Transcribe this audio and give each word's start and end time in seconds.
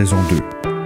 Saison 0.00 0.16
2. 0.30 0.36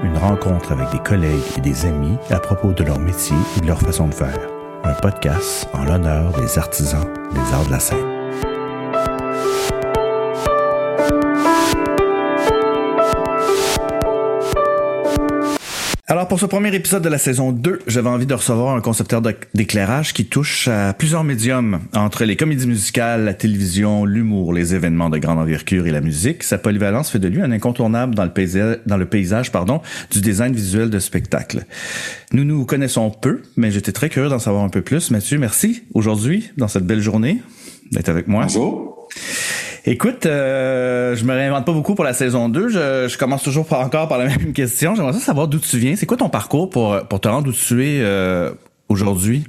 Une 0.02 0.16
rencontre 0.16 0.72
avec 0.72 0.90
des 0.90 0.98
collègues 0.98 1.44
et 1.56 1.60
des 1.60 1.86
amis 1.86 2.18
à 2.30 2.40
propos 2.40 2.72
de 2.72 2.82
leur 2.82 2.98
métier 2.98 3.36
et 3.56 3.60
de 3.60 3.66
leur 3.68 3.78
façon 3.78 4.08
de 4.08 4.14
faire. 4.14 4.36
Un 4.82 4.94
podcast 4.94 5.68
en 5.72 5.84
l'honneur 5.84 6.32
des 6.32 6.58
artisans 6.58 7.06
des 7.32 7.54
arts 7.54 7.66
de 7.66 7.70
la 7.70 7.78
scène. 7.78 8.13
Pour 16.34 16.40
ce 16.40 16.46
premier 16.46 16.74
épisode 16.74 17.04
de 17.04 17.08
la 17.08 17.18
saison 17.18 17.52
2, 17.52 17.82
j'avais 17.86 18.08
envie 18.08 18.26
de 18.26 18.34
recevoir 18.34 18.74
un 18.74 18.80
concepteur 18.80 19.22
d'éclairage 19.22 20.12
qui 20.12 20.24
touche 20.24 20.66
à 20.66 20.92
plusieurs 20.92 21.22
médiums, 21.22 21.78
entre 21.94 22.24
les 22.24 22.34
comédies 22.34 22.66
musicales, 22.66 23.22
la 23.24 23.34
télévision, 23.34 24.04
l'humour, 24.04 24.52
les 24.52 24.74
événements 24.74 25.10
de 25.10 25.18
grande 25.18 25.38
envergure 25.38 25.86
et 25.86 25.92
la 25.92 26.00
musique. 26.00 26.42
Sa 26.42 26.58
polyvalence 26.58 27.08
fait 27.08 27.20
de 27.20 27.28
lui 27.28 27.40
un 27.40 27.52
incontournable 27.52 28.16
dans 28.16 28.24
le 28.24 29.04
paysage, 29.06 29.52
pardon, 29.52 29.80
du 30.10 30.20
design 30.20 30.52
visuel 30.52 30.90
de 30.90 30.98
spectacle. 30.98 31.66
Nous 32.32 32.42
nous 32.42 32.64
connaissons 32.64 33.10
peu, 33.10 33.42
mais 33.56 33.70
j'étais 33.70 33.92
très 33.92 34.08
curieux 34.08 34.28
d'en 34.28 34.40
savoir 34.40 34.64
un 34.64 34.70
peu 34.70 34.82
plus. 34.82 35.12
Mathieu, 35.12 35.38
merci 35.38 35.84
aujourd'hui, 35.94 36.50
dans 36.56 36.66
cette 36.66 36.84
belle 36.84 37.00
journée, 37.00 37.42
d'être 37.92 38.08
avec 38.08 38.26
moi. 38.26 38.48
Écoute, 39.86 40.24
euh, 40.24 41.14
je 41.14 41.24
me 41.24 41.34
réinvente 41.34 41.66
pas 41.66 41.72
beaucoup 41.72 41.94
pour 41.94 42.04
la 42.04 42.14
saison 42.14 42.48
2. 42.48 42.68
Je, 42.68 43.08
je 43.08 43.18
commence 43.18 43.42
toujours 43.42 43.66
par, 43.66 43.80
encore 43.80 44.08
par 44.08 44.18
la 44.18 44.26
même 44.36 44.52
question. 44.52 44.94
J'aimerais 44.94 45.12
savoir 45.14 45.48
d'où 45.48 45.58
tu 45.58 45.78
viens. 45.78 45.94
C'est 45.96 46.06
quoi 46.06 46.16
ton 46.16 46.30
parcours 46.30 46.70
pour, 46.70 46.98
pour 47.08 47.20
te 47.20 47.28
rendre 47.28 47.50
où 47.50 47.52
tu 47.52 47.84
es 47.84 48.00
euh, 48.00 48.50
aujourd'hui? 48.88 49.44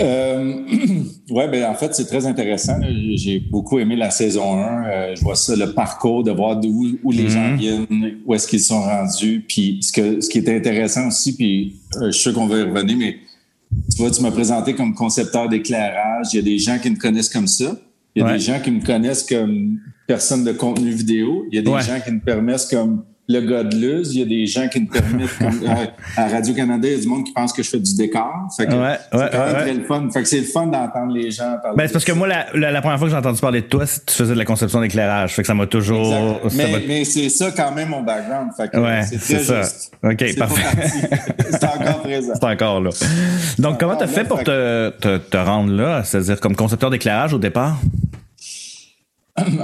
Euh, 0.00 0.54
ouais, 1.30 1.48
ben 1.48 1.64
en 1.64 1.74
fait, 1.74 1.94
c'est 1.94 2.06
très 2.06 2.26
intéressant. 2.26 2.78
J'ai 3.14 3.38
beaucoup 3.38 3.78
aimé 3.78 3.96
la 3.96 4.10
saison 4.10 4.54
1. 4.54 4.84
Euh, 4.84 5.14
je 5.16 5.22
vois 5.22 5.36
ça, 5.36 5.54
le 5.56 5.72
parcours, 5.72 6.24
de 6.24 6.30
voir 6.30 6.56
d'où 6.56 6.98
où 7.02 7.12
les 7.12 7.28
gens 7.28 7.50
mhm. 7.50 7.56
viennent, 7.56 8.18
où 8.24 8.34
est-ce 8.34 8.48
qu'ils 8.48 8.60
sont 8.60 8.80
rendus. 8.80 9.44
Puis 9.46 9.78
ce, 9.82 9.92
que, 9.92 10.20
ce 10.20 10.28
qui 10.28 10.38
est 10.38 10.48
intéressant 10.48 11.08
aussi, 11.08 11.36
puis 11.36 11.76
euh, 11.96 12.06
je 12.06 12.12
suis 12.12 12.22
sûr 12.22 12.34
qu'on 12.34 12.46
va 12.46 12.58
y 12.58 12.62
revenir, 12.62 12.96
mais 12.96 13.16
tu 13.90 13.98
vois, 13.98 14.10
tu 14.10 14.22
m'as 14.22 14.30
présenté 14.30 14.74
comme 14.74 14.94
concepteur 14.94 15.48
d'éclairage. 15.48 16.28
Il 16.32 16.36
y 16.36 16.38
a 16.38 16.42
des 16.42 16.58
gens 16.58 16.78
qui 16.78 16.90
me 16.90 16.96
connaissent 16.96 17.28
comme 17.28 17.46
ça. 17.46 17.76
Il 18.14 18.22
y 18.22 18.26
a 18.26 18.32
des 18.32 18.38
gens 18.38 18.60
qui 18.60 18.70
me 18.70 18.84
connaissent 18.84 19.22
comme 19.22 19.78
personne 20.06 20.44
de 20.44 20.52
contenu 20.52 20.90
vidéo. 20.90 21.46
Il 21.50 21.56
y 21.56 21.58
a 21.58 21.62
des 21.62 21.86
gens 21.86 22.00
qui 22.04 22.10
me 22.10 22.20
permettent 22.20 22.66
comme 22.70 23.04
le 23.30 23.40
gars 23.42 23.62
de 23.62 23.76
Luz. 23.76 24.12
Il 24.12 24.20
y 24.20 24.22
a 24.22 24.26
des 24.26 24.46
gens 24.46 24.68
qui 24.68 24.80
me 24.80 24.88
permettent 24.88 25.38
comme 25.38 25.60
à, 26.16 26.28
Radio-Canada, 26.28 26.88
il 26.88 26.94
y 26.94 26.98
a 26.98 27.00
du 27.00 27.06
monde 27.06 27.24
qui 27.24 27.32
pense 27.32 27.52
que 27.52 27.62
je 27.62 27.70
fais 27.70 27.78
du 27.78 27.94
décor. 27.96 28.48
Fait 28.56 28.66
que 28.66 28.72
ouais, 28.72 28.98
c'est 29.12 29.30
très 29.30 29.74
le 29.74 29.84
fun. 29.84 30.08
Fait 30.12 30.22
que 30.22 30.28
c'est 30.28 30.40
le 30.40 30.44
fun 30.44 30.66
d'entendre 30.66 31.12
les 31.12 31.30
gens 31.30 31.56
parler. 31.62 31.76
Ben, 31.76 31.86
c'est 31.86 31.92
parce 31.92 32.04
que 32.04 32.12
moi, 32.12 32.26
la, 32.26 32.46
la, 32.54 32.80
première 32.80 32.98
fois 32.98 33.06
que 33.06 33.12
j'ai 33.12 33.18
entendu 33.18 33.40
parler 33.40 33.60
de 33.60 33.66
toi, 33.66 33.84
tu 33.86 34.14
faisais 34.14 34.34
de 34.34 34.38
la 34.38 34.44
conception 34.44 34.80
d'éclairage. 34.80 35.34
Fait 35.34 35.42
que 35.42 35.46
ça 35.46 35.54
m'a 35.54 35.66
toujours. 35.66 36.40
Mais, 36.56 36.82
mais 36.86 37.04
c'est 37.04 37.28
ça 37.28 37.52
quand 37.56 37.72
même 37.72 37.90
mon 37.90 38.02
background. 38.02 38.50
Fait 38.56 38.68
que 38.68 38.78
c'est 39.04 39.18
très 39.18 39.44
ça. 39.44 39.62
Juste. 39.62 39.92
OK, 40.02 40.36
parfait. 40.36 40.88
c'est 41.50 41.64
encore 41.64 42.02
présent. 42.02 42.32
C'est 42.34 42.46
encore 42.46 42.80
là. 42.80 42.90
Donc, 43.58 43.78
comment 43.78 43.94
t'as 43.94 44.08
fait 44.08 44.24
pour 44.24 44.42
te, 44.42 44.90
te, 44.98 45.18
te 45.18 45.36
rendre 45.36 45.72
là? 45.72 46.02
C'est-à-dire 46.02 46.40
comme 46.40 46.56
concepteur 46.56 46.90
d'éclairage 46.90 47.32
au 47.32 47.38
départ? 47.38 47.78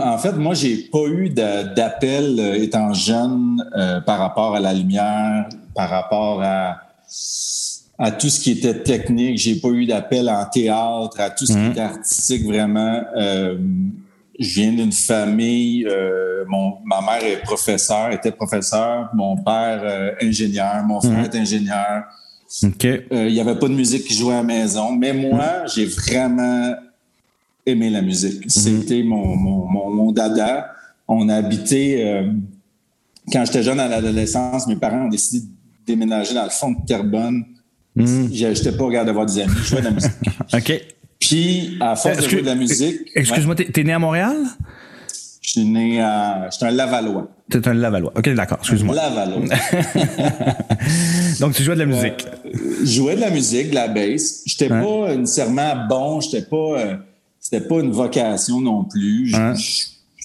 En 0.04 0.18
fait, 0.18 0.32
moi, 0.32 0.54
j'ai 0.54 0.76
pas 0.76 1.06
eu 1.06 1.30
d'appel 1.30 2.36
euh, 2.38 2.54
étant 2.54 2.92
jeune 2.92 3.64
euh, 3.76 4.00
par 4.00 4.18
rapport 4.18 4.54
à 4.54 4.60
la 4.60 4.72
lumière, 4.72 5.48
par 5.74 5.88
rapport 5.88 6.42
à, 6.42 6.78
à 7.98 8.10
tout 8.10 8.28
ce 8.28 8.40
qui 8.40 8.52
était 8.52 8.82
technique. 8.82 9.38
J'ai 9.38 9.56
pas 9.56 9.68
eu 9.68 9.86
d'appel 9.86 10.28
en 10.28 10.44
théâtre, 10.44 11.20
à 11.20 11.30
tout 11.30 11.46
ce 11.46 11.52
qui 11.52 11.58
mhm. 11.58 11.70
était 11.72 11.80
artistique 11.80 12.44
vraiment. 12.44 13.02
Euh, 13.16 13.56
je 14.38 14.60
viens 14.60 14.72
d'une 14.72 14.92
famille, 14.92 15.88
mon, 16.46 16.74
ma 16.84 17.00
mère 17.00 17.24
est 17.24 17.42
professeur, 17.42 18.12
était 18.12 18.32
professeur, 18.32 19.08
mon 19.14 19.38
père 19.38 20.14
ingénieur, 20.20 20.84
mon 20.84 21.00
frère 21.00 21.20
mhm. 21.20 21.24
est 21.24 21.36
ingénieur. 21.36 22.04
Il 22.62 23.32
n'y 23.32 23.40
avait 23.40 23.58
pas 23.58 23.68
de 23.68 23.72
musique 23.72 24.04
qui 24.04 24.12
jouait 24.12 24.34
à 24.34 24.38
la 24.38 24.42
maison, 24.42 24.92
mais 24.92 25.14
moi, 25.14 25.64
j'ai 25.74 25.86
vraiment 25.86 26.74
aimé 27.66 27.90
la 27.90 28.00
musique. 28.00 28.44
Mhm. 28.44 28.48
C'était 28.48 29.02
mon, 29.02 29.36
mon, 29.36 29.90
mon, 29.90 30.12
dada. 30.12 30.72
On 31.08 31.28
a 31.28 31.36
habité, 31.36 32.04
euh, 32.06 32.30
quand 33.32 33.44
j'étais 33.44 33.62
jeune 33.62 33.80
à 33.80 33.88
l'adolescence, 33.88 34.66
mes 34.66 34.76
parents 34.76 35.06
ont 35.06 35.08
décidé 35.08 35.46
de 35.46 35.52
déménager 35.86 36.34
dans 36.34 36.44
le 36.44 36.50
fond 36.50 36.70
de 36.70 36.86
Terrebonne. 36.86 37.44
Mm 37.94 38.28
J'étais 38.32 38.72
pas 38.72 38.84
regardé 38.84 39.06
d'avoir 39.06 39.26
des 39.26 39.40
amis, 39.40 39.52
je 39.62 39.68
jouais 39.68 39.80
de 39.80 39.86
la 39.86 39.90
musique. 39.90 40.10
OK. 40.54 40.82
Puis, 41.18 41.76
à 41.80 41.96
force 41.96 42.18
de 42.18 42.28
jouer 42.28 42.42
de 42.42 42.46
la 42.46 42.54
musique. 42.54 43.10
Excuse-moi, 43.14 43.54
t'es 43.54 43.84
né 43.84 43.92
à 43.92 43.98
Montréal? 43.98 44.36
Je 45.40 45.50
suis 45.50 45.64
né 45.64 46.00
à. 46.00 46.48
J'étais 46.50 46.66
un 46.66 46.70
Lavallois. 46.72 47.28
T'es 47.48 47.66
un 47.66 47.74
Lavallois. 47.74 48.12
OK, 48.16 48.28
d'accord, 48.34 48.58
excuse-moi. 48.60 48.94
Lavallois. 48.94 49.44
Donc, 51.40 51.54
tu 51.54 51.62
jouais 51.62 51.74
de 51.74 51.80
la 51.80 51.86
musique. 51.86 52.26
je 52.80 52.84
jouais 52.84 53.16
de 53.16 53.20
la 53.20 53.30
musique, 53.30 53.70
de 53.70 53.76
la 53.76 53.88
bass. 53.88 54.42
J'étais 54.44 54.68
pas 54.68 55.14
nécessairement 55.16 55.86
bon, 55.88 56.20
j'étais 56.20 56.42
pas. 56.42 56.98
C'était 57.48 57.64
pas 57.64 57.78
une 57.78 57.92
vocation 57.92 58.60
non 58.60 58.82
plus. 58.82 59.32
Hein? 59.32 59.54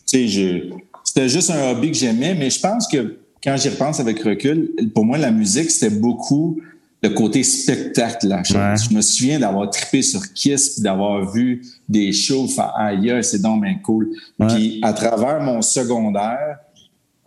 c'était 0.03 1.29
juste 1.29 1.51
un 1.51 1.69
hobby 1.69 1.91
que 1.91 1.97
j'aimais, 1.97 2.33
mais 2.33 2.49
je 2.49 2.59
pense 2.59 2.87
que 2.87 3.19
quand 3.43 3.55
j'y 3.57 3.69
repense 3.69 3.99
avec 3.99 4.23
recul, 4.23 4.71
pour 4.95 5.05
moi, 5.05 5.19
la 5.19 5.29
musique, 5.29 5.69
c'était 5.69 5.95
beaucoup 5.95 6.59
le 7.03 7.09
côté 7.09 7.43
spectacle. 7.43 8.27
Là. 8.27 8.41
Je, 8.41 8.91
me 8.91 9.01
souviens 9.01 9.39
d'avoir 9.39 9.69
trippé 9.69 10.01
sur 10.01 10.33
Kiss 10.33 10.69
puis 10.69 10.81
d'avoir 10.81 11.31
vu 11.31 11.61
des 11.87 12.11
shows. 12.11 12.47
Aïe, 12.75 13.13
c'est 13.21 13.43
donc 13.43 13.61
bien 13.61 13.75
cool. 13.75 14.09
Puis 14.47 14.79
à 14.81 14.91
travers 14.91 15.41
mon 15.41 15.61
secondaire, 15.61 16.57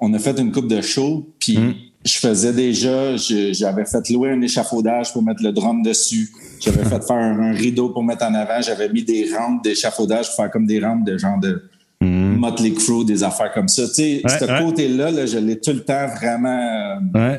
on 0.00 0.12
a 0.12 0.19
fait 0.19 0.37
une 0.41 0.50
coupe 0.50 0.66
de 0.66 0.81
shows, 0.81 1.25
puis 1.38 1.56
mm 1.56 1.75
je 2.04 2.19
faisais 2.19 2.53
déjà, 2.53 3.16
j'avais 3.16 3.87
fait 3.87 4.10
louer 4.10 4.31
un 4.31 4.41
échafaudage 4.42 5.12
pour 5.12 5.22
mettre 5.22 5.42
le 5.42 5.53
drum 5.53 5.82
dessus. 5.82 6.31
J'avais 6.60 6.84
fait 6.84 7.03
faire 7.03 7.16
un, 7.16 7.53
rideau 7.53 7.88
pour 7.88 8.04
mettre 8.04 8.26
en 8.26 8.34
avant. 8.34 8.60
J'avais 8.60 8.91
mis 8.91 9.03
des 9.03 9.26
rampes 9.34 9.65
d'échafaudage 9.65 10.26
pour 10.26 10.37
faire 10.37 10.50
comme 10.50 10.66
des 10.66 10.81
rampes 10.81 11.04
de 11.04 11.16
genre 11.16 11.38
de 11.41 11.62
mm. 12.03 12.37
Motley 12.37 12.72
Crue, 12.72 13.06
des 13.06 13.22
affaires 13.22 13.53
comme 13.53 13.69
ça. 13.69 13.87
Tu 13.88 13.94
sais, 13.94 14.22
ce 14.26 14.62
côté-là, 14.62 15.10
là, 15.10 15.25
je 15.25 15.38
l'ai 15.38 15.59
tout 15.59 15.72
le 15.72 15.82
temps 15.82 16.06
vraiment... 16.09 16.98
Euh, 17.16 17.38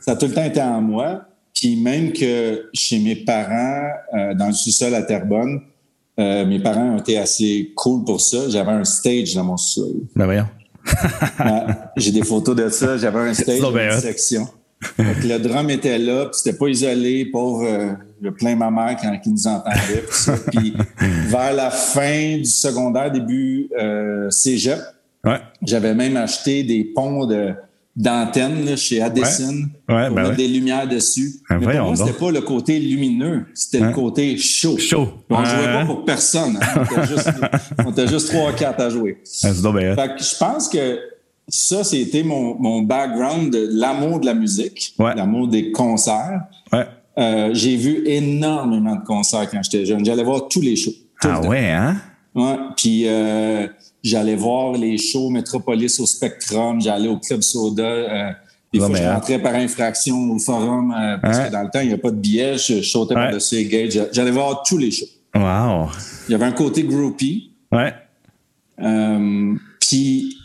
ça 0.00 0.12
a 0.12 0.16
tout 0.16 0.26
le 0.26 0.34
temps 0.34 0.44
été 0.44 0.60
en 0.60 0.80
moi. 0.80 1.26
Puis 1.54 1.76
même 1.76 2.12
que 2.12 2.68
chez 2.72 2.98
mes 2.98 3.16
parents, 3.16 3.90
euh, 4.14 4.34
dans 4.34 4.48
le 4.48 4.52
sous-sol 4.52 4.92
à 4.94 5.02
Terrebonne, 5.02 5.60
euh, 6.18 6.44
mes 6.46 6.58
parents 6.58 6.94
ont 6.94 6.98
été 6.98 7.16
assez 7.16 7.72
cool 7.76 8.04
pour 8.04 8.20
ça. 8.20 8.48
J'avais 8.48 8.72
un 8.72 8.84
stage 8.84 9.34
dans 9.34 9.44
mon 9.44 9.56
sous-sol. 9.56 9.92
Ben 10.16 10.24
voyons. 10.24 10.46
J'ai 11.96 12.12
des 12.12 12.24
photos 12.24 12.56
de 12.56 12.68
ça. 12.68 12.96
J'avais 12.96 13.30
un 13.30 13.34
stage, 13.34 13.60
une 13.60 14.00
section. 14.00 14.48
le 14.98 15.38
drum 15.38 15.68
était 15.70 15.98
là, 15.98 16.26
puis 16.26 16.40
c'était 16.42 16.56
pas 16.56 16.68
isolé, 16.68 17.26
pauvre 17.26 17.64
euh, 17.66 17.92
le 18.20 18.32
plein 18.32 18.56
ma 18.56 18.70
mère 18.70 18.96
quand 19.00 19.18
qui 19.18 19.30
nous 19.30 19.46
entendait. 19.46 20.04
Puis, 20.50 20.74
vers 21.28 21.52
la 21.52 21.70
fin 21.70 22.38
du 22.38 22.46
secondaire, 22.46 23.10
début 23.10 23.68
euh, 23.78 24.30
cégep, 24.30 24.80
j'avais 25.62 25.94
même 25.94 26.16
acheté 26.16 26.62
des 26.62 26.84
ponts 26.84 27.26
de 27.26 27.52
d'antenne 27.96 28.76
chez 28.76 29.02
Addison 29.02 29.54
ouais. 29.88 30.06
pour 30.06 30.14
ben 30.14 30.22
mettre 30.22 30.36
des 30.36 30.48
lumières 30.48 30.88
dessus. 30.88 31.34
Ben 31.48 31.58
Mais 31.58 31.76
pour 31.76 31.86
moi, 31.86 31.96
c'était 31.96 32.12
pas 32.12 32.30
le 32.30 32.40
côté 32.40 32.78
lumineux, 32.78 33.46
c'était 33.54 33.80
le 33.80 33.92
côté 33.92 34.36
chaud. 34.38 34.78
Chaud. 34.78 35.08
On 35.28 35.44
jouait 35.44 35.72
pas 35.72 35.84
pour 35.84 36.04
personne. 36.04 36.58
Hein. 36.62 36.84
On 37.84 37.90
était 37.90 38.08
juste 38.08 38.28
trois 38.32 38.52
quatre 38.52 38.80
à 38.80 38.90
jouer. 38.90 39.18
fait 39.24 39.52
que 39.56 40.22
je 40.22 40.36
pense 40.38 40.68
que 40.68 40.98
ça, 41.48 41.82
c'était 41.82 42.22
mon, 42.22 42.54
mon 42.60 42.82
background 42.82 43.52
de 43.52 43.68
l'amour 43.72 44.20
de 44.20 44.26
la 44.26 44.34
musique, 44.34 44.94
l'amour 44.98 45.48
des 45.48 45.72
concerts. 45.72 46.42
Euh, 47.18 47.50
j'ai 47.52 47.76
vu 47.76 48.02
énormément 48.06 48.94
de 48.96 49.04
concerts 49.04 49.50
quand 49.50 49.60
j'étais 49.62 49.84
jeune. 49.84 50.04
J'allais 50.04 50.22
voir 50.22 50.48
tous 50.48 50.60
les 50.60 50.76
shows. 50.76 50.92
ah 51.22 51.40
ouais, 51.42 51.70
hein? 51.70 51.96
Ouais. 52.34 52.56
Puis 52.76 53.02
euh, 53.06 53.66
J'allais 54.02 54.36
voir 54.36 54.72
les 54.72 54.96
shows 54.96 55.30
Metropolis 55.30 56.00
au 56.00 56.06
Spectrum, 56.06 56.80
j'allais 56.80 57.08
au 57.08 57.18
Club 57.18 57.42
Soda. 57.42 57.82
Euh, 57.82 58.30
des 58.72 58.78
fois, 58.78 58.94
je 58.94 59.02
rentrais 59.02 59.38
par 59.40 59.54
infraction 59.54 60.30
au 60.30 60.38
forum 60.38 60.94
euh, 60.96 61.18
parce 61.18 61.40
que 61.40 61.50
dans 61.50 61.62
le 61.62 61.70
temps, 61.70 61.80
il 61.80 61.88
n'y 61.88 61.94
a 61.94 61.98
pas 61.98 62.10
de 62.10 62.16
billets. 62.16 62.56
Je, 62.56 62.82
sautais 62.82 63.14
par-dessus 63.14 63.56
les 63.56 63.66
gates. 63.66 64.08
J'allais 64.12 64.30
voir 64.30 64.62
tous 64.62 64.78
les 64.78 64.90
shows. 64.90 65.06
Wow. 65.34 65.88
Il 66.28 66.32
y 66.32 66.34
avait 66.34 66.44
un 66.44 66.52
côté 66.52 66.84
groupie. 66.84 67.52
Ouais. 67.72 67.92
Euh, 68.80 69.54
puis, 69.80 70.36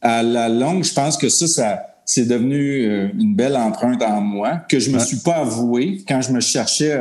à 0.00 0.22
la 0.22 0.48
longue, 0.48 0.84
je 0.84 0.92
pense 0.92 1.16
que 1.16 1.28
ça, 1.28 1.46
ça 1.46 1.82
c'est 2.04 2.26
devenu 2.26 2.84
euh, 2.84 3.08
une 3.18 3.34
belle 3.34 3.56
empreinte 3.56 4.02
en 4.02 4.20
moi 4.20 4.56
que 4.68 4.78
je 4.78 4.90
me 4.90 4.98
suis 4.98 5.18
pas 5.18 5.36
avoué 5.36 6.02
quand 6.06 6.20
je 6.20 6.32
me 6.32 6.40
cherchais 6.40 7.00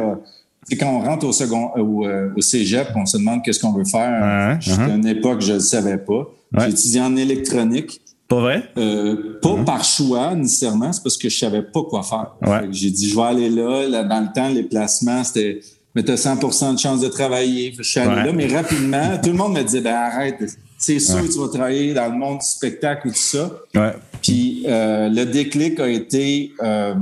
c'est 0.68 0.78
quand 0.78 0.90
on 0.90 1.00
rentre 1.00 1.26
au 1.26 1.32
second 1.32 1.72
au, 1.76 2.06
euh, 2.06 2.30
au 2.36 2.42
cégep, 2.42 2.90
on 2.96 3.06
se 3.06 3.18
demande 3.18 3.44
qu'est-ce 3.44 3.60
qu'on 3.60 3.74
veut 3.74 3.86
faire. 3.86 4.58
C'était 4.62 4.82
uh-huh. 4.82 4.96
une 4.96 5.08
époque, 5.08 5.42
je 5.42 5.54
ne 5.54 5.60
savais 5.60 5.98
pas. 5.98 6.28
J'ai 6.58 6.70
étudié 6.70 7.02
en 7.02 7.16
électronique. 7.16 8.02
Pas 8.28 8.40
vrai? 8.40 8.64
Euh, 8.78 9.40
pas 9.42 9.50
uh-huh. 9.50 9.66
par 9.66 9.84
choix 9.84 10.36
nécessairement, 10.36 10.94
c'est 10.94 11.04
parce 11.04 11.18
que 11.18 11.28
je 11.30 11.38
savais 11.38 11.64
pas 11.64 11.82
quoi 11.84 12.04
faire. 12.04 12.32
J'ai 12.72 12.92
dit, 12.92 13.10
je 13.10 13.16
vais 13.16 13.24
aller 13.24 13.50
là, 13.50 14.04
Dans 14.04 14.22
le 14.22 14.34
temps, 14.34 14.50
les 14.50 14.64
placements, 14.64 15.24
c'était 15.24 15.60
mais 15.94 16.04
tu 16.04 16.12
as 16.12 16.18
100 16.18 16.74
de 16.74 16.80
chance 16.80 17.02
de 17.02 17.10
travailler. 17.10 17.74
Je 17.78 17.84
suis 17.84 18.00
allé 18.00 18.28
là, 18.28 18.32
mais 18.34 18.48
rapidement, 18.48 19.18
tout 19.22 19.30
le 19.30 19.36
monde 19.36 19.54
me 19.54 19.62
disait, 19.62 19.82
ben 19.82 19.94
arrête, 19.94 20.42
c'est 20.78 21.00
sûr 21.00 21.22
que 21.22 21.32
tu 21.32 21.38
vas 21.38 21.50
travailler 21.50 21.94
dans 21.94 22.08
le 22.08 22.18
monde 22.18 22.40
du 22.40 22.46
spectacle 22.46 23.08
ou 23.08 23.12
tout 23.12 23.18
ça. 23.18 23.52
Ouais. 23.76 23.94
Puis 24.22 24.64
euh, 24.68 25.10
le 25.10 25.26
déclic 25.26 25.80
a 25.80 25.90
été 25.90 26.54
euh, 26.64 26.96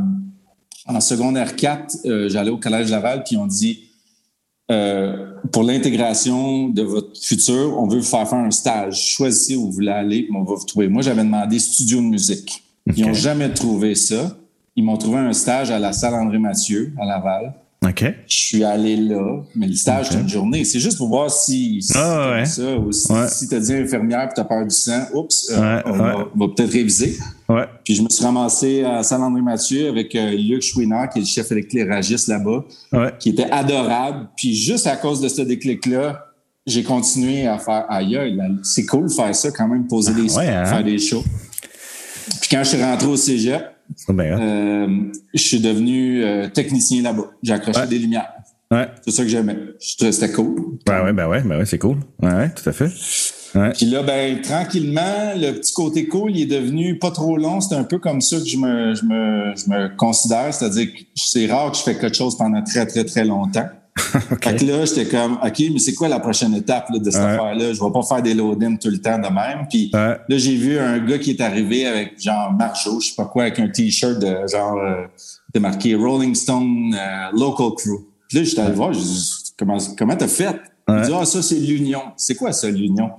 en 0.90 1.00
secondaire 1.02 1.56
4, 1.56 1.98
euh, 2.06 2.30
j'allais 2.30 2.50
au 2.52 2.58
Collège 2.58 2.90
Laval, 2.90 3.24
puis 3.24 3.38
on 3.38 3.48
dit 3.48 3.86
euh, 4.72 5.34
pour 5.52 5.64
l'intégration 5.64 6.70
de 6.70 6.82
votre 6.84 7.20
futur, 7.22 7.76
on 7.80 7.88
veut 7.88 7.98
vous 8.00 8.04
faire 8.06 8.28
faire 8.30 8.38
un 8.40 8.52
stage. 8.52 9.02
Choisissez 9.16 9.56
où 9.56 9.66
vous 9.66 9.72
voulez 9.72 9.92
aller, 9.92 10.24
puis 10.24 10.34
on 10.36 10.44
va 10.44 10.56
vous 10.56 10.66
trouver. 10.66 10.88
Moi, 10.88 11.02
j'avais 11.02 11.24
demandé 11.24 11.58
studio 11.60 11.98
de 12.00 12.06
musique. 12.06 12.64
Ils 12.96 13.06
n'ont 13.06 13.14
jamais 13.14 13.50
trouvé 13.54 13.96
ça. 13.96 14.36
Ils 14.76 14.84
m'ont 14.84 14.98
trouvé 14.98 15.18
un 15.18 15.34
stage 15.34 15.72
à 15.72 15.80
la 15.80 15.92
salle 15.94 16.14
André 16.14 16.38
Mathieu 16.38 16.94
à 17.00 17.06
Laval. 17.06 17.54
OK. 17.84 18.04
Je 18.28 18.36
suis 18.36 18.64
allé 18.64 18.96
là, 18.98 19.42
mais 19.56 19.68
le 19.68 19.74
stage, 19.74 20.10
c'est 20.10 20.20
une 20.20 20.28
journée. 20.30 20.66
C'est 20.66 20.80
juste 20.80 20.98
pour 20.98 21.08
voir 21.08 21.32
si, 21.32 21.82
si 21.82 21.94
Ah, 21.96 22.32
ouais. 22.36 22.46
ça, 22.46 22.78
ou 22.78 22.92
si, 22.92 23.12
Ouais. 23.12 23.28
si 23.30 23.48
t'as 23.48 23.60
dit 23.60 23.74
infirmière 23.74 24.24
et 24.30 24.34
t'as 24.36 24.44
peur 24.44 24.66
du 24.66 24.76
sang, 24.76 25.02
oups, 25.14 25.50
euh, 25.52 25.60
Ouais, 25.78 25.82
on, 25.86 25.92
ouais. 25.92 25.98
va, 25.98 26.16
on 26.36 26.40
va 26.48 26.54
peut-être 26.54 26.72
réviser. 26.74 27.18
Ouais. 27.50 27.66
Puis 27.84 27.96
je 27.96 28.04
me 28.04 28.10
suis 28.10 28.24
ramassé 28.24 28.84
à 28.84 29.02
Saint-André-Mathieu 29.02 29.90
avec 29.90 30.14
euh, 30.16 30.32
Luc 30.32 30.62
Chouinard, 30.62 31.10
qui 31.10 31.18
est 31.20 31.22
le 31.24 31.28
chef 31.28 31.52
éclairagiste 31.52 32.28
là-bas, 32.28 32.64
Ouais. 32.94 33.12
qui 33.20 33.30
était 33.30 33.50
adorable. 33.50 34.30
Puis 34.38 34.54
juste 34.56 34.86
à 34.86 34.96
cause 34.96 35.20
de 35.20 35.28
ce 35.28 35.42
déclic-là, 35.42 36.26
j'ai 36.68 36.84
continué 36.84 37.48
à 37.48 37.58
faire 37.58 37.86
là, 37.90 38.28
c'est 38.64 38.86
cool 38.86 39.08
de 39.08 39.12
faire 39.14 39.34
ça 39.34 39.50
quand 39.52 39.68
même, 39.68 39.88
poser 39.88 40.14
des 40.14 40.32
ouais, 40.36 40.48
hein? 40.48 40.66
faire 40.66 40.84
des 40.84 41.00
shows. 41.00 41.24
Puis 42.42 42.50
quand 42.52 42.64
je 42.64 42.70
suis 42.70 42.84
rentré 42.84 43.08
au 43.08 43.16
cégep, 43.18 43.64
euh, 44.10 44.88
je 45.34 45.42
suis 45.42 45.60
devenu 45.60 46.24
euh, 46.24 46.48
technicien 46.50 47.02
là-bas. 47.02 47.32
J'ai 47.42 47.54
accroché 47.54 47.88
des 47.88 47.98
lumières. 47.98 48.32
C'est 49.04 49.12
ça 49.12 49.24
que 49.24 49.30
j'aimais. 49.30 49.58
Je 49.82 49.96
trouvais 49.98 50.12
c'était 50.12 50.32
cool. 50.32 50.78
Ben 50.86 51.04
ouais, 51.04 51.14
ben 51.14 51.28
ouais, 51.28 51.42
ben 51.42 51.58
ouais, 51.58 51.66
c'est 51.66 51.80
cool. 51.80 51.98
Ouais, 52.22 52.52
tout 52.52 52.70
à 52.70 52.72
fait. 52.72 52.92
Ouais. 53.56 53.72
Puis 53.74 53.86
là, 53.88 54.04
ben, 54.04 54.42
tranquillement, 54.42 55.34
le 55.36 55.54
petit 55.54 55.74
côté 55.74 56.08
cool, 56.08 56.32
il 56.36 56.42
est 56.44 56.60
devenu 56.60 57.00
pas 57.00 57.12
trop 57.12 57.38
long. 57.38 57.62
C'est 57.62 57.76
un 57.76 57.84
peu 57.84 57.98
comme 58.00 58.22
ça 58.22 58.38
que 58.38 58.46
je 58.46 58.58
me, 58.58 58.94
je 58.96 59.04
me, 59.06 59.54
je 59.56 59.70
me 59.70 59.96
considère. 59.96 60.54
C'est-à-dire 60.54 60.88
que 60.94 61.00
c'est 61.16 61.48
rare 61.48 61.72
que 61.72 61.78
je 61.78 61.84
fais 61.84 61.98
quelque 61.98 62.16
chose 62.16 62.38
pendant 62.38 62.62
très, 62.64 62.86
très, 62.86 63.04
très 63.04 63.26
longtemps. 63.26 63.66
Fait 64.42 64.56
que 64.56 64.66
là, 64.66 64.86
j'étais 64.86 65.06
comme, 65.06 65.34
OK, 65.44 65.60
mais 65.74 65.80
c'est 65.80 65.94
quoi 65.94 66.08
la 66.08 66.20
prochaine 66.20 66.54
étape 66.54 66.90
là, 66.90 67.00
de 67.00 67.10
cette 67.12 67.22
Ouais. 67.22 67.28
affaire-là? 67.28 67.74
Je 67.74 67.84
vais 67.84 67.92
pas 67.92 68.02
faire 68.04 68.22
des 68.22 68.34
load-in 68.34 68.76
tout 68.78 68.90
le 68.90 69.00
temps 69.00 69.18
de 69.18 69.28
même. 69.28 69.68
Puis 69.70 69.90
Ouais. 69.94 70.18
là, 70.30 70.38
j'ai 70.38 70.56
vu 70.56 70.78
un 70.80 71.00
gars 71.00 71.18
qui 71.18 71.32
est 71.32 71.42
arrivé 71.42 71.86
avec 71.86 72.22
genre 72.22 72.54
Marjo, 72.54 73.00
je 73.02 73.08
sais 73.10 73.16
pas 73.16 73.26
quoi, 73.26 73.44
avec 73.44 73.60
un 73.60 73.68
T-shirt 73.68 74.20
de 74.20 74.48
genre, 74.48 74.78
euh, 74.78 75.06
c'était 75.48 75.60
marqué 75.60 75.96
Rolling 75.96 76.34
Stone 76.34 76.96
euh, 76.98 77.38
Local 77.38 77.72
Crew. 77.76 78.06
Puis 78.30 78.38
là, 78.38 78.44
j'étais 78.46 78.62
allé 78.62 78.74
voir, 78.76 78.94
j'ai 78.94 79.02
dit, 79.02 79.30
comment, 79.58 79.78
comment 79.98 80.16
t'as 80.16 80.28
fait? 80.28 80.56
Il 80.88 81.02
dit, 81.02 81.12
ah, 81.14 81.26
ça, 81.26 81.42
c'est 81.44 81.60
l'Union. 81.60 82.02
C'est 82.18 82.34
quoi 82.36 82.52
ça, 82.52 82.68
l'Union? 82.70 83.12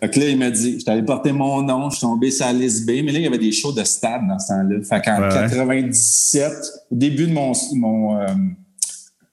Fait 0.00 0.10
que 0.10 0.20
là, 0.20 0.28
il 0.28 0.38
m'a 0.38 0.50
dit, 0.50 0.78
j'étais 0.78 0.90
allé 0.90 1.02
porter 1.02 1.32
mon 1.32 1.62
nom, 1.62 1.90
je 1.90 1.96
suis 1.96 2.00
tombé 2.06 2.30
sur 2.30 2.46
la 2.46 2.52
liste 2.52 2.86
B, 2.86 2.90
mais 3.04 3.12
là, 3.12 3.18
il 3.18 3.22
y 3.22 3.26
avait 3.26 3.38
des 3.38 3.52
shows 3.52 3.72
de 3.72 3.84
stade 3.84 4.22
dans 4.28 4.38
ce 4.38 4.48
temps-là. 4.48 4.82
Fait 4.82 5.00
qu'en 5.02 5.22
Ouais. 5.22 5.28
97, 5.28 6.52
au 6.90 6.94
début 6.96 7.26
de 7.26 7.32
mon, 7.32 7.52
mon 7.74 8.18
euh, 8.20 8.26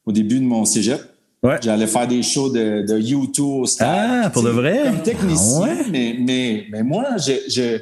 au 0.05 0.11
début 0.11 0.39
de 0.39 0.45
mon 0.45 0.65
cégep, 0.65 1.01
Ouais. 1.43 1.57
j'allais 1.59 1.87
faire 1.87 2.07
des 2.07 2.21
shows 2.21 2.49
de, 2.49 2.85
de 2.87 2.99
U2 3.01 3.41
au 3.41 3.65
stade. 3.65 4.21
Ah, 4.25 4.29
pour 4.29 4.43
de 4.43 4.49
vrai? 4.49 4.81
Comme 4.85 5.01
technicien, 5.01 5.61
Ah 5.63 5.67
ouais? 5.69 5.85
mais, 5.91 6.15
mais, 6.19 6.65
mais 6.71 6.83
moi, 6.83 7.03
je, 7.17 7.31
je, 7.49 7.79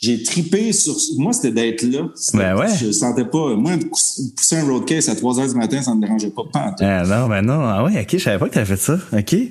j'ai 0.00 0.22
tripé 0.22 0.72
sur. 0.72 0.94
Moi, 1.16 1.32
c'était 1.32 1.50
d'être 1.50 1.82
là. 1.82 2.08
Ben 2.34 2.56
ouais. 2.56 2.68
Je 2.80 2.92
sentais 2.92 3.24
pas. 3.24 3.54
Moi, 3.56 3.72
pousser 4.36 4.56
un 4.56 4.64
roadcase 4.64 5.08
à 5.08 5.16
3 5.16 5.40
heures 5.40 5.48
du 5.48 5.54
matin, 5.56 5.82
ça 5.82 5.94
me 5.94 6.00
dérangeait 6.00 6.30
pas. 6.30 6.42
pas. 6.52 6.74
Ah 6.80 7.02
non, 7.04 7.28
ben 7.28 7.42
non. 7.42 7.60
Ah 7.62 7.82
ouais, 7.84 8.00
ok, 8.00 8.08
je 8.12 8.18
savais 8.18 8.38
pas 8.38 8.48
que 8.48 8.54
t'avais 8.54 8.66
fait 8.66 8.76
ça. 8.76 8.94
OK. 9.12 9.32
Ouais. 9.32 9.50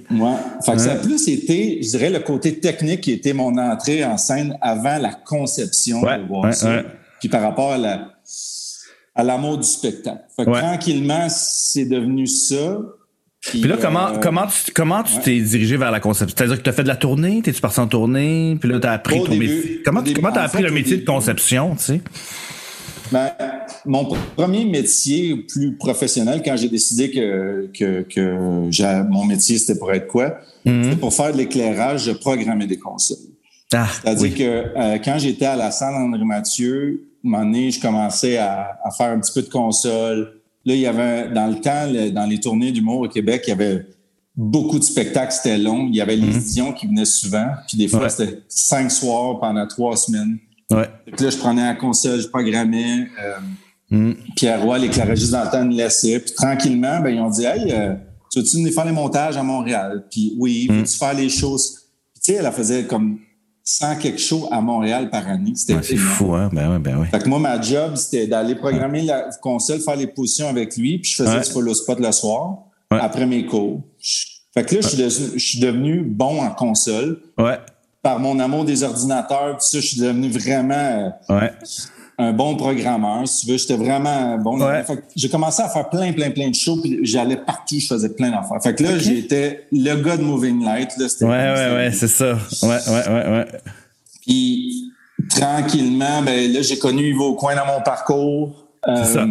Fait 0.66 0.72
que 0.74 0.78
ça 0.80 0.94
a 0.94 0.96
plus 0.96 1.28
été, 1.28 1.82
je 1.84 1.90
dirais, 1.90 2.10
le 2.10 2.20
côté 2.20 2.60
technique 2.60 3.02
qui 3.02 3.12
était 3.12 3.34
mon 3.34 3.58
entrée 3.58 4.06
en 4.06 4.18
scène 4.18 4.58
avant 4.62 4.98
la 5.00 5.14
conception 5.14 6.02
Ouais, 6.02 6.18
de 6.20 6.28
voir 6.28 6.46
ouais, 6.46 6.54
ça. 6.54 6.70
ouais. 6.70 6.86
Puis 7.20 7.30
par 7.30 7.42
rapport 7.42 7.72
à 7.74 7.78
la 7.78 8.14
à 9.16 9.24
l'amour 9.24 9.58
du 9.58 9.68
spectacle. 9.68 10.22
Fait 10.36 10.46
que 10.46 10.52
tranquillement, 10.52 11.28
c'est 11.30 11.86
devenu 11.86 12.28
ça. 12.28 12.80
Puis 13.52 13.64
là, 13.64 13.78
comment, 13.82 14.08
euh, 14.10 14.18
comment 14.22 14.46
tu, 14.48 14.72
comment 14.74 15.04
tu 15.04 15.14
t'es 15.24 15.40
dirigé 15.40 15.78
vers 15.78 15.92
la 15.92 16.00
conception? 16.00 16.36
C'est-à-dire 16.38 16.58
que 16.58 16.64
tu 16.64 16.70
as 16.70 16.74
fait 16.74 16.84
de 16.84 16.88
la 16.88 16.96
tournée, 16.96 17.42
t'es-tu 17.42 17.62
parti 17.62 17.80
en 17.80 17.88
tournée, 17.88 18.58
puis 18.60 18.70
là, 18.70 18.80
t'as 18.80 18.92
appris 18.94 19.24
ton 19.24 19.32
début. 19.32 19.48
métier? 19.56 19.82
Comment, 19.86 20.02
début. 20.02 20.20
comment 20.22 20.34
t'as 20.34 20.44
appris 20.44 20.58
fait, 20.64 20.68
le 20.68 20.72
métier 20.74 20.98
de 20.98 21.06
conception, 21.06 21.76
tu 21.76 21.84
sais? 21.84 22.02
Ben, 23.12 23.32
mon 23.86 24.04
pr- 24.04 24.18
premier 24.36 24.66
métier 24.66 25.36
plus 25.38 25.76
professionnel, 25.78 26.42
quand 26.44 26.58
j'ai 26.58 26.68
décidé 26.68 27.10
que, 27.10 27.70
que, 27.74 28.02
que 28.02 29.04
mon 29.04 29.24
métier, 29.24 29.58
c'était 29.58 29.80
pour 29.80 29.94
être 29.94 30.08
quoi? 30.08 30.38
Mhm. 30.66 30.84
C'était 30.84 30.96
pour 30.98 31.14
faire 31.14 31.32
de 31.32 31.38
l'éclairage, 31.38 32.04
je 32.06 32.12
programmais 32.12 32.68
des 32.68 32.78
consoles. 32.78 33.18
Ah, 33.74 33.88
C'est-à-dire 34.02 34.24
oui. 34.24 34.34
que 34.34 34.44
euh, 34.44 34.98
quand 35.04 35.18
j'étais 35.20 35.46
à 35.46 35.56
la 35.56 35.72
salle 35.72 35.94
André 35.96 36.24
Mathieu, 36.26 37.02
un 37.24 37.30
moment 37.30 37.44
donné, 37.46 37.72
je 37.72 37.80
commençais 37.80 38.38
à, 38.38 38.78
à 38.84 38.92
faire 38.92 39.12
un 39.12 39.20
petit 39.20 39.32
peu 39.34 39.42
de 39.42 39.50
console. 39.50 40.34
Là, 40.68 40.74
il 40.76 40.82
y 40.82 40.86
avait, 40.86 41.30
dans 41.30 41.48
le 41.48 41.56
temps, 41.62 41.86
le- 41.90 42.12
dans 42.12 42.26
les 42.26 42.40
tournées 42.40 42.72
d'humour 42.72 43.02
au 43.02 43.08
Québec, 43.08 43.44
il 43.48 43.50
y 43.52 43.54
avait 43.54 43.86
beaucoup 44.36 44.78
de 44.78 44.84
spectacles, 44.84 45.32
c'était 45.32 45.58
long. 45.58 45.88
Il 45.90 45.96
y 45.96 46.02
avait 46.02 46.16
les 46.18 46.28
Dion 46.40 46.74
qui 46.74 46.88
venaient 46.88 47.06
souvent. 47.06 47.48
Puis 47.68 47.78
des 47.78 47.88
fois, 47.88 48.00
Mhm. 48.00 48.06
Ouais. 48.06 48.10
c'était 48.12 48.40
cinq 48.50 48.92
soirs 48.92 49.40
pendant 49.40 49.66
trois 49.66 49.96
semaines. 49.96 50.38
Ouais. 50.70 50.90
Là, 51.20 51.30
je 51.30 51.38
prenais 51.38 51.64
la 51.64 51.76
console, 51.76 52.20
je 52.20 52.28
programmais. 52.28 53.08
Euh, 53.24 53.36
Mm. 53.90 54.14
Pierre 54.36 54.62
Roy, 54.64 54.80
l'éclairagiste 54.80 55.32
dans 55.32 55.46
le 55.46 55.50
temps, 55.50 55.64
nous 55.64 55.78
laissait. 55.78 56.20
Puis 56.20 56.34
tranquillement, 56.34 57.00
ben, 57.00 57.10
ils 57.16 57.22
ont 57.22 57.30
dit 57.30 57.46
Hey, 57.46 57.72
euh, 57.72 57.94
tu 58.30 58.40
veux-tu 58.40 58.58
venir 58.58 58.74
faire 58.74 58.84
les 58.84 58.92
montages 58.92 59.38
à 59.38 59.44
Montréal? 59.44 60.04
Puis 60.12 60.34
oui, 60.38 60.68
Mm. 60.70 60.80
veux-tu 60.80 60.98
faire 60.98 61.14
les 61.14 61.30
choses? 61.30 61.84
Puis, 62.14 62.22
tu 62.22 62.34
sais, 62.34 62.46
elle 62.46 62.52
faisait 62.52 62.84
comme 62.84 63.18
100 63.70 63.98
quelque 63.98 64.20
chose 64.22 64.48
à 64.50 64.62
Montréal 64.62 65.10
par 65.10 65.28
année. 65.28 65.52
C'était 65.56 65.74
Ouais, 65.76 65.84
c'est 65.84 65.96
énorme. 65.96 66.10
fou, 66.12 66.34
hein? 66.36 66.50
Ben 66.54 66.72
ouais, 66.72 66.80
ben 66.80 66.98
ouais. 67.00 67.08
Fait 67.08 67.20
que 67.20 67.28
moi, 67.28 67.38
ma 67.38 67.60
job, 67.62 67.96
c'était 67.98 68.26
d'aller 68.26 68.56
programmer 68.56 69.02
la 69.02 69.30
console, 69.42 69.82
faire 69.82 69.98
les 69.98 70.08
positions 70.08 70.48
avec 70.48 70.78
lui, 70.78 71.00
puis 71.00 71.12
je 71.12 71.18
faisais 71.18 71.36
Ouais. 71.36 71.44
du 71.44 71.52
follow 71.52 71.74
spot 71.74 72.00
le 72.00 72.12
soir, 72.14 72.60
après 72.90 73.26
mes 73.26 73.46
cours. 73.46 73.82
Fait 74.54 74.64
que 74.64 74.76
là, 74.76 74.82
je 74.82 74.88
suis 74.88 74.98
devenu- 74.98 75.32
je 75.38 75.46
suis 75.46 75.60
devenu 75.60 76.02
bon 76.02 76.42
en 76.42 76.52
console. 76.52 77.20
Ouais. 77.38 77.60
Par 78.02 78.20
mon 78.20 78.40
amour 78.40 78.64
des 78.64 78.84
ordinateurs, 78.84 79.58
puis 79.58 79.68
ça, 79.68 79.80
je 79.82 79.86
suis 79.88 80.00
devenu 80.00 80.30
vraiment 80.30 80.74
euh, 81.30 81.36
Ouais. 81.38 81.52
Un 82.20 82.34
bon 82.34 82.56
programmeur. 82.56 83.28
Si 83.28 83.46
tu 83.46 83.52
veux, 83.52 83.58
j'étais 83.58 83.76
vraiment 83.78 84.38
bon. 84.38 84.60
Ouais. 84.60 84.84
Fait 84.84 84.96
que 84.96 85.02
j'ai 85.16 85.30
commencé 85.30 85.62
à 85.62 85.70
faire 85.70 85.88
plein, 85.90 86.12
plein, 86.14 86.32
plein 86.32 86.50
de 86.50 86.56
shows, 86.56 86.78
puis 86.82 87.00
j'allais 87.04 87.38
partout, 87.38 87.80
je 87.80 87.86
faisais 87.88 88.10
plein 88.10 88.32
d'affaires. 88.32 88.62
Fait 88.62 88.74
que 88.74 88.84
là, 88.84 88.98
j'étais 88.98 89.68
le 89.72 89.96
gars 90.02 90.18
de 90.18 90.24
Moving 90.24 90.64
Light. 90.66 90.90
Là, 90.98 91.10
c'était 91.10 91.26
Ouais, 91.26 91.32
ouais, 91.32 91.74
ouais, 91.76 91.92
c'est 91.92 92.08
ça. 92.08 92.34
Ouais, 92.64 92.70
ouais, 92.70 93.08
ouais, 93.08 93.30
ouais. 93.30 93.46
Puis 94.26 94.92
tranquillement, 95.30 96.22
ben 96.24 96.52
là, 96.52 96.62
j'ai 96.62 96.78
connu 96.80 97.10
Yves 97.12 97.36
Coin 97.38 97.56
dans 97.56 97.66
mon 97.66 97.82
parcours. 97.82 98.66
C'est 98.86 99.04
ça. 99.14 99.20
Euh, 99.24 99.26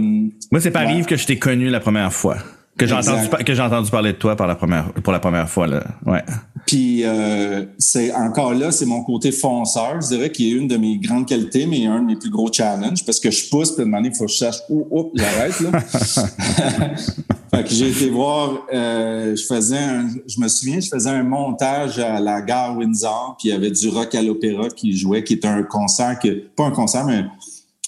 Moi, 0.51 0.61
c'est 0.61 0.71
par 0.71 0.85
Ouais. 0.87 0.97
Yves 0.99 1.07
que 1.07 1.17
je 1.17 1.27
t'ai 1.27 1.39
connu 1.39 1.69
la 1.71 1.81
première 1.81 2.13
fois. 2.13 2.37
Que 2.79 2.87
j'ai 2.87 2.95
entendu, 2.95 3.29
par- 3.29 3.43
que 3.43 3.55
j'ai 3.55 3.63
entendu 3.63 3.91
parler 3.91 4.13
de 4.13 4.19
toi 4.19 4.37
par 4.37 4.47
la 4.47 4.55
première, 4.55 4.93
pour 4.93 5.13
la 5.13 5.19
première 5.19 5.49
fois, 5.49 5.67
là. 5.67 5.83
Ouais. 6.05 6.23
Puis 6.67 7.05
euh, 7.05 7.65
c'est 7.79 8.13
encore 8.13 8.53
là, 8.53 8.71
c'est 8.73 8.85
mon 8.87 9.03
côté 9.03 9.33
fonceur, 9.33 10.01
je 10.03 10.09
dirais, 10.09 10.31
qui 10.31 10.49
est 10.49 10.53
une 10.57 10.69
de 10.69 10.77
mes 10.77 10.99
grandes 10.99 11.27
qualités, 11.27 11.67
mais 11.67 11.87
un 11.87 12.01
de 12.01 12.07
mes 12.07 12.17
plus 12.17 12.29
gros 12.29 12.53
challenges, 12.53 13.05
parce 13.05 13.19
que 13.21 13.31
je 13.31 13.49
pousse, 13.49 13.71
puis 13.73 13.85
à 13.85 13.97
un 13.97 14.05
il 14.05 14.15
faut 14.15 14.27
que 14.27 14.33
je 14.33 14.37
sache 14.37 14.57
où, 14.69 14.87
où 14.91 15.13
j'arrête. 15.15 15.59
Là. 15.61 15.81
fait 17.55 17.63
que 17.65 17.71
j'ai 17.71 17.89
été 17.89 18.11
voir, 18.11 18.67
euh, 18.75 19.35
je 19.37 19.45
faisais 19.47 19.79
un, 19.79 20.09
je 20.27 20.41
me 20.41 20.49
souviens, 20.49 20.81
je 20.81 20.89
faisais 20.89 21.11
un 21.11 21.23
montage 21.23 21.99
à 21.99 22.21
la 22.21 22.43
gare 22.43 22.77
Windsor, 22.77 23.37
puis 23.39 23.49
il 23.49 23.53
y 23.53 23.55
avait 23.55 23.71
du 23.71 23.89
rock 23.89 24.15
à 24.15 24.21
l'opéra 24.21 24.69
qui 24.69 24.97
jouait, 24.97 25.25
qui 25.25 25.35
était 25.35 25.49
un 25.49 25.63
concert, 25.63 26.19
que, 26.19 26.29
pas 26.57 26.65
un 26.65 26.73
concert, 26.73 27.07
mais 27.07 27.19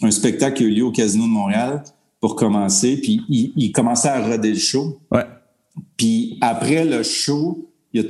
un, 0.02 0.06
un 0.06 0.10
spectacle 0.10 0.56
qui 0.56 0.62
a 0.64 0.66
eu 0.66 0.70
lieu 0.70 0.84
au 0.84 0.92
Casino 0.92 1.24
de 1.24 1.30
Montréal 1.30 1.82
pour 2.20 2.36
commencer, 2.36 2.96
puis 3.00 3.20
il, 3.28 3.52
il 3.56 3.72
commençait 3.72 4.08
à 4.08 4.20
roder 4.26 4.50
le 4.50 4.58
show. 4.58 5.00
Ouais. 5.10 5.24
Puis 5.96 6.36
après 6.40 6.84
le 6.84 7.02
show, 7.02 7.64
il 7.94 8.04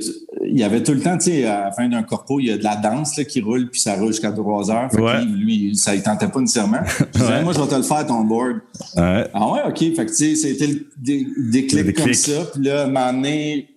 y, 0.57 0.63
avait 0.63 0.83
tout 0.83 0.91
le 0.93 0.99
temps, 0.99 1.17
tu 1.17 1.25
sais, 1.31 1.45
à 1.45 1.65
la 1.65 1.71
fin 1.71 1.87
d'un 1.87 2.03
corpo, 2.03 2.39
il 2.39 2.47
y 2.47 2.51
a 2.51 2.57
de 2.57 2.63
la 2.63 2.75
danse 2.75 3.17
là, 3.17 3.23
qui 3.23 3.39
roule, 3.39 3.69
puis 3.69 3.79
ça 3.79 3.95
roule 3.95 4.07
jusqu'à 4.07 4.31
3 4.31 4.69
heures. 4.71 4.91
Fait 4.91 4.99
Ouais. 5.01 5.23
lui, 5.23 5.37
lui, 5.67 5.75
ça 5.75 5.95
ne 5.95 6.01
tentait 6.01 6.27
pas 6.27 6.41
nécessairement. 6.41 6.79
Je 6.85 7.19
disais, 7.19 7.25
Ouais. 7.31 7.43
moi, 7.43 7.53
je 7.53 7.59
vais 7.61 7.67
te 7.67 7.75
le 7.75 7.83
faire, 7.83 8.05
ton 8.05 8.23
board. 8.25 8.57
Ouais. 8.97 9.27
Ah 9.33 9.51
ouais, 9.51 9.61
OK. 9.67 9.77
Fait 9.79 9.93
que, 10.05 10.09
tu 10.09 10.15
sais, 10.15 10.35
c'était 10.35 10.67
le 10.67 10.85
dé- 10.97 11.27
déclic, 11.37 11.71
Le 11.79 11.83
déclic. 11.85 12.05
comme 12.05 12.13
ça. 12.13 12.45
Puis 12.53 12.63
là, 12.63 12.81
à 12.81 12.83
un 12.85 12.87
moment 12.87 13.13
donné, 13.13 13.69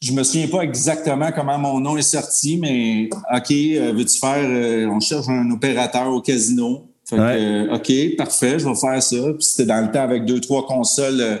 je 0.00 0.12
me 0.12 0.22
souviens 0.22 0.46
pas 0.48 0.60
exactement 0.60 1.30
comment 1.34 1.58
mon 1.58 1.80
nom 1.80 1.96
est 1.96 2.02
sorti, 2.02 2.58
mais 2.58 3.08
OK, 3.34 3.50
euh, 3.50 3.92
veux-tu 3.96 4.18
faire, 4.18 4.44
euh, 4.44 4.86
on 4.88 5.00
cherche 5.00 5.28
un 5.28 5.50
opérateur 5.50 6.08
au 6.12 6.20
casino. 6.20 6.87
Fait 7.08 7.16
que, 7.16 7.20
Ouais. 7.20 7.36
euh, 7.70 7.74
OK, 7.74 8.16
parfait, 8.16 8.58
je 8.58 8.68
vais 8.68 8.74
faire 8.74 9.02
ça. 9.02 9.16
Puis 9.16 9.42
c'était 9.44 9.64
dans 9.66 9.80
le 9.84 9.90
temps 9.90 10.02
avec 10.02 10.24
deux, 10.24 10.40
trois 10.40 10.66
consoles 10.66 11.20
euh, 11.20 11.36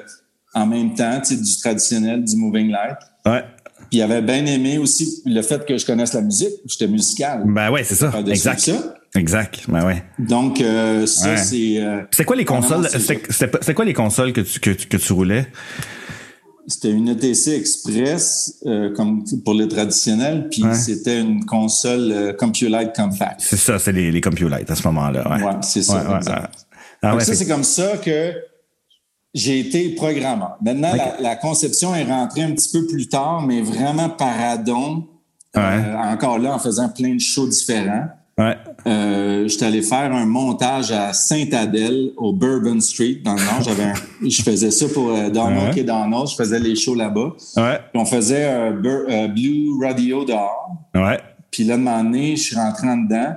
en 0.54 0.66
même 0.66 0.94
temps, 0.94 1.20
tu 1.20 1.36
sais, 1.36 1.42
du 1.42 1.56
traditionnel, 1.60 2.24
du 2.24 2.36
Moving 2.36 2.70
Light. 2.70 2.96
Ouais. 3.26 3.42
Puis 3.90 3.98
il 3.98 4.02
avait 4.02 4.22
bien 4.22 4.44
aimé 4.46 4.78
aussi 4.78 5.22
le 5.26 5.40
fait 5.42 5.64
que 5.66 5.76
je 5.78 5.86
connaisse 5.86 6.12
la 6.14 6.20
musique. 6.22 6.52
J'étais 6.66 6.88
musical. 6.88 7.42
Ben 7.46 7.70
ouais, 7.70 7.84
c'est 7.84 7.94
ça. 7.94 8.12
Exact. 8.26 8.58
ça. 8.60 8.94
Exact. 9.14 9.60
Ben 9.68 9.86
ouais. 9.86 10.02
Donc, 10.18 10.60
euh, 10.60 11.06
ça, 11.06 11.30
Ouais. 11.30 11.36
c'est... 11.38 11.78
euh, 11.82 12.02
C'était 12.10 12.24
quoi 12.24 12.36
les 12.36 12.44
consoles? 12.44 12.86
c'est 12.90 13.74
quoi 13.74 13.84
les 13.84 13.94
consoles 13.94 14.32
que 14.32 14.42
tu, 14.42 14.60
que, 14.60 14.70
que 14.70 14.96
tu 14.96 15.12
roulais? 15.12 15.46
C'était 16.68 16.90
une 16.90 17.08
ETC 17.08 17.48
Express, 17.48 18.58
euh, 18.66 18.94
comme 18.94 19.24
pour 19.44 19.54
le 19.54 19.66
traditionnel, 19.66 20.48
puis 20.50 20.62
c'était 20.74 21.20
une 21.20 21.44
console 21.46 22.12
euh, 22.12 22.32
CompuLite 22.34 22.94
Compact. 22.94 23.40
C'est 23.40 23.56
ça, 23.56 23.78
c'est 23.78 23.92
les, 23.92 24.12
les 24.12 24.20
CompuLite 24.20 24.70
à 24.70 24.74
ce 24.74 24.82
moment-là. 24.88 25.28
Ouais, 25.28 25.42
ouais 25.42 25.52
c'est 25.62 25.82
ça, 25.82 26.16
exact. 26.16 26.66
Ah 27.02 27.18
ça, 27.20 27.34
c'est 27.34 27.46
comme 27.46 27.64
ça 27.64 27.96
que 27.96 28.34
j'ai 29.32 29.60
été 29.60 29.90
programmeur. 29.90 30.56
Maintenant, 30.60 30.92
la, 31.20 31.36
conception 31.36 31.94
est 31.94 32.04
rentrée 32.04 32.42
un 32.42 32.52
petit 32.52 32.70
peu 32.70 32.86
plus 32.86 33.08
tard, 33.08 33.42
mais 33.42 33.62
vraiment 33.62 34.10
paradon. 34.10 35.06
Euh, 35.56 35.94
encore 35.96 36.38
là, 36.38 36.54
en 36.54 36.58
faisant 36.58 36.88
plein 36.88 37.14
de 37.14 37.20
shows 37.20 37.48
différents. 37.48 38.08
Ouais. 38.38 38.56
Euh, 38.86 39.48
j'étais 39.48 39.66
allé 39.66 39.82
faire 39.82 40.14
un 40.14 40.24
montage 40.24 40.92
à 40.92 41.12
Sainte-Adèle, 41.12 42.12
au 42.16 42.32
Bourbon 42.32 42.78
Street, 42.80 43.20
dans 43.24 43.34
le 43.34 43.40
Nord. 43.40 43.62
J'avais 43.62 43.92
je 44.28 44.42
faisais 44.42 44.70
ça 44.70 44.86
pour 44.88 45.10
euh, 45.10 45.28
Donald 45.28 45.76
et 45.76 45.82
Donald. 45.82 46.28
Je 46.28 46.36
faisais 46.36 46.60
les 46.60 46.76
shows 46.76 46.94
là-bas. 46.94 47.32
Ouais. 47.56 47.80
on 47.94 48.04
faisait 48.04 48.46
euh, 48.46 49.28
Blue 49.28 49.84
Radio 49.84 50.24
dehors. 50.24 50.76
Ouais. 50.94 51.18
Puis 51.50 51.64
là, 51.64 51.76
de 51.76 51.82
moment 51.82 52.04
donné, 52.04 52.36
je 52.36 52.42
suis 52.42 52.56
rentré 52.56 52.88
en 52.88 52.98
dedans. 52.98 53.34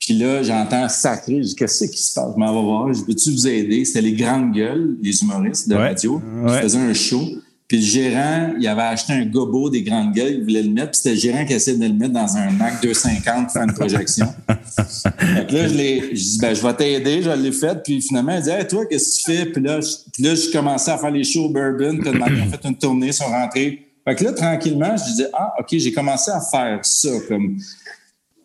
Puis 0.00 0.14
là, 0.14 0.42
j'entends 0.42 0.88
sacré. 0.88 1.36
Je 1.42 1.48
dis, 1.48 1.54
qu'est-ce 1.54 1.84
qui 1.84 1.98
se 1.98 2.12
passe? 2.14 2.32
Je 2.34 2.38
m'en 2.38 2.52
vais 2.52 2.66
voir. 2.66 2.92
Je 2.92 3.02
peux-tu 3.02 3.30
vous 3.30 3.46
aider? 3.46 3.84
C'était 3.84 4.02
les 4.02 4.12
grandes 4.12 4.52
gueules, 4.52 4.96
les 5.00 5.22
humoristes 5.22 5.68
de 5.68 5.76
radio. 5.76 6.20
Je 6.46 6.52
faisais 6.52 6.78
un 6.78 6.94
show. 6.94 7.22
Puis 7.68 7.78
le 7.78 7.84
gérant, 7.84 8.54
il 8.60 8.68
avait 8.68 8.82
acheté 8.82 9.12
un 9.12 9.26
gobo 9.26 9.68
des 9.68 9.82
grandes 9.82 10.14
gueules, 10.14 10.34
il 10.34 10.42
voulait 10.42 10.62
le 10.62 10.70
mettre, 10.70 10.92
puis 10.92 11.00
c'était 11.02 11.14
le 11.14 11.20
gérant 11.20 11.44
qui 11.44 11.52
essayait 11.52 11.76
de 11.76 11.84
le 11.84 11.94
mettre 11.94 12.12
dans 12.12 12.36
un 12.36 12.50
Mac 12.50 12.80
250 12.80 13.44
pour 13.44 13.52
faire 13.52 13.62
une 13.62 13.72
projection. 13.72 14.26
Donc 14.48 15.50
là, 15.50 15.68
je 15.68 15.74
l'ai, 15.74 16.00
je 16.10 16.22
dis, 16.22 16.38
ben, 16.40 16.54
je 16.54 16.62
vais 16.62 16.74
t'aider, 16.74 17.22
je 17.22 17.30
l'ai 17.30 17.50
fait, 17.50 17.82
puis 17.82 18.00
finalement, 18.00 18.36
il 18.36 18.42
dit, 18.42 18.50
hey, 18.50 18.66
toi, 18.68 18.86
qu'est-ce 18.86 19.24
que 19.24 19.32
tu 19.32 19.36
fais? 19.36 19.46
Puis 19.46 19.62
là, 19.62 19.80
je, 19.80 20.22
là, 20.22 20.34
je 20.36 20.52
commençais 20.52 20.92
à 20.92 20.98
faire 20.98 21.10
les 21.10 21.24
shows 21.24 21.48
Bourbon, 21.48 21.98
puis 21.98 22.08
on 22.08 22.22
a 22.22 22.28
fait 22.28 22.68
une 22.68 22.78
tournée, 22.78 23.08
ils 23.08 23.14
sont 23.14 23.24
rentrés. 23.24 23.88
Fait 24.06 24.14
que 24.14 24.22
là, 24.22 24.32
tranquillement, 24.32 24.96
je 24.96 25.04
disais, 25.04 25.28
ah, 25.34 25.54
OK, 25.58 25.66
j'ai 25.72 25.92
commencé 25.92 26.30
à 26.30 26.40
faire 26.40 26.78
ça 26.84 27.08
comme, 27.26 27.58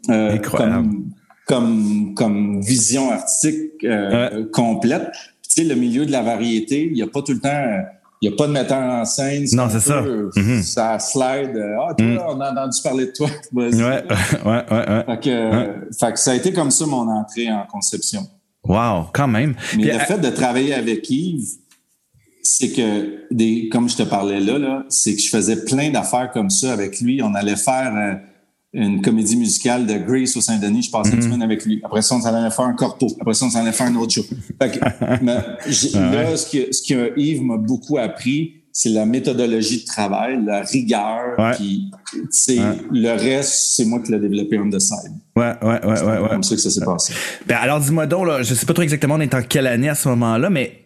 euh, 0.10 0.38
comme, 0.40 1.12
comme, 1.46 2.14
comme, 2.16 2.62
vision 2.62 3.12
artistique 3.12 3.84
euh, 3.84 4.48
complète. 4.52 5.12
tu 5.44 5.62
sais, 5.62 5.64
le 5.64 5.76
milieu 5.76 6.08
de 6.08 6.12
la 6.12 6.24
variété, 6.24 6.88
il 6.88 6.94
n'y 6.94 7.04
a 7.04 7.08
pas 7.08 7.22
tout 7.22 7.34
le 7.34 7.40
temps 7.40 7.84
il 8.22 8.30
n'y 8.30 8.36
a 8.36 8.38
pas 8.38 8.46
de 8.46 8.52
metteur 8.52 8.84
en 8.84 9.04
scène. 9.04 9.46
Non, 9.54 9.68
c'est 9.68 9.80
ça. 9.80 10.04
Mm-hmm. 10.04 10.62
Ça 10.62 11.00
slide. 11.00 11.56
Euh, 11.56 11.78
ah, 11.82 11.94
toi, 11.96 12.06
mm. 12.06 12.20
on 12.28 12.40
a 12.40 12.52
entendu 12.52 12.78
parler 12.84 13.06
de 13.08 13.12
toi. 13.12 13.28
ouais, 13.54 13.74
ouais, 13.74 14.04
ouais, 14.46 14.64
ouais. 14.70 15.04
Fait 15.08 15.20
que, 15.20 15.96
fait 16.00 16.14
que 16.14 16.20
ça 16.20 16.32
a 16.32 16.36
été 16.36 16.54
comme 16.54 16.70
ça 16.70 16.86
mon 16.86 17.10
entrée 17.10 17.52
en 17.52 17.66
conception. 17.66 18.28
Wow, 18.64 19.08
quand 19.12 19.28
même. 19.28 19.56
Mais 19.76 19.92
le 19.92 20.00
fait 20.00 20.20
de 20.20 20.30
travailler 20.30 20.76
avec 20.76 21.10
Yves, 21.10 21.48
c'est 22.44 22.72
que, 22.72 23.26
des, 23.32 23.70
comme 23.70 23.90
je 23.90 23.98
te 23.98 24.04
parlais 24.04 24.40
là, 24.40 24.60
là 24.60 24.84
c'est 24.90 25.16
que 25.16 25.22
je 25.22 25.30
faisais 25.30 25.64
plein 25.66 25.90
d'affaires 25.90 26.30
comme 26.32 26.52
ça 26.52 26.74
avec 26.74 27.02
lui. 27.02 27.24
On 27.24 27.34
allait 27.34 27.56
faire 27.56 27.96
euh, 27.96 28.14
une 28.74 29.02
comédie 29.02 29.36
musicale 29.36 29.86
de 29.86 29.98
Grace 29.98 30.36
au 30.38 30.42
Saint-Denis. 30.42 30.84
Je 30.84 30.92
passais 30.92 31.12
une 31.12 31.18
mhm. 31.18 31.24
semaine 31.24 31.42
avec 31.42 31.66
lui. 31.66 31.82
Après 31.84 32.02
ça, 32.02 32.16
on 32.16 32.22
s'en 32.22 32.34
allait 32.34 32.52
faire 32.52 32.66
un 32.66 32.74
corpo. 32.74 33.08
Après 33.20 33.34
ça, 33.34 33.46
on 33.46 33.50
s'en 33.50 33.60
allait 33.60 33.72
faire 33.72 33.88
un 33.88 33.96
autre 33.96 34.14
show. 34.14 34.24
Fait 34.62 34.72
que, 34.72 34.80
mais, 35.22 35.34
là, 35.34 36.38
ce 36.38 36.50
que, 36.50 36.74
ce 36.74 36.82
que 36.82 37.20
Yves 37.20 37.44
m'a 37.44 37.58
beaucoup 37.58 37.98
appris, 37.98 38.62
c'est 38.74 38.90
la 38.90 39.06
méthodologie 39.06 39.82
de 39.82 39.86
travail, 39.86 40.40
la 40.46 40.62
rigueur. 40.62 41.56
Puis, 41.58 41.92
c'est 42.30 42.60
le 42.92 43.10
reste, 43.10 43.74
c'est 43.76 43.86
moi 43.86 44.00
qui 44.00 44.12
l'ai 44.12 44.20
développé 44.20 44.58
on 44.58 44.70
the 44.70 44.80
side. 44.80 45.12
Ouais, 45.36 45.54
ouais, 45.62 45.86
ouais, 45.86 45.88
ouais. 45.88 45.96
C'est 45.96 46.30
comme 46.30 46.44
ça 46.44 46.56
que 46.56 46.62
ça 46.62 46.70
s'est 46.70 46.86
passé. 46.86 47.14
Ben 47.48 47.58
alors, 47.58 47.82
dis-moi 47.82 48.06
donc, 48.06 48.28
là, 48.28 48.44
je 48.44 48.54
sais 48.54 48.66
pas 48.66 48.74
trop 48.74 48.84
exactement 48.84 49.16
on 49.16 49.20
est 49.20 49.34
en 49.34 49.42
quelle 49.42 49.68
année 49.68 49.90
à 49.90 49.96
ce 49.96 50.08
moment-là, 50.10 50.50
mais 50.50 50.81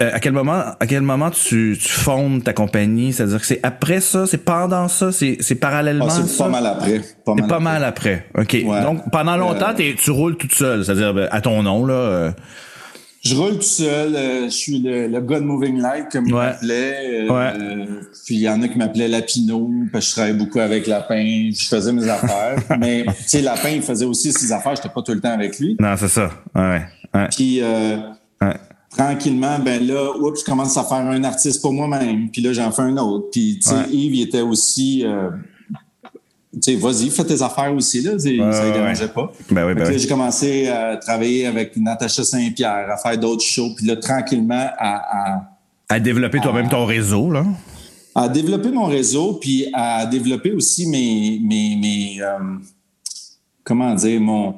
euh, 0.00 0.10
à 0.12 0.20
quel 0.20 0.32
moment, 0.32 0.62
à 0.78 0.86
quel 0.86 1.02
moment 1.02 1.30
tu, 1.30 1.76
tu 1.80 1.88
fondes 1.88 2.44
ta 2.44 2.52
compagnie? 2.52 3.12
C'est-à-dire 3.12 3.40
que 3.40 3.46
c'est 3.46 3.60
après 3.62 4.00
ça, 4.00 4.26
c'est 4.26 4.44
pendant 4.44 4.88
ça, 4.88 5.12
c'est, 5.12 5.38
c'est 5.40 5.54
parallèlement. 5.54 6.08
Ah, 6.08 6.22
c'est 6.26 6.36
pas 6.36 6.48
mal 6.48 6.66
après. 6.66 7.00
Pas 7.24 7.34
mal, 7.34 7.48
pas 7.48 7.60
mal 7.60 7.84
après. 7.84 8.26
Ok. 8.36 8.64
Donc 8.82 9.10
pendant 9.10 9.36
longtemps, 9.36 9.72
euh, 9.78 9.92
tu 9.96 10.10
roules 10.10 10.36
toute 10.36 10.52
seule, 10.52 10.84
c'est-à-dire 10.84 11.14
ben, 11.14 11.28
à 11.30 11.40
ton 11.40 11.62
nom 11.62 11.86
là. 11.86 11.94
Euh. 11.94 12.30
Je 13.24 13.34
roule 13.34 13.54
tout 13.54 13.62
seul. 13.62 14.14
je 14.44 14.48
suis 14.48 14.78
le, 14.78 15.08
le, 15.08 15.20
gars 15.20 15.40
de 15.40 15.44
Moving 15.44 15.80
Light, 15.80 16.06
comme 16.12 16.26
il 16.28 16.34
m'appelait. 16.34 17.26
puis 18.26 18.36
il 18.36 18.40
y 18.40 18.48
en 18.48 18.62
a 18.62 18.68
qui 18.68 18.78
m'appelaient 18.78 19.08
Lapino, 19.08 19.68
parce 19.92 20.04
que 20.04 20.08
je 20.08 20.14
travaillais 20.14 20.38
beaucoup 20.38 20.60
avec 20.60 20.86
Lapin. 20.86 21.50
Je 21.50 21.66
faisais 21.66 21.92
mes 21.92 22.08
affaires. 22.08 22.58
Mais 22.78 23.04
tu 23.04 23.12
sais, 23.26 23.42
Lapin, 23.42 23.70
il 23.70 23.82
faisait 23.82 24.04
aussi 24.04 24.32
ses 24.32 24.52
affaires. 24.52 24.76
J'étais 24.76 24.88
pas 24.88 25.02
tout 25.02 25.12
le 25.12 25.20
temps 25.20 25.32
avec 25.32 25.58
lui. 25.58 25.76
Non, 25.80 25.94
c'est 25.96 26.08
ça. 26.08 26.30
Ouais. 26.54 26.82
ouais. 27.12 27.28
Puis 27.36 27.60
tranquillement, 28.90 29.58
ben 29.58 29.86
là, 29.86 30.12
oups, 30.16 30.40
je 30.40 30.44
commence 30.44 30.76
à 30.76 30.84
faire 30.84 30.98
un 30.98 31.22
artiste 31.24 31.60
pour 31.60 31.72
moi-même. 31.72 32.30
Puis 32.30 32.42
là, 32.42 32.52
j'en 32.52 32.70
fais 32.72 32.82
un 32.82 32.96
autre. 32.96 33.28
Puis, 33.30 33.58
tu 33.62 33.68
sais, 33.68 33.88
Yves, 33.90 34.14
il 34.14 34.22
était 34.22 34.40
aussi... 34.40 35.04
Euh, 35.04 35.30
tu 36.54 36.72
sais, 36.72 36.76
vas-y, 36.76 37.10
fais 37.10 37.24
tes 37.24 37.42
affaires 37.42 37.72
aussi, 37.74 38.00
là. 38.00 38.18
ça 38.18 38.28
ne 38.28 38.72
dérangeait 38.72 39.08
pas. 39.08 39.30
Ben 39.50 39.66
oui, 39.66 39.74
ben 39.74 39.96
J'ai 39.96 40.08
commencé 40.08 40.66
à 40.68 40.96
travailler 40.96 41.46
avec 41.46 41.76
Natacha 41.76 42.24
Saint-Pierre, 42.24 42.90
à 42.90 42.96
faire 42.96 43.18
d'autres 43.18 43.44
shows. 43.44 43.74
Puis 43.76 43.86
là, 43.86 43.96
tranquillement, 43.96 44.66
à... 44.78 45.42
À, 45.90 46.00
développer 46.00 46.40
toi-même 46.40 46.68
ton 46.68 46.84
réseau, 46.84 47.30
là. 47.30 47.44
À 48.14 48.28
développer 48.28 48.70
mon 48.70 48.86
réseau, 48.86 49.34
puis 49.34 49.66
à 49.72 50.06
développer 50.06 50.52
aussi 50.52 50.86
mes... 50.86 51.38
mes, 51.42 51.76
mes 51.76 52.22
euh, 52.22 52.56
comment 53.62 53.94
dire, 53.94 54.20
mon 54.20 54.54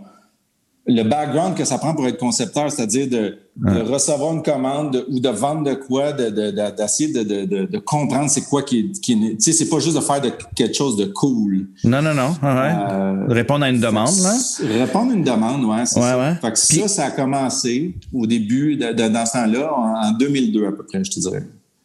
le 0.90 1.02
background 1.04 1.56
que 1.56 1.64
ça 1.64 1.78
prend 1.78 1.94
pour 1.94 2.06
être 2.06 2.18
concepteur, 2.18 2.70
c'est-à-dire 2.70 3.09
de, 3.09 3.38
recevoir 3.82 4.32
une 4.32 4.42
commande 4.42 5.04
ou 5.11 5.20
de 5.20 5.28
vendre 5.28 5.64
de 5.64 5.75
quoi, 5.75 6.12
d'essayer 6.12 7.12
de, 7.12 7.78
comprendre 7.78 8.30
c'est 8.30 8.42
quoi 8.42 8.62
qui 8.62 8.78
est. 8.78 9.00
Qui 9.00 9.18
tu 9.18 9.37
sais, 9.40 9.52
c'est 9.52 9.68
pas 9.68 9.78
juste 9.78 9.97
de 9.97 10.00
faire 10.00 10.20
de, 10.20 10.30
quelque 10.54 10.75
chose 10.75 10.97
de 10.97 11.06
cool. 11.06 11.68
Non, 11.85 12.02
non, 12.02 12.14
non. 12.14 12.35
Euh, 12.42 13.26
répondre 13.28 13.64
à 13.64 13.70
une 13.70 13.80
demande, 13.80 14.16
là. 14.23 14.37
Répondre 14.78 15.12
à 15.12 15.14
une 15.14 15.25
demande, 15.25 15.64
ouais. 15.64 15.85
Ouais, 15.97 16.14
ouais. 16.14 16.35
Fait 16.40 16.52
que 16.52 16.59
ça, 16.59 16.88
ça 16.88 17.04
a 17.06 17.11
commencé 17.11 17.94
au 18.12 18.26
début 18.26 18.76
de, 18.76 18.92
dans 18.92 19.26
ce 19.26 19.32
temps-là, 19.32 19.73
en 19.73 20.12
2002 20.12 20.66
à 20.66 20.73
peu 20.73 20.85
près, 20.85 21.04
je 21.04 21.11
te 21.11 21.20
dirais. 21.20 21.42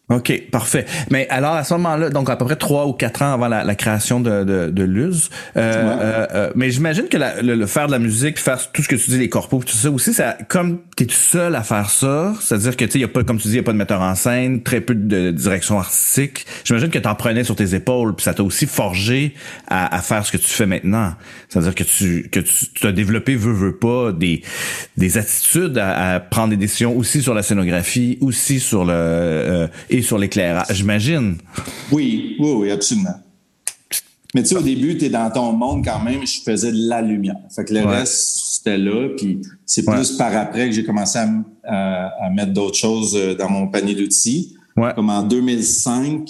OK, 0.08 0.50
parfait. 0.52 0.86
Mais 1.10 1.28
alors, 1.30 1.54
à 1.54 1.64
ce 1.64 1.74
moment-là, 1.74 2.12
donc 2.12 2.30
à 2.30 2.36
peu 2.36 2.46
près 2.46 2.56
trois 2.56 2.86
ou 2.86 2.94
quatre 2.94 3.24
ans 3.24 3.34
avant 3.34 3.48
la, 3.48 3.74
création 3.74 4.20
de, 4.20 4.44
de, 4.44 4.70
de 4.70 4.84
Luz, 4.84 5.32
euh, 5.58 5.62
euh, 5.62 6.28
euh, 6.32 6.52
mais 6.54 6.70
j'imagine 6.70 7.08
que 7.08 7.18
le, 7.18 7.66
faire 7.66 7.88
de 7.88 7.92
la 7.92 7.98
musique, 7.98 8.40
faire 8.40 8.72
tout 8.72 8.84
ce 8.84 8.88
que 8.88 8.96
tu 8.96 9.10
dis, 9.10 9.18
les 9.18 9.30
corpos, 9.30 9.64
tout 9.66 9.76
ça 9.76 9.90
aussi, 9.90 10.14
ça, 10.14 10.38
comme 10.48 10.82
t'es 10.96 11.08
tout 11.08 11.16
seul 11.16 11.56
à 11.56 11.64
faire 11.64 11.90
ça, 11.90 12.36
c'est-à-dire 12.40 12.78
que 12.78 12.86
tu 12.86 12.92
sais, 12.92 13.00
y 13.00 13.04
a 13.04 13.08
pas, 13.08 13.24
comme 13.24 13.40
tu 13.40 13.48
dis, 13.48 13.56
il 13.56 13.58
y 13.58 13.60
a 13.60 13.64
pas 13.64 13.72
de 13.72 13.80
metteur 13.80 14.02
en 14.02 14.14
scène, 14.14 14.62
très 14.62 14.80
peu 14.80 14.94
de 14.94 15.32
direction 15.32 15.80
artistique. 15.80 16.46
J'imagine 16.66 16.90
que 16.90 17.00
t'en 17.00 17.16
prenais 17.16 17.44
sur 17.44 17.56
tes 17.56 17.74
épaules, 17.74 18.16
puis 18.16 18.26
ça 18.26 18.36
t'a 18.36 18.44
aussi 18.44 18.68
forgé 18.68 19.34
à, 19.68 19.96
à, 19.96 20.02
faire 20.04 20.24
ce 20.24 20.32
que 20.32 20.38
tu 20.38 20.50
fais 20.50 20.68
maintenant. 20.68 21.16
C'est-à-dire 21.50 21.74
que 21.74 21.84
tu 21.84 22.30
que 22.32 22.42
tu 22.42 22.86
as 22.86 22.92
développé, 22.92 23.36
veux 23.36 23.54
veux 23.54 23.76
pas, 23.76 24.12
des 24.12 24.44
des 24.98 25.18
attitudes 25.18 25.80
à, 25.80 26.20
prendre 26.20 26.50
des 26.50 26.58
décisions 26.58 26.96
aussi 26.96 27.24
sur 27.24 27.34
la 27.34 27.42
scénographie, 27.42 28.20
aussi 28.22 28.60
sur 28.60 28.86
le 28.86 29.68
et 29.96 30.02
sur 30.02 30.18
l'éclairage, 30.18 30.68
j'imagine. 30.72 31.38
Oui, 31.92 32.36
oui, 32.40 32.52
oui, 32.52 32.72
absolument. 32.72 33.16
Mais 34.34 34.44
tu 34.44 34.50
sais, 34.50 34.58
au 34.58 34.62
début, 34.62 34.98
tu 34.98 35.06
es 35.06 35.10
dans 35.10 35.32
ton 35.32 35.54
monde 35.54 35.86
quand 35.86 36.02
même, 36.04 36.28
je 36.28 36.42
faisais 36.42 36.72
de 36.72 36.90
la 36.90 37.02
lumière. 37.02 37.38
Fait 37.56 37.64
que 37.64 37.74
le 37.74 37.86
reste, 37.86 38.58
c'était 38.58 38.78
là. 38.78 39.10
Puis 39.16 39.42
c'est 39.66 39.86
plus 39.86 40.12
par 40.18 40.36
après 40.36 40.68
que 40.68 40.76
j'ai 40.76 40.84
commencé 40.84 41.18
à, 41.64 42.30
mettre 42.34 42.52
d'autres 42.52 42.78
choses 42.78 43.16
euh, 43.16 43.36
dans 43.36 43.50
mon 43.50 43.68
panier 43.68 43.96
d'outils. 43.96 44.58
Comme 44.76 45.10
en 45.10 45.24
2005, 45.24 46.30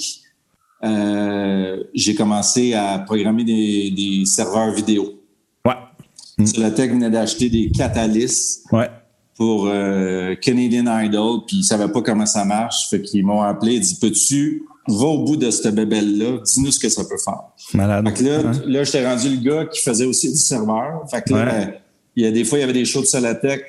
euh, 0.83 1.83
j'ai 1.95 2.13
commencé 2.13 2.75
à 2.75 2.99
programmer 2.99 3.43
des, 3.43 4.23
serveurs 4.25 4.71
vidéo. 4.71 5.23
Ouais. 5.65 6.45
Sur 6.45 6.61
la 6.61 6.69
tech 6.69 6.91
venait 6.91 7.09
d'acheter 7.09 7.49
des 7.49 7.71
Catalyst. 7.71 8.65
Ouais 8.71 8.89
pour 9.35 9.67
euh, 9.67 10.35
Canadian 10.35 10.85
Idol, 11.01 11.41
puis 11.45 11.57
ils 11.57 11.63
savaient 11.63 11.91
pas 11.91 12.01
comment 12.01 12.25
ça 12.25 12.45
marche. 12.45 12.89
Fait 12.89 13.01
qu'ils 13.01 13.25
m'ont 13.25 13.41
appelé 13.41 13.75
et 13.75 13.79
dit 13.79 13.97
Peux-tu, 13.99 14.63
va 14.87 15.05
au 15.05 15.23
bout 15.23 15.35
de 15.35 15.51
cette 15.51 15.75
bébelle-là, 15.75 16.39
dis-nous 16.43 16.71
ce 16.71 16.79
que 16.79 16.89
ça 16.89 17.03
peut 17.03 17.17
faire. 17.23 17.43
Malade. 17.73 18.07
Fait 18.09 18.23
que 18.23 18.29
là, 18.29 18.51
là 18.65 18.83
j'étais 18.83 19.05
rendu 19.05 19.29
le 19.29 19.43
gars 19.43 19.65
qui 19.65 19.81
faisait 19.81 20.05
aussi 20.05 20.31
du 20.31 20.37
serveur. 20.37 21.03
Fait 21.09 21.21
que 21.21 21.33
là, 21.33 21.45
ben, 21.45 21.73
il 22.15 22.23
y 22.23 22.27
a 22.27 22.31
des 22.31 22.45
fois, 22.45 22.59
il 22.59 22.61
y 22.61 22.63
avait 22.63 22.73
des 22.73 22.85
shows 22.85 23.01
de 23.01 23.05
Solatec. 23.05 23.61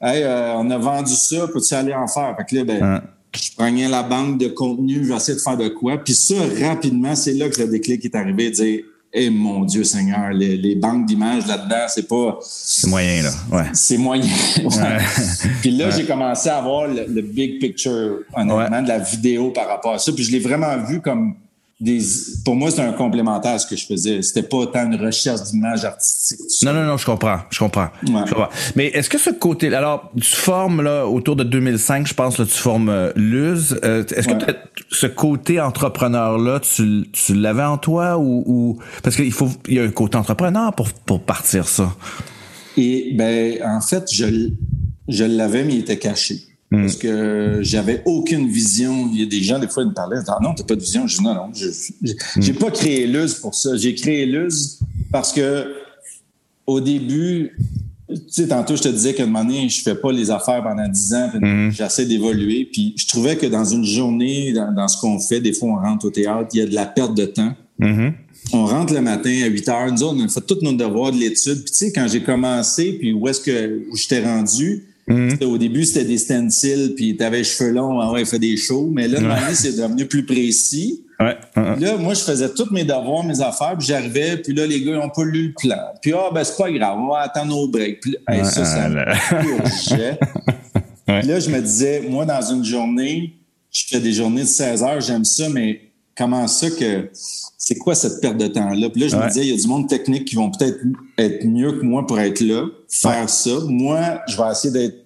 Hey, 0.00 0.22
euh, 0.22 0.54
on 0.56 0.70
a 0.70 0.78
vendu 0.78 1.12
ça, 1.12 1.46
peux-tu 1.46 1.74
aller 1.74 1.94
en 1.94 2.08
faire? 2.08 2.34
Fait 2.36 2.44
que 2.44 2.56
là, 2.56 2.64
ben, 2.64 3.02
je 3.34 3.50
prenais 3.56 3.88
la 3.88 4.02
banque 4.02 4.38
de 4.38 4.48
contenu, 4.48 5.04
j'essayais 5.04 5.36
de 5.36 5.42
faire 5.42 5.56
de 5.56 5.68
quoi. 5.68 5.98
Puis 5.98 6.14
ça, 6.14 6.34
rapidement, 6.60 7.14
c'est 7.14 7.34
là 7.34 7.48
que 7.48 7.60
le 7.60 7.68
déclic 7.68 8.04
est 8.04 8.14
arrivé, 8.14 8.50
dire 8.50 8.82
eh 9.14 9.28
mon 9.28 9.64
Dieu 9.64 9.84
Seigneur, 9.84 10.30
les, 10.32 10.74
banques 10.74 11.06
d'images 11.06 11.46
là-dedans, 11.46 11.84
c'est 11.88 12.08
pas. 12.08 12.38
C'est 12.42 12.88
moyen, 12.88 13.22
là. 13.22 13.30
Ouais. 13.50 13.64
C'est 13.74 13.98
moyen. 13.98 14.24
Puis 15.60 15.70
là, 15.70 15.90
j'ai 15.90 16.06
commencé 16.06 16.48
à 16.48 16.58
avoir 16.58 16.88
le, 16.88 17.20
big 17.20 17.60
picture, 17.60 18.20
honnêtement, 18.34 18.82
de 18.82 18.88
la 18.88 18.98
vidéo 18.98 19.50
par 19.50 19.68
rapport 19.68 19.94
à 19.94 19.98
ça. 19.98 20.12
Puis 20.12 20.24
je 20.24 20.32
l'ai 20.32 20.38
vraiment 20.38 20.78
vu 20.78 21.00
comme 21.00 21.34
des, 21.82 22.00
pour 22.44 22.54
moi, 22.54 22.70
c'était 22.70 22.82
un 22.82 22.92
complémentaire 22.92 23.54
à 23.54 23.58
ce 23.58 23.66
que 23.66 23.74
je 23.74 23.84
faisais. 23.84 24.22
C'était 24.22 24.44
pas 24.44 24.58
autant 24.58 24.86
une 24.88 24.94
recherche 24.94 25.42
d'image 25.42 25.84
artistique. 25.84 26.38
Non, 26.62 26.72
non, 26.72 26.84
non, 26.84 26.96
je 26.96 27.04
comprends. 27.04 27.40
Je 27.50 27.58
comprends. 27.58 27.88
Mais 28.76 28.86
est-ce 28.86 29.10
que 29.10 29.18
ce 29.18 29.30
côté, 29.30 29.74
alors, 29.74 30.12
tu 30.16 30.36
formes, 30.36 30.80
là, 30.80 31.08
autour 31.08 31.34
de 31.34 31.42
2005, 31.42 32.06
je 32.06 32.14
pense, 32.14 32.38
là, 32.38 32.44
tu 32.44 32.52
formes 32.52 32.88
euh, 32.88 33.10
Luz. 33.16 33.80
Euh, 33.82 34.04
est-ce 34.14 34.28
que 34.28 34.52
ce 34.90 35.08
côté 35.08 35.60
entrepreneur-là, 35.60 36.60
tu, 36.60 37.04
tu 37.10 37.34
l'avais 37.34 37.64
en 37.64 37.78
toi 37.78 38.16
ou, 38.16 38.44
ou 38.46 38.78
parce 39.02 39.16
qu'il 39.16 39.32
faut, 39.32 39.48
il 39.66 39.74
y 39.74 39.80
a 39.80 39.82
un 39.82 39.90
côté 39.90 40.16
entrepreneur 40.16 40.72
pour, 40.74 40.88
pour 40.92 41.20
partir 41.20 41.66
ça? 41.66 41.92
Et, 42.76 43.12
ben, 43.14 43.58
en 43.64 43.80
fait, 43.80 44.04
je, 44.12 44.50
je 45.08 45.24
l'avais, 45.24 45.64
mais 45.64 45.74
il 45.74 45.80
était 45.80 45.98
caché. 45.98 46.51
Parce 46.80 46.96
que 46.96 47.58
j'avais 47.60 48.02
aucune 48.06 48.48
vision. 48.48 49.08
Il 49.12 49.20
y 49.20 49.22
a 49.22 49.26
des 49.26 49.42
gens, 49.42 49.58
des 49.58 49.68
fois, 49.68 49.82
ils 49.82 49.90
me 49.90 49.94
parlaient, 49.94 50.18
ah 50.26 50.38
non, 50.42 50.54
t'as 50.54 50.64
pas 50.64 50.74
de 50.74 50.80
vision. 50.80 51.06
Je 51.06 51.18
dis 51.18 51.22
non, 51.22 51.34
non, 51.34 51.50
j'ai 51.52 52.52
mm. 52.52 52.56
pas 52.56 52.70
créé 52.70 53.06
Luz 53.06 53.34
pour 53.34 53.54
ça. 53.54 53.76
J'ai 53.76 53.94
créé 53.94 54.24
Luz 54.24 54.78
parce 55.10 55.32
que 55.32 55.66
au 56.66 56.80
début, 56.80 57.52
tu 58.08 58.16
sais, 58.28 58.48
tantôt, 58.48 58.76
je 58.76 58.82
te 58.82 58.88
disais 58.88 59.12
qu'à 59.12 59.24
un 59.24 59.26
moment 59.26 59.44
donné, 59.44 59.68
je 59.68 59.82
fais 59.82 59.94
pas 59.94 60.12
les 60.12 60.30
affaires 60.30 60.62
pendant 60.62 60.88
dix 60.88 61.12
ans, 61.12 61.30
mm. 61.34 61.70
j'essaie 61.72 62.06
d'évoluer. 62.06 62.68
Puis 62.72 62.94
je 62.96 63.06
trouvais 63.06 63.36
que 63.36 63.46
dans 63.46 63.64
une 63.64 63.84
journée, 63.84 64.52
dans, 64.52 64.88
ce 64.88 64.98
qu'on 64.98 65.18
fait, 65.18 65.40
des 65.40 65.52
fois, 65.52 65.68
on 65.70 65.76
rentre 65.76 66.06
au 66.06 66.10
théâtre, 66.10 66.48
il 66.54 66.58
y 66.58 66.62
a 66.62 66.66
de 66.66 66.74
la 66.74 66.86
perte 66.86 67.14
de 67.14 67.26
temps. 67.26 67.54
Mm-hmm. 67.80 68.12
On 68.54 68.64
rentre 68.64 68.94
le 68.94 69.02
matin 69.02 69.30
à 69.44 69.46
8 69.46 69.68
heures, 69.68 69.92
nous 69.92 70.02
autres, 70.02 70.16
on 70.18 70.24
a 70.24 70.28
fait 70.28 70.40
tous 70.40 70.62
nos 70.62 70.72
devoirs 70.72 71.12
de 71.12 71.18
l'étude. 71.18 71.62
Puis 71.64 71.70
tu 71.70 71.74
sais, 71.74 71.92
quand 71.92 72.06
j'ai 72.08 72.22
commencé, 72.22 72.94
puis 72.98 73.12
où 73.12 73.28
est-ce 73.28 73.40
que 73.40 73.82
où 73.90 73.96
j'étais 73.96 74.24
rendu, 74.24 74.84
Mhm. 75.08 75.38
Au 75.42 75.58
début, 75.58 75.84
c'était 75.84 76.04
des 76.04 76.18
stencils, 76.18 76.94
puis 76.94 77.16
tu 77.16 77.24
avais 77.24 77.38
les 77.38 77.44
cheveux 77.44 77.72
longs, 77.72 78.00
ah 78.00 78.12
ouais, 78.12 78.20
il 78.22 78.26
fait 78.26 78.38
des 78.38 78.56
shows. 78.56 78.88
Mais 78.92 79.08
là, 79.08 79.20
ouais. 79.20 79.54
c'est 79.54 79.76
devenu 79.76 80.06
plus 80.06 80.24
précis. 80.24 81.04
Ouais. 81.18 81.36
Là, 81.56 81.96
moi, 81.98 82.14
je 82.14 82.20
faisais 82.20 82.48
tous 82.52 82.70
mes 82.70 82.84
devoirs, 82.84 83.24
mes 83.24 83.40
affaires, 83.40 83.76
puis 83.78 83.86
j'arrivais, 83.86 84.36
puis 84.38 84.54
là, 84.54 84.66
les 84.66 84.80
gars, 84.82 84.92
ils 84.92 84.98
n'ont 84.98 85.08
pas 85.08 85.24
lu 85.24 85.48
le 85.48 85.54
plan. 85.54 85.82
Puis, 86.00 86.12
ah, 86.12 86.30
ben, 86.32 86.42
c'est 86.44 86.56
pas 86.56 86.70
grave, 86.70 86.98
on 86.98 87.08
va 87.08 87.20
attendre 87.20 87.56
au 87.56 87.68
break. 87.68 88.00
Puis 88.00 88.16
ça, 88.44 88.64
ça 88.64 88.88
me 88.88 89.04
Puis 91.04 91.28
là, 91.28 91.40
je 91.40 91.50
me 91.50 91.60
disais, 91.60 92.02
moi, 92.08 92.24
dans 92.24 92.42
une 92.42 92.64
journée, 92.64 93.34
je 93.70 93.84
fais 93.88 94.00
des 94.00 94.12
journées 94.12 94.42
de 94.42 94.46
16 94.46 94.82
heures, 94.82 95.00
j'aime 95.00 95.24
ça, 95.24 95.48
mais 95.48 95.80
comment 96.16 96.46
ça 96.48 96.70
que 96.70 97.10
c'est 97.12 97.76
quoi 97.76 97.94
cette 97.94 98.20
perte 98.20 98.36
de 98.36 98.46
temps-là? 98.48 98.90
Puis 98.90 99.00
là, 99.02 99.08
je 99.08 99.16
me 99.16 99.28
disais, 99.28 99.46
il 99.46 99.54
y 99.54 99.58
a 99.58 99.60
du 99.60 99.68
monde 99.68 99.88
technique 99.88 100.24
qui 100.26 100.34
vont 100.34 100.50
peut-être 100.50 100.78
être 101.18 101.44
mieux 101.44 101.72
que 101.72 101.84
moi 101.84 102.06
pour 102.06 102.18
être 102.18 102.40
là, 102.40 102.66
faire 102.88 103.28
ça. 103.28 103.50
Moi, 103.68 104.20
je 104.28 104.36
vais 104.36 104.50
essayer 104.50 104.72
d'être 104.72 104.96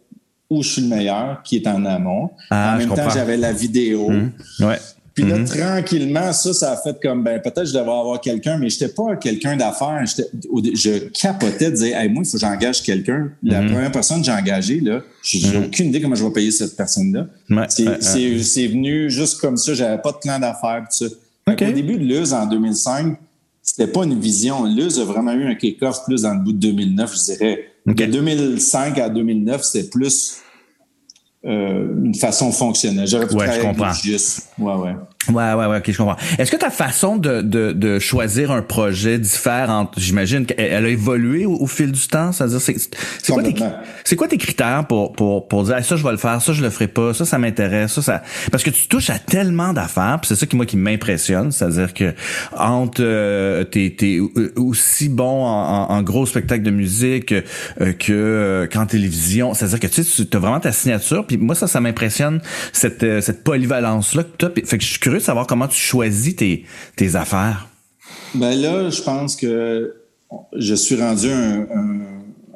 où 0.48 0.62
je 0.62 0.68
suis 0.68 0.82
le 0.82 0.88
meilleur, 0.88 1.42
qui 1.42 1.56
est 1.56 1.66
en 1.66 1.84
amont. 1.84 2.30
Ah, 2.50 2.74
en 2.74 2.78
même 2.78 2.94
temps, 2.94 3.10
j'avais 3.10 3.36
la 3.36 3.52
vidéo. 3.52 4.10
Mmh. 4.10 4.32
Ouais. 4.60 4.78
Puis 5.16 5.24
là, 5.24 5.38
mmh. 5.38 5.44
tranquillement, 5.46 6.30
ça, 6.34 6.52
ça 6.52 6.72
a 6.72 6.76
fait 6.76 7.00
comme, 7.02 7.24
ben, 7.24 7.40
peut-être 7.40 7.64
je 7.64 7.72
devrais 7.72 7.98
avoir 7.98 8.20
quelqu'un, 8.20 8.58
mais 8.58 8.68
je 8.68 8.74
n'étais 8.74 8.92
pas 8.94 9.16
quelqu'un 9.16 9.56
d'affaires. 9.56 10.04
Je 10.04 11.08
capotais 11.08 11.70
de 11.70 11.76
dire, 11.76 11.96
hey, 11.96 12.10
moi, 12.10 12.22
il 12.22 12.28
faut 12.28 12.36
que 12.36 12.38
j'engage 12.38 12.82
quelqu'un. 12.82 13.30
La 13.42 13.62
mmh. 13.62 13.70
première 13.72 13.92
personne 13.92 14.20
que 14.20 14.26
j'ai 14.26 14.32
engagée, 14.32 14.78
là, 14.80 15.00
j'ai 15.22 15.56
aucune 15.56 15.86
idée 15.86 16.02
comment 16.02 16.14
je 16.14 16.22
vais 16.22 16.32
payer 16.32 16.50
cette 16.50 16.76
personne-là. 16.76 17.28
Ouais, 17.48 17.64
c'est 17.68 18.66
venu 18.66 19.10
juste 19.10 19.40
comme 19.40 19.56
ça. 19.56 19.72
J'avais 19.72 20.02
pas 20.02 20.12
de 20.12 20.18
plan 20.18 20.38
d'affaires, 20.38 20.84
tout 20.90 21.06
ça. 21.06 21.14
Au 21.50 21.72
début 21.72 21.96
de 21.96 22.04
Luz, 22.04 22.34
en 22.34 22.44
2005, 22.44 23.16
c'était 23.62 23.90
pas 23.90 24.04
une 24.04 24.20
vision. 24.20 24.64
Luz 24.64 25.00
a 25.00 25.04
vraiment 25.04 25.32
eu 25.32 25.46
un 25.46 25.54
kick-off 25.54 26.04
plus 26.04 26.22
dans 26.22 26.34
le 26.34 26.40
bout 26.40 26.52
de 26.52 26.58
2009, 26.58 27.14
je 27.16 27.32
dirais. 27.32 27.68
De 27.86 28.04
2005 28.04 28.98
à 28.98 29.08
2009, 29.08 29.62
c'était 29.62 29.88
plus 29.88 30.42
euh, 31.46 31.86
une 32.04 32.14
façon 32.14 32.50
fonctionnelle. 32.50 33.06
J'aurais 33.06 33.26
pu 33.26 33.34
ouais, 33.34 33.52
je 33.52 33.62
comprends. 33.62 33.92
Juste. 33.92 34.48
Ouais, 34.58 34.74
ouais. 34.74 34.94
Ouais, 35.28 35.52
ouais, 35.54 35.66
ouais, 35.66 35.78
ok, 35.78 35.90
je 35.90 35.96
comprends. 35.96 36.16
Est-ce 36.38 36.50
que 36.50 36.56
ta 36.56 36.70
façon 36.70 37.16
de, 37.16 37.40
de, 37.42 37.72
de 37.72 37.98
choisir 37.98 38.50
un 38.50 38.62
projet 38.62 39.18
diffère 39.18 39.70
entre, 39.70 39.98
j'imagine 39.98 40.46
qu'elle 40.46 40.84
a 40.84 40.88
évolué 40.88 41.46
au, 41.46 41.66
fil 41.66 41.92
du 41.92 42.06
temps? 42.06 42.32
C'est-à-dire, 42.32 42.60
c'est, 42.60 42.76
c'est 43.22 43.32
quoi 43.32 43.42
tes, 43.42 43.54
c'est 44.04 44.16
quoi 44.16 44.28
tes 44.28 44.38
critères 44.38 44.86
pour, 44.86 45.12
pour, 45.12 45.48
pour 45.48 45.64
dire, 45.64 45.84
ça, 45.84 45.96
je 45.96 46.04
vais 46.04 46.12
le 46.12 46.16
faire, 46.16 46.40
ça, 46.40 46.52
je 46.52 46.62
le 46.62 46.70
ferai 46.70 46.88
pas, 46.88 47.14
ça, 47.14 47.24
ça 47.24 47.38
m'intéresse, 47.38 47.92
ça, 47.92 48.02
ça, 48.02 48.22
parce 48.50 48.62
que 48.62 48.70
tu 48.70 48.88
touches 48.88 49.10
à 49.10 49.18
tellement 49.18 49.72
d'affaires, 49.72 50.18
c'est 50.22 50.36
ça 50.36 50.46
qui, 50.46 50.56
moi, 50.56 50.66
qui 50.66 50.76
m'impressionne, 50.76 51.50
c'est-à-dire 51.52 51.92
que, 51.94 52.14
entre, 52.56 53.02
euh, 53.02 53.64
t'es, 53.64 53.94
t'es 53.96 54.20
aussi 54.56 55.08
bon 55.08 55.44
en, 55.44 55.90
en, 55.90 56.02
gros 56.02 56.26
spectacle 56.26 56.62
de 56.62 56.70
musique, 56.70 57.32
euh, 57.32 57.92
que, 57.92 58.12
euh, 58.12 58.66
qu'en 58.66 58.86
télévision, 58.86 59.54
c'est-à-dire 59.54 59.80
que 59.80 59.86
tu 59.86 60.04
sais, 60.04 60.26
tu 60.26 60.36
as 60.36 60.40
vraiment 60.40 60.60
ta 60.60 60.72
signature, 60.72 61.26
puis 61.26 61.36
moi, 61.36 61.54
ça, 61.54 61.66
ça 61.66 61.80
m'impressionne, 61.80 62.40
cette, 62.72 63.02
euh, 63.02 63.20
cette 63.20 63.44
polyvalence-là 63.44 64.24
que 64.24 64.46
tu 64.46 64.66
fait 64.66 64.78
que 64.78 64.84
je 64.84 64.90
suis 64.90 64.98
curieux 64.98 65.15
de 65.18 65.24
savoir 65.24 65.46
comment 65.46 65.68
tu 65.68 65.78
choisis 65.78 66.36
tes, 66.36 66.64
tes 66.96 67.16
affaires. 67.16 67.68
Ben 68.34 68.54
là, 68.60 68.90
je 68.90 69.02
pense 69.02 69.36
que 69.36 69.94
je 70.56 70.74
suis 70.74 71.00
rendu 71.00 71.30
un, 71.30 71.66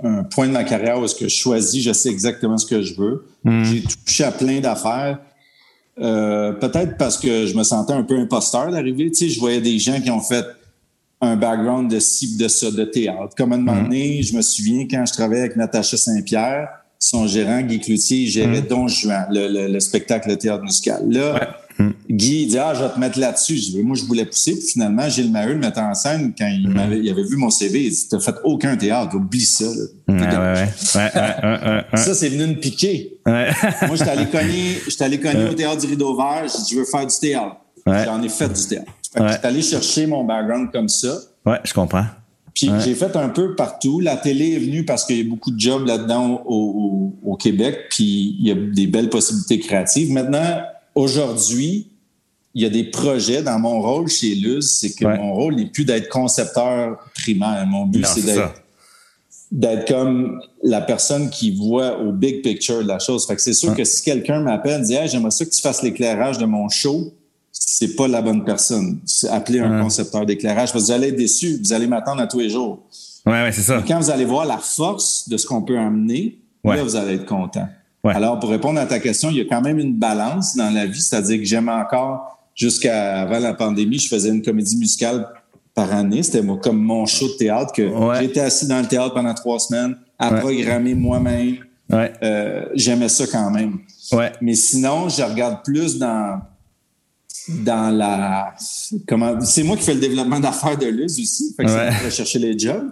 un, 0.03 0.25
point 0.25 0.46
de 0.46 0.53
ma 0.53 0.64
carrière 0.64 0.99
où 0.99 1.05
est-ce 1.05 1.14
que 1.14 1.29
je 1.29 1.37
choisis, 1.37 1.83
je 1.83 1.92
sais 1.92 2.11
exactement 2.11 2.59
ce 2.59 2.66
que 2.66 2.83
je 2.83 2.94
veux. 2.94 3.27
Hmm. 3.44 3.64
J'ai 3.64 3.83
touché 3.83 4.25
à 4.25 4.33
plein 4.33 4.61
d'affaires. 4.61 5.18
Euh, 5.99 6.53
peut-être 6.53 6.96
parce 6.96 7.18
que 7.18 7.46
je 7.46 7.55
me 7.57 7.62
sentais 7.62 7.92
un 7.92 8.03
peu 8.03 8.18
imposteur 8.18 8.70
d'arriver. 8.70 9.11
Tu 9.11 9.16
sais, 9.16 9.29
je 9.29 9.38
voyais 9.38 9.61
des 9.61 9.79
gens 9.79 10.01
qui 10.01 10.11
ont 10.11 10.20
fait 10.20 10.44
un 11.20 11.37
background 11.37 11.90
de 11.90 11.99
ci, 11.99 12.37
de 12.37 12.49
ça, 12.49 12.70
de 12.70 12.85
théâtre. 12.85 13.35
Comme 13.37 13.53
à 13.53 13.57
un 13.57 13.59
moment 13.59 13.81
hmm. 13.81 13.85
donné, 13.85 14.23
je 14.23 14.35
me 14.35 14.42
souviens 14.42 14.87
quand 14.90 15.05
je 15.07 15.12
travaillais 15.12 15.42
avec 15.42 15.57
Natacha 15.57 15.96
Saint-Pierre, 15.96 16.68
son 16.99 17.27
gérant, 17.27 17.62
Guy 17.62 17.81
Cloutier, 17.81 18.27
gérait 18.27 18.62
mmh. 18.62 18.66
Don 18.68 18.88
Juan, 18.88 19.27
le, 19.31 19.68
le, 19.68 19.81
spectacle 19.81 20.29
de 20.29 20.35
théâtre 20.35 20.62
musical. 20.62 21.03
Là, 21.09 21.57
hmm. 21.78 21.92
Guy 22.09 22.46
dit 22.46 22.59
Ah, 22.59 22.72
je 22.74 22.83
vais 22.83 22.90
te 22.90 22.98
mettre 22.98 23.18
là-dessus. 23.18 23.56
Je 23.56 23.70
dis, 23.70 23.83
moi, 23.83 23.96
je 23.96 24.04
voulais 24.04 24.24
pousser. 24.24 24.52
Puis 24.52 24.68
finalement, 24.72 25.09
Gilles 25.09 25.30
Maheu, 25.30 25.52
le 25.52 25.59
metteur 25.59 25.85
en 25.85 25.94
scène, 25.94 26.33
quand 26.37 26.46
il, 26.46 26.68
hmm. 26.68 26.78
avait, 26.78 26.98
il 26.98 27.11
avait 27.11 27.24
vu 27.24 27.37
mon 27.37 27.50
CV, 27.50 27.85
il 27.85 27.90
dit 27.90 28.09
T'as 28.09 28.20
fait 28.20 28.35
aucun 28.44 28.76
théâtre, 28.76 29.16
oublie 29.16 29.40
ça. 29.40 29.66
Là. 30.09 30.66
ça, 31.94 32.14
c'est 32.14 32.28
venu 32.28 32.46
me 32.46 32.54
piquer. 32.54 33.18
moi, 33.26 33.94
j'étais 33.94 34.11
allé 34.11 34.26
cogner, 34.26 34.80
allé 35.00 35.20
cogner 35.20 35.44
au 35.48 35.54
théâtre 35.54 35.80
du 35.80 35.87
Rideau 35.87 36.16
Vert. 36.16 36.44
J'ai 36.44 36.62
dit 36.62 36.74
Je 36.74 36.78
veux 36.78 36.85
faire 36.85 37.06
du 37.06 37.18
théâtre. 37.18 37.56
J'en 37.87 38.22
ai 38.22 38.28
fait 38.28 38.48
du 38.48 38.66
théâtre. 38.66 38.92
J'étais 39.14 39.46
allé 39.46 39.62
chercher 39.62 40.06
mon 40.06 40.24
background 40.24 40.70
comme 40.72 40.88
ça. 40.88 41.14
Ouais, 41.44 41.59
je 41.64 41.72
comprends. 41.72 42.04
Puis 42.54 42.70
j'ai 42.85 42.94
fait 42.94 43.14
un 43.16 43.28
peu 43.28 43.54
partout. 43.54 44.00
La 44.00 44.16
télé 44.16 44.54
est 44.54 44.59
venue 44.59 44.85
parce 44.85 45.04
qu'il 45.04 45.18
y 45.18 45.20
a 45.20 45.24
beaucoup 45.24 45.50
de 45.50 45.59
jobs 45.59 45.87
là-dedans 45.87 46.42
au, 46.46 47.37
Québec, 47.38 47.87
puis 47.88 48.37
il 48.38 48.46
y 48.46 48.50
a 48.50 48.54
des 48.54 48.87
belles 48.87 49.09
possibilités 49.09 49.59
créatives. 49.61 50.12
Maintenant, 50.12 50.61
aujourd'hui, 50.94 51.88
il 52.55 52.62
y 52.62 52.66
a 52.66 52.70
des 52.70 52.85
projets 52.85 53.42
dans 53.42 53.59
mon 53.59 53.81
rôle 53.81 54.09
chez 54.09 54.35
Luz, 54.35 54.79
c'est 54.81 54.92
que 54.92 55.05
mon 55.05 55.35
rôle 55.35 55.55
n'est 55.55 55.66
plus 55.66 55.85
d'être 55.85 56.09
concepteur 56.09 56.98
primaire. 57.14 57.64
Mon 57.66 57.87
but, 57.87 58.05
c'est 58.07 58.22
d'être 58.22 58.62
d'être 59.50 59.88
comme 59.88 60.40
la 60.62 60.81
personne 60.81 61.29
qui 61.29 61.50
voit 61.50 61.98
au 61.98 62.12
big 62.12 62.42
picture 62.42 62.83
de 62.83 62.88
la 62.88 62.98
chose. 62.98 63.26
Fait 63.26 63.35
que 63.35 63.42
c'est 63.42 63.53
sûr 63.53 63.74
que 63.74 63.85
si 63.85 64.03
quelqu'un 64.03 64.40
m'appelle 64.40 64.83
et 64.83 64.85
dit 64.85 64.94
hey, 64.94 65.09
j'aimerais 65.09 65.33
ça 65.33 65.44
que 65.44 65.50
tu 65.50 65.61
fasses 65.61 65.83
l'éclairage 65.83 66.38
de 66.38 66.44
mon 66.44 66.68
show, 66.68 67.12
c'est 67.50 67.96
pas 67.96 68.07
la 68.07 68.22
bonne 68.22 68.44
personne. 68.44 69.00
Appelez 69.31 69.59
un 69.61 69.83
concepteur 69.83 70.24
d'éclairage 70.24 70.72
parce 70.72 70.85
que 70.85 70.87
vous 70.87 70.92
allez 70.92 71.09
être 71.09 71.16
déçu, 71.16 71.59
vous 71.62 71.72
allez 71.72 71.88
m'attendre 71.88 72.20
à 72.20 72.26
tous 72.26 72.38
les 72.38 72.50
jours. 72.50 72.81
Ouais, 73.26 73.42
ouais, 73.42 73.53
c'est 73.53 73.62
ça. 73.62 73.83
quand 73.87 73.98
vous 73.98 74.11
allez 74.11 74.24
voir 74.24 74.46
la 74.46 74.59
force 74.59 75.29
de 75.29 75.37
ce 75.37 75.46
qu'on 75.46 75.62
peut 75.62 75.79
amener, 75.79 76.38
là, 76.64 76.83
vous 76.83 76.96
allez 76.96 77.14
être 77.14 77.26
content. 77.26 77.68
Alors, 78.05 78.39
pour 78.39 78.51
répondre 78.51 78.81
à 78.81 78.87
ta 78.87 78.99
question, 78.99 79.31
il 79.31 79.37
y 79.37 79.41
a 79.41 79.45
quand 79.45 79.61
même 79.61 79.79
une 79.79 79.95
balance 79.95 80.57
dans 80.57 80.71
la 80.71 80.87
vie, 80.87 81.01
c'est-à-dire 81.01 81.39
que 81.39 81.45
j'aime 81.45 81.69
encore, 81.69 82.39
jusqu'à 82.55 83.21
avant 83.21 83.39
la 83.39 83.55
pandémie, 83.55 83.99
je 83.99 84.09
faisais 84.09 84.31
une 84.31 84.43
comédie 84.43 84.77
musicale 84.77 85.29
par 85.75 85.93
année. 85.93 86.23
C'était 86.23 86.43
comme 86.63 86.79
mon 86.79 87.07
show 87.07 87.29
de 87.29 87.35
théâtre 87.35 87.73
que 87.73 87.89
j'étais 88.21 88.41
assis 88.41 88.67
dans 88.67 88.81
le 88.81 88.87
théâtre 88.87 89.15
pendant 89.15 89.35
trois 89.35 89.59
semaines 89.59 89.97
à 90.19 90.33
programmer 90.33 90.95
moi-même. 90.95 91.57
Euh, 91.93 92.67
j'aimais 92.75 93.09
ça 93.09 93.27
quand 93.27 93.51
même. 93.51 93.79
Mais 94.41 94.55
sinon, 94.55 95.09
je 95.09 95.23
regarde 95.23 95.63
plus 95.65 95.99
dans 95.99 96.41
dans 97.49 97.91
la 97.91 98.55
comment 99.09 99.41
c'est 99.41 99.63
moi 99.63 99.77
qui 99.77 99.83
fais 99.83 99.95
le 99.95 100.01
développement 100.01 100.39
d'affaires 100.39 100.77
de 100.77 100.87
Luz 100.87 101.19
aussi 101.19 101.55
fait 101.57 101.65
que 101.65 101.71
ouais. 101.71 102.11
chercher 102.11 102.39
les 102.39 102.57
jobs 102.57 102.91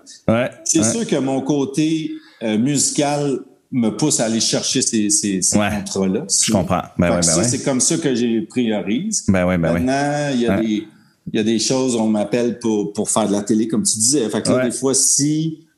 c'est 0.64 0.82
sûr 0.82 1.06
que 1.06 1.16
mon 1.16 1.42
côté 1.42 2.12
euh, 2.42 2.56
musical 2.56 3.40
me 3.70 3.90
pousse 3.90 4.20
à 4.20 4.24
aller 4.24 4.40
chercher 4.40 4.80
ces, 4.80 5.10
ces, 5.10 5.42
ces 5.42 5.58
contrats 5.58 6.08
là 6.08 6.24
je 6.28 6.52
comprends 6.52 6.82
ben 6.96 7.10
ben 7.10 7.22
c'est 7.22 7.62
comme 7.62 7.80
ça 7.80 7.98
que 7.98 8.14
j'ai 8.14 8.40
priorise 8.42 9.24
ben 9.28 9.56
maintenant 9.58 10.30
il 10.32 10.40
y 10.40 10.46
a 10.46 10.60
des 10.60 10.86
il 11.30 11.36
y 11.36 11.38
a 11.38 11.44
des 11.44 11.58
choses 11.58 11.94
on 11.94 12.08
m'appelle 12.08 12.58
pour 12.58 12.92
pour 12.94 13.10
faire 13.10 13.28
de 13.28 13.32
la 13.32 13.42
télé 13.42 13.68
comme 13.68 13.82
tu 13.82 13.98
disais 13.98 14.28
fait 14.30 14.42
que 14.42 14.50
là, 14.50 14.64
des 14.64 14.70
fois 14.70 14.94
si 14.94 15.68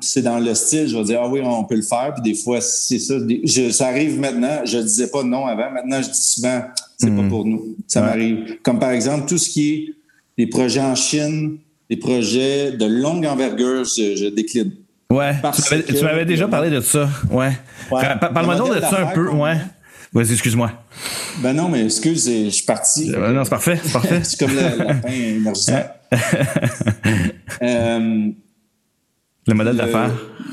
c'est 0.00 0.22
dans 0.22 0.38
le 0.38 0.54
style, 0.54 0.88
je 0.88 0.96
vais 0.96 1.04
dire, 1.04 1.20
ah 1.22 1.28
oui, 1.28 1.40
on 1.42 1.64
peut 1.64 1.76
le 1.76 1.82
faire. 1.82 2.12
Puis 2.14 2.22
des 2.32 2.38
fois, 2.38 2.60
c'est 2.60 2.98
ça. 2.98 3.14
Je, 3.44 3.70
ça 3.70 3.88
arrive 3.88 4.18
maintenant. 4.18 4.64
Je 4.64 4.78
disais 4.78 5.08
pas 5.08 5.22
non 5.22 5.46
avant. 5.46 5.70
Maintenant, 5.70 6.02
je 6.02 6.10
dis 6.10 6.22
souvent, 6.22 6.62
c'est 6.96 7.14
pas 7.14 7.22
hmm. 7.22 7.28
pour 7.28 7.44
nous. 7.44 7.76
Ça 7.86 8.02
m'arrive. 8.02 8.58
Comme 8.62 8.78
par 8.78 8.90
exemple, 8.90 9.28
tout 9.28 9.38
ce 9.38 9.48
qui 9.48 9.70
est 9.70 9.94
des 10.38 10.46
projets 10.46 10.80
en 10.80 10.94
Chine, 10.94 11.58
des 11.88 11.96
projets 11.96 12.72
de 12.72 12.84
longue 12.84 13.26
envergure, 13.26 13.84
je, 13.84 14.28
décline. 14.28 14.72
Ouais. 15.10 15.34
tu 15.86 16.04
m'avais 16.04 16.24
déjà 16.24 16.48
parlé 16.48 16.70
de 16.70 16.80
ça. 16.80 17.08
Ouais. 17.30 17.52
Parle-moi 17.90 18.56
donc 18.56 18.74
de 18.74 18.80
ça 18.80 19.02
un 19.08 19.14
peu. 19.14 19.30
Ouais. 19.30 19.56
Vas-y, 20.12 20.32
excuse-moi. 20.32 20.72
Ben 21.42 21.52
non, 21.52 21.68
mais 21.68 21.84
excuse, 21.84 22.30
je 22.30 22.48
suis 22.48 22.64
parti. 22.64 23.12
Euh, 23.14 23.32
non, 23.32 23.44
c'est 23.44 23.50
parfait, 23.50 23.78
c'est 23.82 23.92
parfait. 23.92 24.20
c'est 24.24 24.38
comme 24.38 24.54
le 24.54 24.84
lapin 24.84 25.08
énergisant. 25.10 25.82
euh, 27.62 28.30
le 29.46 29.54
modèle 29.54 29.76
d'affaires. 29.76 30.10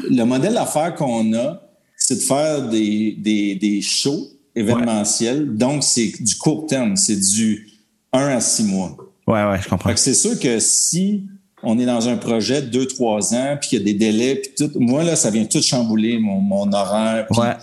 Le 0.09 0.23
modèle 0.23 0.53
d'affaires 0.53 0.93
qu'on 0.95 1.33
a, 1.33 1.61
c'est 1.95 2.15
de 2.15 2.21
faire 2.21 2.67
des, 2.67 3.15
des, 3.17 3.55
des 3.55 3.81
shows 3.81 4.27
événementiels. 4.55 5.55
Donc, 5.55 5.83
c'est 5.83 6.11
du 6.19 6.35
court 6.35 6.65
terme. 6.67 6.95
C'est 6.97 7.15
du 7.19 7.67
1 8.11 8.19
à 8.27 8.41
6 8.41 8.63
mois. 8.65 8.97
Ouais, 9.25 9.43
ouais, 9.45 9.59
je 9.63 9.69
comprends. 9.69 9.95
C'est 9.95 10.13
sûr 10.13 10.37
que 10.39 10.59
si 10.59 11.23
on 11.63 11.79
est 11.79 11.85
dans 11.85 12.09
un 12.09 12.17
projet 12.17 12.61
de 12.61 12.83
2-3 12.83 13.35
ans, 13.35 13.57
puis 13.59 13.69
qu'il 13.69 13.79
y 13.79 13.81
a 13.81 13.85
des 13.85 13.93
délais, 13.93 14.35
puis 14.35 14.51
tout, 14.57 14.71
moi, 14.79 15.03
là, 15.03 15.15
ça 15.15 15.29
vient 15.29 15.45
tout 15.45 15.61
chambouler, 15.61 16.19
mon, 16.19 16.39
mon 16.39 16.71
horaire. 16.71 17.27
ouais. 17.31 17.53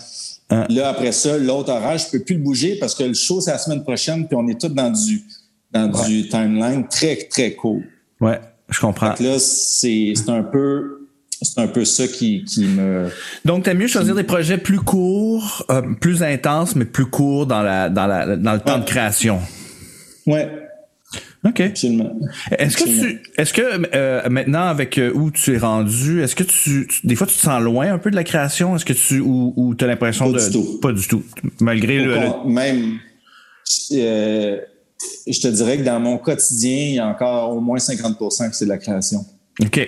Hein? 0.51 0.65
Là, 0.69 0.89
après 0.89 1.13
ça, 1.13 1.37
l'autre 1.37 1.71
horaire, 1.71 1.97
je 1.97 2.09
peux 2.11 2.23
plus 2.23 2.35
le 2.35 2.41
bouger 2.41 2.75
parce 2.75 2.93
que 2.93 3.03
le 3.03 3.13
show, 3.13 3.39
c'est 3.39 3.51
la 3.51 3.57
semaine 3.57 3.83
prochaine, 3.83 4.27
puis 4.27 4.35
on 4.35 4.47
est 4.49 4.59
tous 4.59 4.67
dans 4.67 4.91
du, 4.91 5.23
dans 5.71 5.87
du 5.87 6.27
timeline 6.27 6.87
très, 6.89 7.15
très 7.15 7.53
court. 7.53 7.81
Ouais, 8.19 8.39
je 8.69 8.79
comprends. 8.81 9.09
Donc 9.09 9.19
là, 9.21 9.39
c'est 9.39 10.13
un 10.27 10.43
peu 10.43 10.97
c'est 11.41 11.59
un 11.59 11.67
peu 11.67 11.85
ça 11.85 12.07
qui, 12.07 12.43
qui 12.43 12.65
me. 12.65 13.09
Donc, 13.45 13.63
t'aimes 13.63 13.79
mieux 13.79 13.87
choisir 13.87 14.13
des 14.13 14.23
projets 14.23 14.57
plus 14.57 14.79
courts, 14.79 15.65
euh, 15.71 15.81
plus 15.99 16.21
intenses, 16.21 16.75
mais 16.75 16.85
plus 16.85 17.07
courts 17.07 17.47
dans 17.47 17.63
la 17.63 17.89
dans 17.89 18.05
la 18.05 18.35
dans 18.35 18.53
le 18.53 18.59
temps 18.59 18.77
de 18.77 18.85
création? 18.85 19.39
Ouais. 20.27 20.60
OK. 21.43 21.59
Absolument. 21.59 22.11
Est-ce 22.57 22.77
que 22.77 22.83
tu 22.83 23.21
est-ce 23.35 23.53
que 23.53 23.95
euh, 23.95 24.29
maintenant 24.29 24.67
avec 24.67 24.99
euh, 24.99 25.11
où 25.13 25.31
tu 25.31 25.55
es 25.55 25.57
rendu, 25.57 26.21
est-ce 26.21 26.35
que 26.35 26.43
tu, 26.43 26.87
des 27.03 27.15
fois 27.15 27.25
tu 27.25 27.33
te 27.33 27.39
sens 27.39 27.61
loin 27.61 27.91
un 27.91 27.97
peu 27.97 28.11
de 28.11 28.15
la 28.15 28.23
création, 28.23 28.75
est-ce 28.75 28.85
que 28.85 28.93
tu 28.93 29.19
ou, 29.19 29.53
ou 29.55 29.73
tu 29.73 29.83
as 29.83 29.87
l'impression 29.87 30.29
de 30.29 30.39
du 30.39 30.51
tout. 30.51 30.79
pas 30.79 30.91
du 30.91 31.07
tout 31.07 31.23
malgré 31.59 31.97
le, 31.97 32.13
le, 32.13 32.49
même 32.49 32.99
euh, 33.93 34.57
je 35.27 35.39
te 35.39 35.47
dirais 35.47 35.77
que 35.77 35.83
dans 35.83 35.99
mon 35.99 36.17
quotidien, 36.17 36.77
il 36.77 36.93
y 36.93 36.99
a 36.99 37.07
encore 37.07 37.55
au 37.55 37.59
moins 37.59 37.77
50% 37.77 38.49
que 38.49 38.55
c'est 38.55 38.65
de 38.65 38.69
la 38.69 38.77
création. 38.77 39.25
OK. 39.59 39.79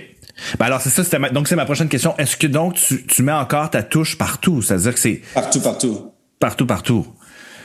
Ben 0.58 0.66
alors 0.66 0.82
c'est 0.82 0.90
ça, 0.90 1.04
c'était 1.04 1.20
ma, 1.20 1.30
donc 1.30 1.48
c'est 1.48 1.56
ma 1.56 1.66
prochaine 1.66 1.88
question. 1.88 2.18
Est-ce 2.18 2.36
que 2.36 2.48
donc 2.48 2.74
tu, 2.74 3.06
tu 3.06 3.22
mets 3.22 3.32
encore 3.32 3.70
ta 3.70 3.84
touche 3.84 4.18
partout, 4.18 4.64
c'est-à-dire 4.64 4.94
que 4.96 5.00
c'est 5.00 5.22
partout 5.36 5.62
partout. 5.62 6.12
Partout 6.40 6.66
partout. 6.66 7.08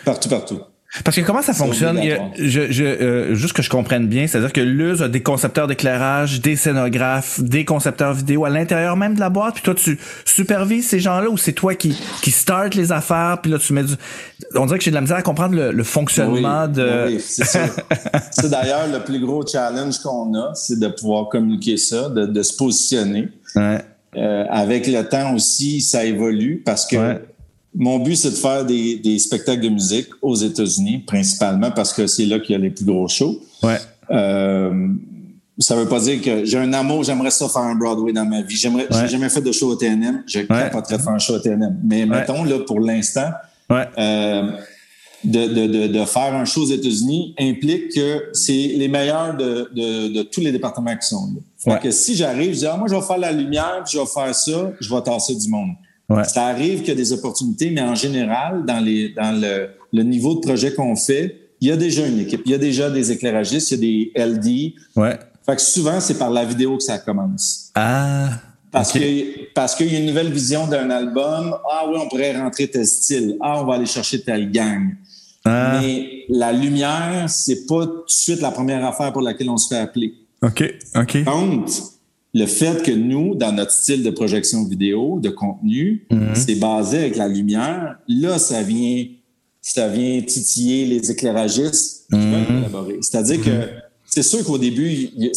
Partout 0.05 0.29
partout. 0.29 0.61
Parce 1.05 1.17
que 1.17 1.21
comment 1.21 1.43
ça 1.43 1.53
fonctionne? 1.53 2.01
je, 2.39 2.73
je, 2.73 2.83
euh, 2.83 3.35
juste 3.35 3.53
que 3.53 3.61
je 3.61 3.69
comprenne 3.69 4.07
bien, 4.07 4.27
c'est-à-dire 4.27 4.55
que 4.55 4.63
Luz 4.63 5.03
a 5.03 5.09
des 5.09 5.23
concepteurs 5.23 5.67
d'éclairage, 5.67 6.41
des 6.41 6.57
scénographes, 6.57 7.41
des 7.41 7.67
concepteurs 7.67 8.15
vidéo 8.15 8.47
à 8.47 8.51
l'intérieur 8.51 8.97
même 8.97 9.15
de 9.15 9.21
la 9.21 9.29
boîte, 9.29 9.55
puis 9.55 9.63
toi 9.63 9.75
tu 9.75 9.99
supervises 10.25 10.89
ces 10.89 10.99
gens-là 10.99 11.29
ou 11.29 11.37
c'est 11.37 11.53
toi 11.53 11.75
qui 11.75 11.95
qui 12.23 12.31
start 12.31 12.75
les 12.75 12.91
affaires, 12.91 13.39
puis 13.43 13.51
là 13.51 13.59
tu 13.59 13.75
mets 13.75 13.85
du... 13.85 13.95
On 14.55 14.65
dirait 14.65 14.79
que 14.79 14.85
j'ai 14.85 14.91
de 14.91 14.95
la 14.95 15.03
misère 15.03 15.19
à 15.19 15.23
comprendre 15.23 15.55
le, 15.55 15.85
fonctionnement 15.85 16.67
de... 16.67 17.07
Oui, 17.09 17.21
c'est 17.21 17.45
ça. 17.45 17.67
c'est 18.31 18.49
d'ailleurs 18.49 18.89
le 18.91 19.01
plus 19.01 19.21
gros 19.21 19.47
challenge 19.47 19.99
qu'on 19.99 20.35
a, 20.35 20.55
c'est 20.55 20.79
de 20.79 20.89
pouvoir 20.89 21.29
communiquer 21.29 21.77
ça, 21.77 22.09
de, 22.09 22.25
de 22.25 22.43
se 22.43 22.57
positionner. 22.57 23.29
Ouais. 23.55 23.83
Euh, 24.17 24.45
avec 24.49 24.87
le 24.87 25.03
temps 25.03 25.35
aussi, 25.35 25.83
ça 25.83 26.05
évolue 26.07 26.63
parce 26.65 26.87
que... 26.87 26.97
Ouais 26.97 27.21
mon 27.75 27.99
but, 27.99 28.17
c'est 28.17 28.31
de 28.31 28.37
faire 28.37 28.65
des, 28.65 28.97
des, 28.97 29.19
spectacles 29.19 29.63
de 29.63 29.69
musique 29.69 30.09
aux 30.23 30.35
États-Unis, 30.35 30.99
principalement 31.07 31.71
parce 31.71 31.93
que 31.93 32.07
c'est 32.07 32.27
là 32.27 32.39
qu'il 32.39 32.53
y 32.53 32.55
a 32.55 32.59
les 32.59 32.71
plus 32.71 32.85
gros 32.85 33.09
shows. 33.09 33.41
Ouais. 33.63 33.79
Euh, 34.11 34.89
ça 35.59 35.75
veut 35.75 35.89
pas 35.89 36.01
dire 36.01 36.23
que 36.23 36.45
j'ai 36.45 36.59
un 36.59 36.73
amour, 36.73 37.03
j'aimerais 37.03 37.31
ça 37.31 37.49
faire 37.49 37.63
un 37.63 37.75
Broadway 37.75 38.13
dans 38.13 38.25
ma 38.25 38.43
vie. 38.43 38.57
J'aimerais, 38.57 38.85
ouais. 38.85 39.01
j'ai 39.01 39.09
jamais 39.09 39.29
fait 39.29 39.41
de 39.41 39.53
show 39.53 39.71
au 39.71 39.77
TNM. 39.77 40.23
Je 40.27 40.39
ouais. 40.39 40.47
pas 40.47 40.83
très 40.83 40.99
faire 40.99 41.13
un 41.13 41.19
show 41.19 41.35
au 41.35 41.39
TNM. 41.41 41.81
Mais 41.85 42.07
mettons, 42.07 42.45
là, 42.45 42.61
pour 42.61 42.81
l'instant, 42.81 43.31
ouais. 43.69 43.89
euh, 43.99 44.51
de, 45.25 45.47
de, 45.49 45.67
de, 45.67 45.87
de, 45.89 46.05
faire 46.05 46.35
un 46.35 46.45
show 46.45 46.63
aux 46.63 46.71
États-Unis 46.71 47.35
implique 47.39 47.93
que 47.93 48.29
c'est 48.33 48.53
les 48.53 48.87
meilleurs 48.87 49.37
de, 49.37 49.69
de, 49.75 50.15
de, 50.15 50.23
tous 50.23 50.41
les 50.41 50.53
départements 50.53 50.97
qui 50.97 51.09
sont 51.09 51.27
là. 51.35 51.41
Fait 51.59 51.71
ouais. 51.73 51.79
que 51.81 51.91
si 51.91 52.15
j'arrive, 52.15 52.55
je 52.55 52.59
dis, 52.61 52.67
ah, 52.67 52.77
moi, 52.77 52.87
je 52.89 52.95
vais 52.95 53.03
faire 53.03 53.19
la 53.19 53.33
lumière, 53.33 53.83
puis 53.85 53.95
je 53.95 53.99
vais 53.99 54.07
faire 54.07 54.35
ça, 54.35 54.71
je 54.81 54.95
vais 54.95 55.03
tasser 55.03 55.35
du 55.35 55.49
monde. 55.49 55.71
Ouais. 56.09 56.25
Ça 56.25 56.47
arrive 56.47 56.81
qu'il 56.81 56.89
y 56.89 56.93
a 56.93 56.95
des 56.95 57.13
opportunités, 57.13 57.71
mais 57.71 57.83
en 57.83 57.95
général, 57.95 58.65
dans, 58.65 58.83
les, 58.83 59.11
dans 59.11 59.39
le, 59.39 59.69
le 59.93 60.03
niveau 60.03 60.35
de 60.35 60.41
projet 60.41 60.73
qu'on 60.73 60.97
fait, 60.97 61.37
il 61.61 61.69
y 61.69 61.73
a 61.73 61.77
déjà 61.77 62.07
une 62.07 62.21
équipe. 62.21 62.43
Il 62.47 62.53
y 62.53 62.55
a 62.55 62.59
déjà 62.59 62.91
des 62.91 63.13
éclairagistes, 63.13 63.71
il 63.73 63.85
y 64.15 64.15
a 64.17 64.25
des 64.25 64.35
LD. 64.35 64.73
Ouais. 64.97 65.19
Fait 65.45 65.57
que 65.57 65.63
souvent, 65.63 66.01
c'est 66.01 66.19
par 66.19 66.31
la 66.31 66.45
vidéo 66.45 66.77
que 66.77 66.83
ça 66.83 66.99
commence. 66.99 67.71
Ah. 67.75 68.31
Parce 68.71 68.95
okay. 68.95 69.01
que 69.49 69.55
parce 69.55 69.75
qu'il 69.75 69.93
y 69.93 69.97
a 69.97 69.99
une 69.99 70.07
nouvelle 70.07 70.31
vision 70.31 70.67
d'un 70.67 70.91
album. 70.91 71.57
Ah 71.71 71.87
oui, 71.89 71.97
on 71.99 72.09
pourrait 72.09 72.39
rentrer 72.39 72.69
tel 72.69 72.87
style. 72.87 73.37
Ah, 73.41 73.63
on 73.63 73.65
va 73.65 73.75
aller 73.75 73.87
chercher 73.87 74.21
telle 74.21 74.51
gang. 74.51 74.95
Ah. 75.45 75.81
Mais 75.81 76.25
la 76.29 76.53
lumière, 76.53 77.25
c'est 77.29 77.67
pas 77.67 77.87
tout 77.87 78.05
de 78.05 78.11
suite 78.11 78.41
la 78.41 78.51
première 78.51 78.85
affaire 78.85 79.13
pour 79.13 79.23
laquelle 79.23 79.49
on 79.49 79.57
se 79.57 79.75
fait 79.75 79.81
appeler. 79.81 80.15
OK. 80.43 80.63
OK. 80.97 81.25
Donc, 81.25 81.69
le 82.35 82.47
fait 82.47 82.83
que 82.83 82.91
nous, 82.93 83.35
dans 83.35 83.53
notre 83.53 83.73
style 83.73 84.03
de 84.03 84.11
projection 84.11 84.65
vidéo, 84.65 85.19
de 85.21 85.31
contenu, 85.31 86.07
Mhm. 86.11 86.35
c'est 86.35 86.57
basé 86.57 86.99
avec 86.99 87.17
la 87.17 87.29
lumière, 87.29 87.99
là, 88.07 88.39
ça 88.39 88.63
vient, 88.63 89.07
ça 89.63 89.89
vient 89.89 90.21
titiller 90.23 90.87
les 90.87 91.11
éclairagistes 91.11 92.07
qui 92.11 92.17
Mhm. 92.19 92.33
veulent 92.33 92.47
collaborer. 92.47 92.99
C'est-à-dire 93.01 93.41
que 93.43 93.51
c'est 94.11 94.23
sûr 94.23 94.43
qu'au 94.45 94.57
début, 94.59 94.89
il 94.91 95.31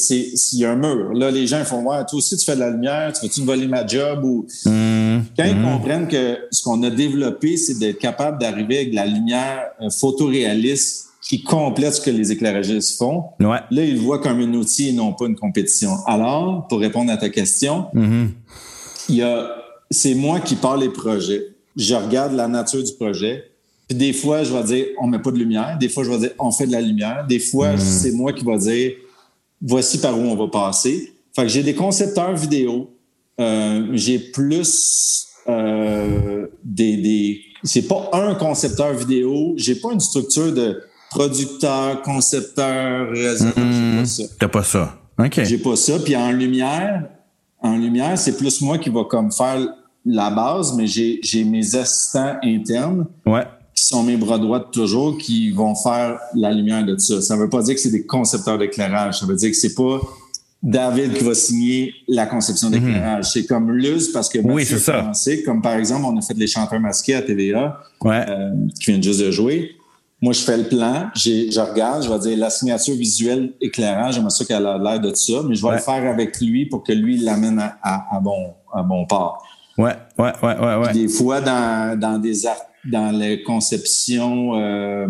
y 0.53 0.65
a 0.65 0.71
un 0.71 0.75
mur. 0.75 1.13
Là, 1.13 1.29
les 1.31 1.45
gens 1.47 1.63
font 1.65 1.81
voir, 1.81 2.05
toi 2.05 2.17
aussi, 2.19 2.37
tu 2.37 2.45
fais 2.45 2.55
de 2.55 2.61
la 2.61 2.69
lumière, 2.71 3.11
tu 3.13 3.25
veux-tu 3.25 3.41
me 3.41 3.45
voler 3.45 3.67
ma 3.67 3.85
job? 3.85 4.23
Ou... 4.23 4.45
Mhm. 4.65 5.23
Quand 5.37 5.45
ils 5.45 5.61
comprennent 5.61 6.07
que 6.07 6.37
ce 6.51 6.61
qu'on 6.63 6.81
a 6.83 6.89
développé, 6.89 7.57
c'est 7.57 7.77
d'être 7.79 7.99
capable 7.99 8.39
d'arriver 8.39 8.77
avec 8.79 8.91
de 8.91 8.95
la 8.95 9.05
lumière 9.05 9.63
euh, 9.81 9.89
photoréaliste 9.89 11.07
qui 11.21 11.43
complète 11.43 11.93
ce 11.93 12.01
que 12.01 12.09
les 12.09 12.31
éclairagistes 12.31 12.97
font. 12.97 13.25
Ouais. 13.39 13.59
Là, 13.69 13.85
ils 13.85 13.93
le 13.93 13.99
voient 13.99 14.19
comme 14.19 14.39
un 14.39 14.53
outil 14.53 14.89
et 14.89 14.91
non 14.91 15.13
pas 15.13 15.25
une 15.27 15.35
compétition. 15.35 15.95
Alors, 16.07 16.67
pour 16.67 16.79
répondre 16.79 17.11
à 17.11 17.17
ta 17.17 17.29
question, 17.29 17.85
il 19.07 19.15
y 19.15 19.21
a, 19.21 19.51
c'est 19.89 20.15
moi 20.15 20.39
qui 20.39 20.55
parle 20.55 20.81
les 20.81 20.89
projets. 20.89 21.55
Je 21.75 21.93
regarde 21.95 22.33
la 22.33 22.47
nature 22.47 22.83
du 22.83 22.93
projet. 22.93 23.45
Puis 23.87 23.97
des 23.97 24.13
fois, 24.13 24.43
je 24.43 24.51
vais 24.53 24.63
dire, 24.63 24.85
on 24.99 25.07
met 25.07 25.19
pas 25.19 25.31
de 25.31 25.37
lumière. 25.37 25.77
Des 25.79 25.89
fois, 25.89 26.03
je 26.03 26.09
vais 26.09 26.17
dire, 26.17 26.31
on 26.39 26.51
fait 26.51 26.65
de 26.65 26.71
la 26.71 26.81
lumière. 26.81 27.25
Des 27.27 27.39
fois, 27.39 27.75
Mm-hmm. 27.75 27.79
c'est 27.79 28.11
moi 28.13 28.33
qui 28.33 28.43
vais 28.43 28.57
dire, 28.57 28.91
voici 29.61 29.99
par 29.99 30.17
où 30.17 30.23
on 30.23 30.35
va 30.35 30.47
passer. 30.47 31.13
Fait 31.35 31.43
que 31.43 31.49
j'ai 31.49 31.63
des 31.63 31.75
concepteurs 31.75 32.35
vidéo. 32.35 32.89
Euh, 33.39 33.87
j'ai 33.93 34.19
plus 34.19 35.27
euh, 35.47 36.47
des, 36.63 36.97
des 36.97 37.41
c'est 37.63 37.87
pas 37.87 38.09
un 38.13 38.33
concepteur 38.35 38.93
vidéo. 38.93 39.53
J'ai 39.55 39.75
pas 39.75 39.93
une 39.93 39.99
structure 39.99 40.51
de 40.53 40.81
producteur, 41.11 42.01
concepteur, 42.01 43.11
réalisateur. 43.11 43.63
Mmh, 43.63 43.71
j'ai 43.83 43.99
pas 43.99 44.05
ça. 44.05 44.23
T'as 44.39 44.47
pas 44.47 44.63
ça. 44.63 44.95
OK. 45.19 45.43
J'ai 45.43 45.57
pas 45.57 45.75
ça. 45.75 45.99
Puis 45.99 46.15
en 46.15 46.31
lumière, 46.31 47.03
en 47.61 47.77
lumière, 47.77 48.17
c'est 48.17 48.37
plus 48.37 48.61
moi 48.61 48.77
qui 48.77 48.89
va 48.89 49.03
comme 49.03 49.31
faire 49.31 49.59
la 50.05 50.31
base, 50.31 50.73
mais 50.75 50.87
j'ai, 50.87 51.19
j'ai 51.21 51.43
mes 51.43 51.75
assistants 51.75 52.37
internes. 52.41 53.05
Ouais. 53.25 53.43
Qui 53.75 53.85
sont 53.85 54.03
mes 54.03 54.17
bras 54.17 54.37
droits 54.37 54.59
toujours, 54.59 55.17
qui 55.17 55.51
vont 55.51 55.75
faire 55.75 56.19
la 56.35 56.51
lumière 56.51 56.85
de 56.85 56.97
ça. 56.97 57.21
Ça 57.21 57.35
veut 57.35 57.49
pas 57.49 57.61
dire 57.61 57.75
que 57.75 57.81
c'est 57.81 57.91
des 57.91 58.05
concepteurs 58.05 58.57
d'éclairage. 58.57 59.19
Ça 59.19 59.25
veut 59.25 59.35
dire 59.35 59.49
que 59.49 59.55
c'est 59.55 59.75
pas 59.75 59.99
David 60.63 61.13
qui 61.13 61.23
va 61.23 61.33
signer 61.33 61.93
la 62.07 62.25
conception 62.25 62.69
d'éclairage. 62.69 63.25
Mm 63.25 63.29
-hmm. 63.29 63.33
C'est 63.33 63.45
comme 63.45 63.71
Luz 63.71 64.11
parce 64.11 64.29
que 64.29 64.39
oui, 64.39 64.65
c'est 64.65 64.79
ça. 64.79 64.99
Commencé, 64.99 65.43
comme 65.43 65.61
par 65.61 65.75
exemple, 65.75 66.05
on 66.05 66.17
a 66.17 66.21
fait 66.21 66.37
les 66.37 66.47
chanteurs 66.47 66.79
masqués 66.79 67.15
à 67.15 67.21
TVA 67.21 67.79
ouais. 68.01 68.25
euh, 68.29 68.51
qui 68.79 68.91
viennent 68.91 69.03
juste 69.03 69.21
de 69.21 69.31
jouer. 69.31 69.75
Moi, 70.21 70.33
je 70.33 70.41
fais 70.41 70.57
le 70.57 70.65
plan, 70.65 71.09
je 71.15 71.59
regarde, 71.59 72.03
je 72.03 72.09
vais 72.09 72.19
dire 72.19 72.37
la 72.37 72.49
signature 72.49 72.93
visuelle 72.95 73.53
éclairage, 73.59 74.15
j'aimerais 74.15 74.29
ça 74.29 74.45
qu'elle 74.45 74.65
a 74.67 74.77
l'air 74.77 74.99
de 74.99 75.13
ça, 75.15 75.41
mais 75.47 75.55
je 75.55 75.61
vais 75.61 75.69
ouais. 75.69 75.75
le 75.75 75.81
faire 75.81 76.09
avec 76.09 76.39
lui 76.39 76.67
pour 76.67 76.83
que 76.83 76.91
lui 76.91 77.17
l'amène 77.17 77.57
à, 77.59 77.77
à, 77.81 78.17
à, 78.17 78.19
bon, 78.19 78.53
à 78.71 78.83
bon 78.83 79.05
port. 79.07 79.43
Ouais, 79.77 79.95
ouais, 80.19 80.31
ouais, 80.43 80.59
ouais, 80.59 80.75
ouais. 80.75 80.93
Des 80.93 81.07
fois, 81.07 81.41
dans, 81.41 81.99
dans 81.99 82.19
des 82.19 82.45
art, 82.45 82.55
dans 82.85 83.11
les 83.17 83.41
conceptions 83.41 84.55
euh, 84.59 85.07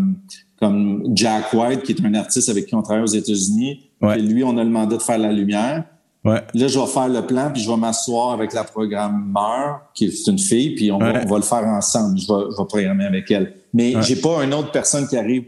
comme 0.60 1.04
Jack 1.14 1.52
White, 1.54 1.84
qui 1.84 1.92
est 1.92 2.06
un 2.06 2.14
artiste 2.14 2.48
avec 2.48 2.68
qui 2.68 2.76
on 2.76 2.82
travaille 2.82 3.04
aux 3.04 3.08
États-Unis, 3.08 3.92
Ouais. 4.02 4.18
Lui, 4.18 4.44
on 4.44 4.58
a 4.58 4.64
le 4.64 4.70
mandat 4.70 4.98
de 4.98 5.02
faire 5.02 5.18
la 5.18 5.32
lumière. 5.32 5.84
Ouais. 6.24 6.44
Là, 6.54 6.68
je 6.68 6.80
vais 6.80 6.86
faire 6.86 7.10
le 7.10 7.26
plan, 7.26 7.50
puis 7.52 7.64
je 7.64 7.70
vais 7.70 7.78
m'asseoir 7.78 8.32
avec 8.32 8.54
la 8.54 8.64
programmeur, 8.64 9.82
qui 9.96 10.06
est 10.06 10.28
une 10.28 10.38
fille, 10.38 10.76
puis 10.76 10.92
on, 10.92 11.00
ouais. 11.00 11.14
va, 11.14 11.22
on 11.26 11.28
va 11.28 11.38
le 11.38 11.44
faire 11.44 11.66
ensemble. 11.66 12.20
Je 12.20 12.28
vais, 12.28 12.52
je 12.52 12.62
vais 12.62 12.68
programmer 12.68 13.06
avec 13.06 13.30
elle. 13.32 13.56
Mais 13.74 13.96
ouais. 13.96 14.04
j'ai 14.04 14.18
pas 14.18 14.44
une 14.44 14.54
autre 14.54 14.72
personne 14.72 15.08
qui 15.08 15.18
arrive 15.18 15.46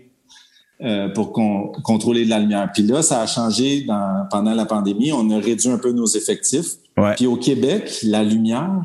euh, 0.81 1.09
pour 1.09 1.31
con, 1.31 1.71
contrôler 1.83 2.25
de 2.25 2.29
la 2.29 2.39
lumière. 2.39 2.69
Puis 2.73 2.83
là, 2.83 3.03
ça 3.03 3.21
a 3.21 3.27
changé 3.27 3.81
dans, 3.81 4.25
pendant 4.31 4.53
la 4.53 4.65
pandémie. 4.65 5.11
On 5.13 5.29
a 5.29 5.37
réduit 5.37 5.69
un 5.69 5.77
peu 5.77 5.91
nos 5.91 6.07
effectifs. 6.07 6.77
Ouais. 6.97 7.13
Puis 7.15 7.27
au 7.27 7.37
Québec, 7.37 7.99
la 8.03 8.23
lumière, 8.23 8.81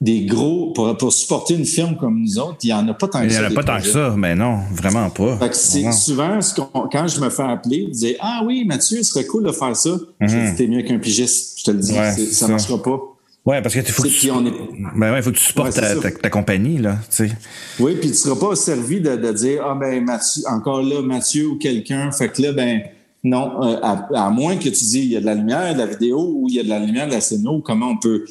des 0.00 0.26
gros 0.26 0.72
pour, 0.72 0.96
pour 0.96 1.12
supporter 1.12 1.54
une 1.54 1.64
firme 1.64 1.96
comme 1.96 2.20
nous 2.20 2.38
autres, 2.38 2.58
il 2.62 2.66
n'y 2.66 2.72
en 2.72 2.86
a 2.88 2.94
pas 2.94 3.08
tant 3.08 3.22
que 3.22 3.30
ça. 3.30 3.40
Il 3.40 3.40
n'y 3.40 3.46
en 3.46 3.50
a 3.50 3.54
pas 3.54 3.62
projets. 3.62 3.78
tant 3.78 3.84
que 3.84 3.92
ça, 3.92 4.14
mais 4.16 4.34
non, 4.34 4.58
vraiment 4.72 5.08
pas. 5.10 5.38
Fait 5.38 5.48
que 5.48 5.56
c'est 5.56 5.92
souvent 5.92 6.40
ce 6.40 6.54
quand 6.54 7.08
je 7.08 7.20
me 7.20 7.30
fais 7.30 7.42
appeler, 7.42 7.86
je 7.88 7.98
dis 7.98 8.16
Ah 8.20 8.42
oui, 8.44 8.64
Mathieu, 8.64 8.98
ce 8.98 9.04
serait 9.04 9.26
cool 9.26 9.44
de 9.44 9.52
faire 9.52 9.76
ça. 9.76 9.90
Mm 10.20 10.26
-hmm. 10.26 10.56
T'es 10.56 10.66
mieux 10.66 10.82
qu'un 10.82 10.98
pigiste, 10.98 11.58
je 11.58 11.64
te 11.64 11.70
le 11.70 11.78
dis, 11.78 11.92
ouais, 11.92 12.12
ça 12.32 12.46
ne 12.46 12.52
marchera 12.52 12.82
pas. 12.82 12.98
Ouais, 13.46 13.60
parce 13.60 13.74
que 13.74 13.82
faut 13.82 14.04
que 14.04 14.08
tu, 14.08 14.30
on 14.30 14.46
est... 14.46 14.52
ben 14.96 15.12
ouais, 15.12 15.20
faut 15.20 15.30
que 15.30 15.36
tu 15.36 15.44
supportes 15.44 15.74
ta, 15.74 16.10
ta, 16.10 16.30
compagnie 16.30 16.78
là, 16.78 16.96
tu 17.10 17.28
sais. 17.28 17.30
Oui, 17.78 17.96
puis 18.00 18.10
tu 18.10 18.16
seras 18.16 18.36
pas 18.36 18.56
servi 18.56 19.02
de, 19.02 19.16
de 19.16 19.32
dire 19.32 19.62
ah 19.66 19.76
ben 19.78 20.02
Mathieu, 20.02 20.42
encore 20.48 20.82
là 20.82 21.02
Mathieu 21.02 21.48
ou 21.48 21.56
quelqu'un, 21.58 22.10
fait 22.10 22.30
que 22.30 22.40
là 22.40 22.52
ben 22.52 22.82
non, 23.22 23.62
euh, 23.62 23.76
à, 23.82 24.30
moins 24.30 24.56
que 24.56 24.68
tu 24.68 24.84
dis 24.84 25.00
il 25.00 25.12
y 25.12 25.16
a 25.16 25.20
de 25.20 25.26
la 25.26 25.34
lumière 25.34 25.74
de 25.74 25.78
la 25.78 25.86
vidéo 25.86 26.18
ou 26.36 26.46
il 26.48 26.56
y 26.56 26.60
a 26.60 26.62
de 26.62 26.68
la 26.68 26.78
lumière 26.78 27.06
de 27.06 27.12
la 27.12 27.20
scéno, 27.20 27.60
comment 27.60 27.90
on 27.90 27.96
peut 27.96 28.24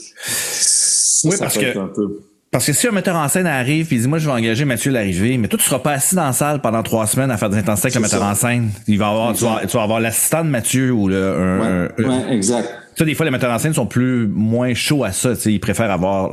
Oui, 1.24 1.36
parce 1.40 1.58
que 1.58 1.74
parce 2.54 2.68
que 2.68 2.74
si 2.74 2.88
un 2.88 2.92
metteur 2.92 3.16
en 3.16 3.28
scène 3.28 3.48
arrive 3.48 3.92
et 3.92 3.98
dit 3.98 4.08
moi 4.08 4.20
je 4.20 4.28
vais 4.28 4.32
engager 4.32 4.64
Mathieu 4.64 4.92
l'arrivée, 4.92 5.40
mais 5.40 5.48
toi 5.48 5.58
tu 5.58 5.66
seras 5.66 5.80
pas 5.80 5.94
assis 5.94 6.14
dans 6.14 6.26
la 6.26 6.34
salle 6.34 6.62
pendant 6.62 6.84
trois 6.84 7.08
semaines 7.08 7.32
à 7.32 7.38
faire 7.38 7.50
des 7.50 7.58
intensités 7.58 7.88
avec 7.88 7.96
le 7.96 8.02
metteur 8.02 8.22
en 8.22 8.36
scène. 8.36 8.70
Il 8.88 9.00
va 9.00 9.10
avoir 9.10 9.34
tu 9.34 9.44
vas, 9.44 9.82
avoir 9.82 10.00
l'assistant 10.00 10.46
de 10.46 10.50
Mathieu 10.50 10.92
ou 10.92 11.08
le 11.08 11.18
un, 11.18 11.88
ouais, 11.98 12.06
ouais, 12.06 12.34
exact. 12.36 12.70
Tu 12.96 13.06
des 13.06 13.16
fois 13.16 13.26
les 13.26 13.32
metteurs 13.32 13.52
en 13.52 13.58
scène 13.58 13.74
sont 13.74 13.88
plus 13.88 14.28
moins 14.28 14.76
chauds 14.76 15.04
à 15.04 15.12
ça, 15.12 15.36
tu 15.36 15.42
sais, 15.42 15.54
ils 15.54 15.60
préfèrent 15.60 15.90
avoir. 15.90 16.32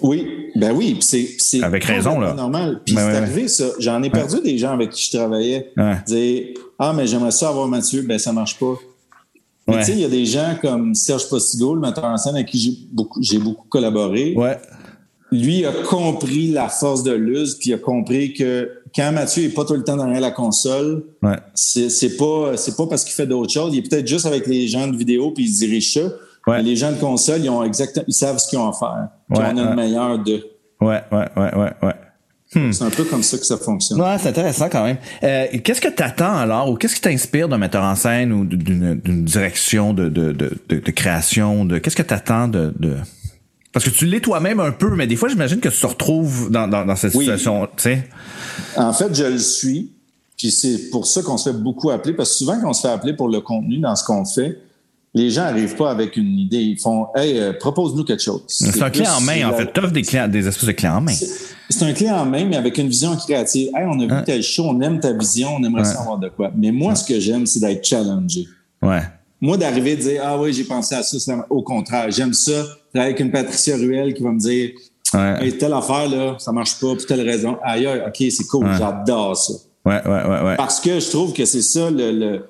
Oui, 0.00 0.26
ben 0.56 0.72
oui, 0.72 0.96
c'est 1.00 1.28
c'est 1.38 1.62
avec 1.62 1.84
raison 1.84 2.18
là. 2.18 2.34
Normal. 2.34 2.80
Puis 2.84 2.96
ben 2.96 3.08
c'est 3.08 3.16
arrivé 3.18 3.46
ça, 3.46 3.66
j'en 3.78 4.02
ai 4.02 4.10
perdu 4.10 4.40
des 4.42 4.58
gens 4.58 4.72
avec 4.72 4.90
qui 4.90 5.04
je 5.04 5.16
travaillais. 5.16 5.72
Dire 6.08 6.42
ah 6.80 6.92
mais 6.92 7.06
j'aimerais 7.06 7.30
ça 7.30 7.50
avoir 7.50 7.68
Mathieu, 7.68 8.02
ben 8.02 8.18
ça 8.18 8.32
marche 8.32 8.58
pas. 8.58 8.74
Tu 9.68 9.84
sais, 9.84 9.92
il 9.92 10.00
y 10.00 10.04
a 10.04 10.08
des 10.08 10.26
gens 10.26 10.56
comme 10.60 10.94
Serge 10.94 11.28
Postigo, 11.28 11.74
le 11.74 11.80
metteur 11.80 12.04
en 12.04 12.16
scène 12.16 12.34
avec 12.34 12.48
qui 12.48 12.58
j'ai 12.58 12.72
beaucoup 12.90 13.22
j'ai 13.22 13.38
beaucoup 13.38 13.66
collaboré. 13.68 14.34
Ouais 14.36 14.58
lui 15.32 15.64
a 15.64 15.72
compris 15.88 16.48
la 16.48 16.68
force 16.68 17.02
de 17.02 17.12
Luz, 17.12 17.56
puis 17.58 17.70
il 17.70 17.74
a 17.74 17.78
compris 17.78 18.34
que 18.34 18.70
quand 18.94 19.10
Mathieu 19.12 19.44
est 19.44 19.54
pas 19.54 19.64
tout 19.64 19.74
le 19.74 19.82
temps 19.82 19.96
derrière 19.96 20.20
la 20.20 20.30
console, 20.30 21.04
ouais. 21.22 21.36
c'est 21.54 22.16
pas 22.16 22.56
c'est 22.56 22.76
pas 22.76 22.86
parce 22.86 23.04
qu'il 23.04 23.14
fait 23.14 23.26
d'autres 23.26 23.52
choses. 23.52 23.74
Il 23.74 23.78
est 23.78 23.88
peut-être 23.88 24.06
juste 24.06 24.26
avec 24.26 24.46
les 24.46 24.68
gens 24.68 24.86
de 24.86 24.96
vidéo 24.96 25.30
puis 25.30 25.44
il 25.44 25.52
dirige 25.52 25.94
ça. 25.94 26.02
Ouais. 26.46 26.60
les 26.60 26.74
gens 26.74 26.90
de 26.90 26.98
console, 26.98 27.40
ils 27.42 27.48
ont 27.48 27.62
exactement, 27.62 28.04
ils 28.08 28.12
savent 28.12 28.38
ce 28.38 28.48
qu'ils 28.48 28.58
ont 28.58 28.68
à 28.68 28.72
faire. 28.72 29.08
Puis 29.32 29.42
on 29.42 29.56
a 29.56 29.70
le 29.70 29.76
meilleur 29.76 30.18
d'eux. 30.18 30.42
Ouais, 30.80 31.00
ouais, 31.12 31.28
ouais, 31.36 31.54
ouais, 31.54 31.72
ouais. 31.82 31.94
Hmm. 32.54 32.72
C'est 32.72 32.84
un 32.84 32.90
peu 32.90 33.04
comme 33.04 33.22
ça 33.22 33.38
que 33.38 33.46
ça 33.46 33.56
fonctionne. 33.56 34.00
Ouais, 34.00 34.16
c'est 34.18 34.28
intéressant 34.28 34.68
quand 34.68 34.84
même. 34.84 34.98
Euh, 35.22 35.46
qu'est-ce 35.64 35.80
que 35.80 35.88
tu 35.88 36.02
attends 36.02 36.36
alors, 36.36 36.70
ou 36.70 36.76
qu'est-ce 36.76 36.96
qui 36.96 37.00
t'inspire 37.00 37.48
d'un 37.48 37.58
metteur 37.58 37.82
en 37.82 37.94
scène 37.94 38.32
ou 38.32 38.44
d'une 38.44 39.24
direction 39.24 39.94
de, 39.94 40.08
de, 40.08 40.32
de, 40.32 40.50
de, 40.68 40.90
création? 40.90 41.64
De, 41.64 41.78
qu'est-ce 41.78 41.96
que 41.96 42.02
tu 42.02 42.12
attends 42.12 42.48
de, 42.48 42.74
de, 42.78 42.96
parce 43.72 43.86
que 43.86 43.90
tu 43.90 44.04
l'es 44.04 44.20
toi-même 44.20 44.60
un 44.60 44.70
peu, 44.70 44.94
mais 44.94 45.06
des 45.06 45.16
fois, 45.16 45.28
j'imagine 45.30 45.58
que 45.60 45.70
tu 45.70 45.80
te 45.80 45.86
retrouves 45.86 46.50
dans, 46.50 46.68
dans, 46.68 46.84
dans 46.84 46.96
cette 46.96 47.12
situation, 47.12 47.66
tu 47.76 47.84
sais. 47.84 48.08
En 48.76 48.92
fait, 48.92 49.14
je 49.14 49.24
le 49.24 49.38
suis. 49.38 49.92
Puis 50.36 50.50
c'est 50.50 50.90
pour 50.90 51.06
ça 51.06 51.22
qu'on 51.22 51.38
se 51.38 51.50
fait 51.50 51.56
beaucoup 51.56 51.90
appeler, 51.90 52.14
parce 52.14 52.30
que 52.30 52.36
souvent, 52.36 52.60
quand 52.60 52.70
on 52.70 52.72
se 52.74 52.82
fait 52.82 52.92
appeler 52.92 53.14
pour 53.14 53.28
le 53.28 53.40
contenu 53.40 53.78
dans 53.78 53.96
ce 53.96 54.04
qu'on 54.04 54.24
fait, 54.26 54.58
les 55.14 55.30
gens 55.30 55.42
n'arrivent 55.42 55.76
pas 55.76 55.90
avec 55.90 56.16
une 56.16 56.38
idée. 56.38 56.58
Ils 56.58 56.78
font 56.78 57.08
Hey, 57.14 57.38
euh, 57.38 57.52
propose-nous 57.52 58.04
quelque 58.04 58.22
chose. 58.22 58.42
C'est 58.48 58.82
un 58.82 58.90
clé 58.90 59.06
en 59.06 59.20
main, 59.20 59.48
en 59.48 59.54
fait. 59.54 59.72
Tu 59.72 59.80
offres 59.80 59.92
des, 59.92 60.02
clients, 60.02 60.28
des 60.28 60.46
espèces 60.46 60.66
de 60.66 60.72
clés 60.72 60.88
en 60.88 61.00
main. 61.00 61.12
C'est 61.12 61.28
un 61.80 61.92
clé 61.92 62.10
en 62.10 62.26
main, 62.26 62.44
mais 62.44 62.56
avec 62.56 62.76
une 62.76 62.88
vision 62.88 63.16
créative. 63.16 63.70
Hey, 63.74 63.86
on 63.86 63.98
a 64.00 64.18
vu 64.18 64.24
tel 64.24 64.42
show, 64.42 64.64
on 64.66 64.80
aime 64.80 65.00
ta 65.00 65.12
vision, 65.12 65.56
on 65.56 65.64
aimerait 65.64 65.84
savoir 65.84 66.18
de 66.18 66.28
quoi. 66.28 66.50
Mais 66.56 66.72
moi, 66.72 66.94
ce 66.94 67.04
que 67.04 67.18
j'aime, 67.18 67.46
c'est 67.46 67.60
d'être 67.60 67.84
challengé. 67.84 68.46
Ouais. 68.82 69.02
Moi, 69.40 69.56
d'arriver 69.56 69.92
à 69.92 69.96
dire 69.96 70.22
Ah 70.24 70.40
oui, 70.40 70.52
j'ai 70.52 70.64
pensé 70.64 70.94
à 70.94 71.02
ça, 71.02 71.46
au 71.48 71.62
contraire, 71.62 72.10
j'aime 72.10 72.32
ça 72.32 72.64
avec 72.94 73.20
une 73.20 73.30
Patricia 73.30 73.76
Ruel 73.76 74.12
qui 74.12 74.22
va 74.22 74.32
me 74.32 74.38
dire 74.38 74.72
ouais. 75.14 75.52
telle 75.52 75.72
affaire, 75.72 76.08
là, 76.08 76.36
ça 76.38 76.52
marche 76.52 76.78
pas 76.80 76.94
pour 76.94 77.06
telle 77.06 77.22
raison. 77.22 77.56
Aïe, 77.62 77.86
ok, 77.86 78.16
c'est 78.18 78.46
cool, 78.46 78.66
j'adore 78.76 79.36
ça. 79.36 79.54
Ouais, 79.84 80.00
ouais, 80.04 80.24
ouais, 80.24 80.42
ouais. 80.42 80.56
Parce 80.56 80.80
que 80.80 81.00
je 81.00 81.10
trouve 81.10 81.32
que 81.32 81.44
c'est 81.44 81.62
ça 81.62 81.90
le, 81.90 82.44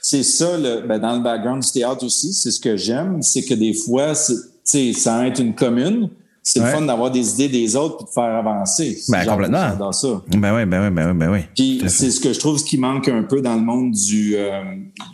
c'est 0.00 0.22
ça 0.22 0.56
le, 0.56 0.86
ben 0.86 0.98
dans 0.98 1.16
le 1.16 1.22
background 1.22 1.62
du 1.62 1.70
théâtre 1.70 2.04
aussi, 2.04 2.32
c'est 2.32 2.50
ce 2.50 2.60
que 2.60 2.76
j'aime, 2.76 3.20
c'est 3.22 3.42
que 3.44 3.54
des 3.54 3.74
fois, 3.74 4.14
c'est, 4.14 4.92
ça 4.92 5.18
va 5.18 5.26
être 5.26 5.40
une 5.40 5.54
commune, 5.54 6.08
c'est 6.50 6.60
le 6.60 6.66
fun 6.66 6.80
d'avoir 6.80 7.10
des 7.10 7.34
idées 7.34 7.48
des 7.48 7.76
autres 7.76 7.98
et 8.00 8.04
de 8.04 8.10
faire 8.10 8.36
avancer. 8.36 8.98
Ben, 9.10 9.26
complètement. 9.26 9.76
Dans 9.78 9.92
ça. 9.92 10.22
Ben 10.28 10.54
oui, 10.54 10.64
ben 10.64 10.84
oui, 10.84 10.90
ben 10.90 11.10
oui, 11.10 11.14
ben 11.14 11.30
oui. 11.30 11.40
Puis 11.54 11.82
c'est 11.88 12.10
ce 12.10 12.20
que 12.20 12.32
je 12.32 12.40
trouve 12.40 12.56
ce 12.56 12.64
qui 12.64 12.78
manque 12.78 13.06
un 13.08 13.22
peu 13.22 13.42
dans 13.42 13.54
le 13.54 13.60
monde 13.60 13.90
du, 13.90 14.34
euh, 14.34 14.62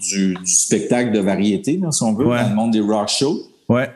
du, 0.08 0.36
spectacle 0.44 1.10
de 1.10 1.18
variété, 1.18 1.76
là, 1.76 1.90
si 1.90 2.04
on 2.04 2.14
veut, 2.14 2.24
dans 2.24 2.48
le 2.48 2.54
monde 2.54 2.70
des 2.70 2.80
rock 2.80 3.08
shows. 3.08 3.40
Ouais. 3.68 3.90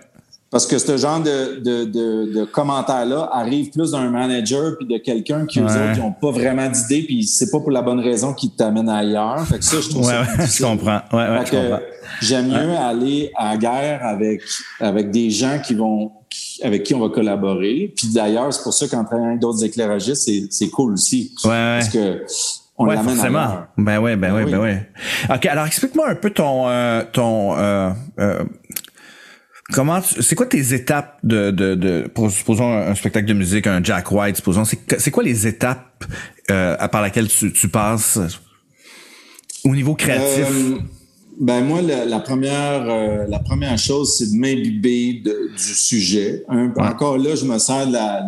Parce 0.50 0.66
que 0.66 0.78
ce 0.78 0.96
genre 0.96 1.20
de, 1.20 1.60
de, 1.60 1.84
de, 1.84 2.32
de 2.32 2.44
commentaires-là 2.44 3.28
arrive 3.32 3.70
plus 3.70 3.90
d'un 3.90 4.08
manager 4.08 4.76
puis 4.78 4.86
de 4.86 4.96
quelqu'un 4.96 5.44
qui, 5.44 5.60
eux 5.60 5.64
autres, 5.64 5.98
n'ont 5.98 6.12
pas 6.12 6.30
vraiment 6.30 6.68
d'idée 6.68 7.02
puis 7.02 7.24
c'est 7.24 7.50
pas 7.50 7.60
pour 7.60 7.70
la 7.70 7.82
bonne 7.82 8.00
raison 8.00 8.32
qui 8.32 8.50
t'amène 8.50 8.88
ailleurs. 8.88 9.46
Fait 9.46 9.58
que 9.58 9.64
ça, 9.64 9.76
je 9.80 9.90
trouve 9.90 10.06
ouais, 10.06 10.24
ça 10.46 10.46
je 10.46 10.62
comprends. 10.62 11.00
Ouais, 11.12 11.28
ouais, 11.28 11.46
je 11.46 11.50
comprends. 11.50 11.80
J'aime 12.22 12.48
mieux 12.48 12.76
aller 12.76 13.30
à 13.36 13.56
guerre 13.58 14.00
avec, 14.04 14.40
avec 14.80 15.10
des 15.10 15.30
gens 15.30 15.58
qui 15.62 15.74
vont 15.74 16.12
avec 16.62 16.82
qui 16.82 16.94
on 16.94 17.00
va 17.00 17.08
collaborer. 17.08 17.92
Puis 17.96 18.08
d'ailleurs, 18.08 18.52
c'est 18.52 18.62
pour 18.62 18.74
ça 18.74 18.88
qu'en 18.88 19.04
travaillant 19.04 19.28
avec 19.28 19.40
d'autres 19.40 19.64
éclairagistes, 19.64 20.30
c'est 20.50 20.70
cool 20.70 20.94
aussi. 20.94 21.32
Ouais, 21.44 21.78
parce 21.78 21.88
que 21.88 22.24
on 22.78 22.86
ouais, 22.86 22.96
forcément. 22.96 23.64
Ben 23.76 23.98
oui, 23.98 24.14
ben, 24.14 24.32
oui, 24.34 24.50
ben 24.50 24.60
oui. 24.60 25.34
OK, 25.34 25.46
alors 25.46 25.66
explique-moi 25.66 26.10
un 26.10 26.14
peu 26.14 26.30
ton 26.30 26.68
euh, 26.68 27.02
ton 27.12 27.58
euh, 27.58 27.90
euh, 28.20 28.44
Comment 29.72 30.00
c'est 30.02 30.34
quoi 30.34 30.46
tes 30.46 30.72
étapes 30.72 31.18
de 31.22 31.50
de, 31.50 31.74
de 31.74 32.10
pour 32.14 32.30
supposons 32.30 32.72
un, 32.72 32.94
spectacle 32.94 33.26
de 33.26 33.34
musique, 33.34 33.66
un 33.66 33.82
Jack 33.82 34.10
White, 34.10 34.36
supposons 34.36 34.64
c'est 34.64 34.78
c'est 34.98 35.10
quoi 35.10 35.22
les 35.22 35.46
étapes 35.46 36.04
euh, 36.50 36.88
par 36.88 37.02
laquelle 37.02 37.28
tu, 37.28 37.52
tu 37.52 37.68
passes 37.68 38.18
au 39.64 39.74
niveau 39.74 39.94
créatif? 39.94 40.46
Euh, 40.50 40.78
ben 41.38 41.62
moi 41.64 41.82
la, 41.82 42.18
première 42.18 42.88
euh, 42.88 43.26
la 43.28 43.38
première 43.40 43.78
chose 43.78 44.16
c'est 44.16 44.32
de 44.32 44.38
m'imbiber 44.38 45.22
du 45.22 45.74
sujet. 45.74 46.44
Encore 46.78 47.18
là 47.18 47.34
je 47.34 47.44
me 47.44 47.58
sers 47.58 47.86
de 47.86 47.92
la, 47.92 48.22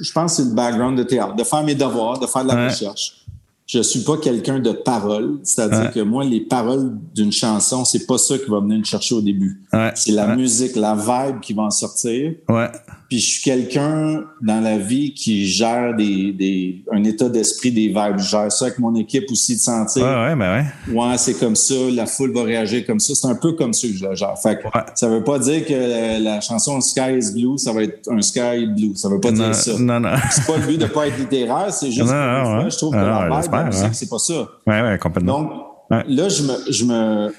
je 0.00 0.12
pense 0.12 0.36
que 0.36 0.42
c'est 0.42 0.48
le 0.48 0.54
background 0.56 0.98
de 0.98 1.04
théâtre, 1.04 1.36
de 1.36 1.44
faire 1.44 1.62
mes 1.62 1.76
devoirs, 1.76 2.18
de 2.18 2.26
faire 2.26 2.42
de 2.42 2.48
la 2.48 2.68
recherche 2.68 3.25
je 3.66 3.80
suis 3.82 4.00
pas 4.00 4.16
quelqu'un 4.16 4.60
de 4.60 4.70
parole, 4.70 5.40
c'est-à-dire 5.42 5.90
que 5.92 6.00
moi 6.00 6.24
les 6.24 6.40
paroles 6.40 6.92
d'une 7.14 7.32
chanson, 7.32 7.84
c'est 7.84 8.06
pas 8.06 8.16
ça 8.16 8.38
qui 8.38 8.48
va 8.48 8.60
venir 8.60 8.78
me 8.78 8.84
chercher 8.84 9.16
au 9.16 9.20
début. 9.20 9.62
C'est 9.94 10.12
la 10.12 10.36
musique, 10.36 10.76
la 10.76 10.94
vibe 10.94 11.40
qui 11.40 11.52
va 11.52 11.64
en 11.64 11.70
sortir. 11.70 12.34
Ouais. 12.48 12.70
Puis 13.08 13.20
je 13.20 13.30
suis 13.30 13.42
quelqu'un 13.42 14.24
dans 14.40 14.60
la 14.60 14.78
vie 14.78 15.14
qui 15.14 15.46
gère 15.46 15.94
des, 15.94 16.32
des 16.32 16.84
un 16.90 17.04
état 17.04 17.28
d'esprit, 17.28 17.70
des 17.70 17.88
vibes. 17.88 18.18
Je 18.18 18.28
gère 18.28 18.50
ça 18.50 18.66
avec 18.66 18.78
mon 18.80 18.94
équipe 18.96 19.30
aussi 19.30 19.54
de 19.54 19.60
sentir. 19.60 20.02
Ouais, 20.02 20.14
ouais, 20.14 20.34
ben 20.34 20.64
ouais. 20.88 20.94
Ouais, 20.94 21.16
c'est 21.16 21.38
comme 21.38 21.54
ça, 21.54 21.74
la 21.92 22.06
foule 22.06 22.32
va 22.32 22.42
réagir 22.42 22.84
comme 22.84 22.98
ça. 22.98 23.14
C'est 23.14 23.28
un 23.28 23.36
peu 23.36 23.52
comme 23.52 23.72
ça 23.72 23.86
que 23.86 23.94
je 23.94 24.04
le 24.04 24.14
gère. 24.14 24.36
Fait 24.38 24.58
que 24.58 24.68
ça 24.94 25.08
veut 25.08 25.22
pas 25.22 25.38
dire 25.38 25.64
que 25.64 26.22
la, 26.22 26.40
chanson 26.40 26.80
Sky 26.80 27.18
is 27.18 27.32
Blue, 27.32 27.58
ça 27.58 27.72
va 27.72 27.84
être 27.84 28.10
un 28.10 28.20
Sky 28.20 28.66
Blue. 28.66 28.96
Ça 28.96 29.08
veut 29.08 29.20
pas 29.20 29.30
dire 29.30 29.54
ça. 29.54 29.78
Non, 29.78 30.00
non. 30.00 30.14
C'est 30.30 30.46
pas 30.46 30.56
le 30.56 30.66
but 30.66 30.78
de 30.78 30.86
pas 30.86 31.06
être 31.06 31.18
littéraire, 31.18 31.72
c'est 31.72 31.92
juste 31.92 32.10
que 32.10 32.70
je 32.70 32.76
trouve 32.76 32.92
que 32.92 32.98
la 32.98 33.40
vibe, 33.40 33.72
c'est 33.92 34.10
pas 34.10 34.18
ça. 34.18 34.48
Ouais, 34.66 34.82
ouais, 34.82 34.98
complètement. 34.98 35.42
Donc, 35.42 35.52
là, 35.90 36.28
je 36.28 36.42
me, 36.42 36.72
je 36.72 36.84
me, 36.84 37.34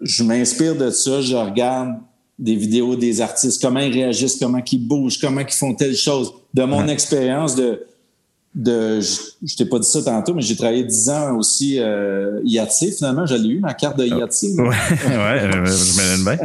je 0.00 0.22
m'inspire 0.22 0.76
de 0.76 0.90
ça, 0.90 1.20
je 1.20 1.36
regarde 1.36 1.96
des 2.38 2.56
vidéos 2.56 2.96
des 2.96 3.20
artistes, 3.20 3.60
comment 3.62 3.80
ils 3.80 3.92
réagissent, 3.92 4.36
comment 4.36 4.62
ils 4.70 4.78
bougent, 4.78 5.18
comment 5.20 5.40
ils 5.40 5.52
font 5.52 5.74
telle 5.74 5.96
chose. 5.96 6.32
De 6.52 6.64
mon 6.64 6.86
expérience 6.88 7.54
de, 7.54 7.84
de 8.54 9.00
je, 9.00 9.56
t'ai 9.56 9.66
pas 9.66 9.78
dit 9.78 9.88
ça 9.88 10.02
tantôt, 10.02 10.34
mais 10.34 10.42
j'ai 10.42 10.56
travaillé 10.56 10.84
dix 10.84 11.08
ans 11.08 11.36
aussi 11.36 11.78
euh, 11.78 12.40
Finalement, 12.96 13.26
j'allais 13.26 13.48
eu, 13.48 13.60
ma 13.60 13.74
carte 13.74 13.98
de 13.98 14.06
Yahtzee. 14.06 14.56
Ouais, 14.58 14.66
ouais, 14.66 15.50
je 15.66 16.22
m'en 16.22 16.30
bien. 16.30 16.38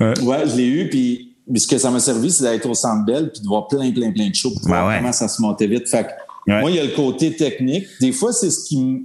Euh, 0.00 0.14
ouais. 0.22 0.48
je 0.48 0.56
l'ai 0.56 0.66
eu, 0.66 0.88
puis, 0.88 1.34
ce 1.56 1.66
que 1.66 1.78
ça 1.78 1.90
m'a 1.90 2.00
servi, 2.00 2.30
c'est 2.30 2.44
d'être 2.44 2.66
au 2.68 2.74
Centre 2.74 3.04
Bell 3.04 3.30
puis 3.32 3.42
de 3.42 3.46
voir 3.46 3.66
plein, 3.66 3.90
plein, 3.90 4.12
plein 4.12 4.28
de 4.28 4.34
choses 4.34 4.54
pour 4.54 4.68
voir 4.68 4.96
comment 4.96 5.12
ça 5.12 5.26
se 5.28 5.42
montait 5.42 5.66
vite. 5.66 5.88
Fait 5.88 6.06
moi, 6.46 6.70
il 6.70 6.76
y 6.76 6.80
a 6.80 6.84
le 6.84 6.94
côté 6.94 7.34
technique. 7.34 7.86
Des 8.00 8.12
fois, 8.12 8.32
c'est 8.32 8.50
ce 8.50 8.64
qui 8.64 8.78
me 8.78 9.00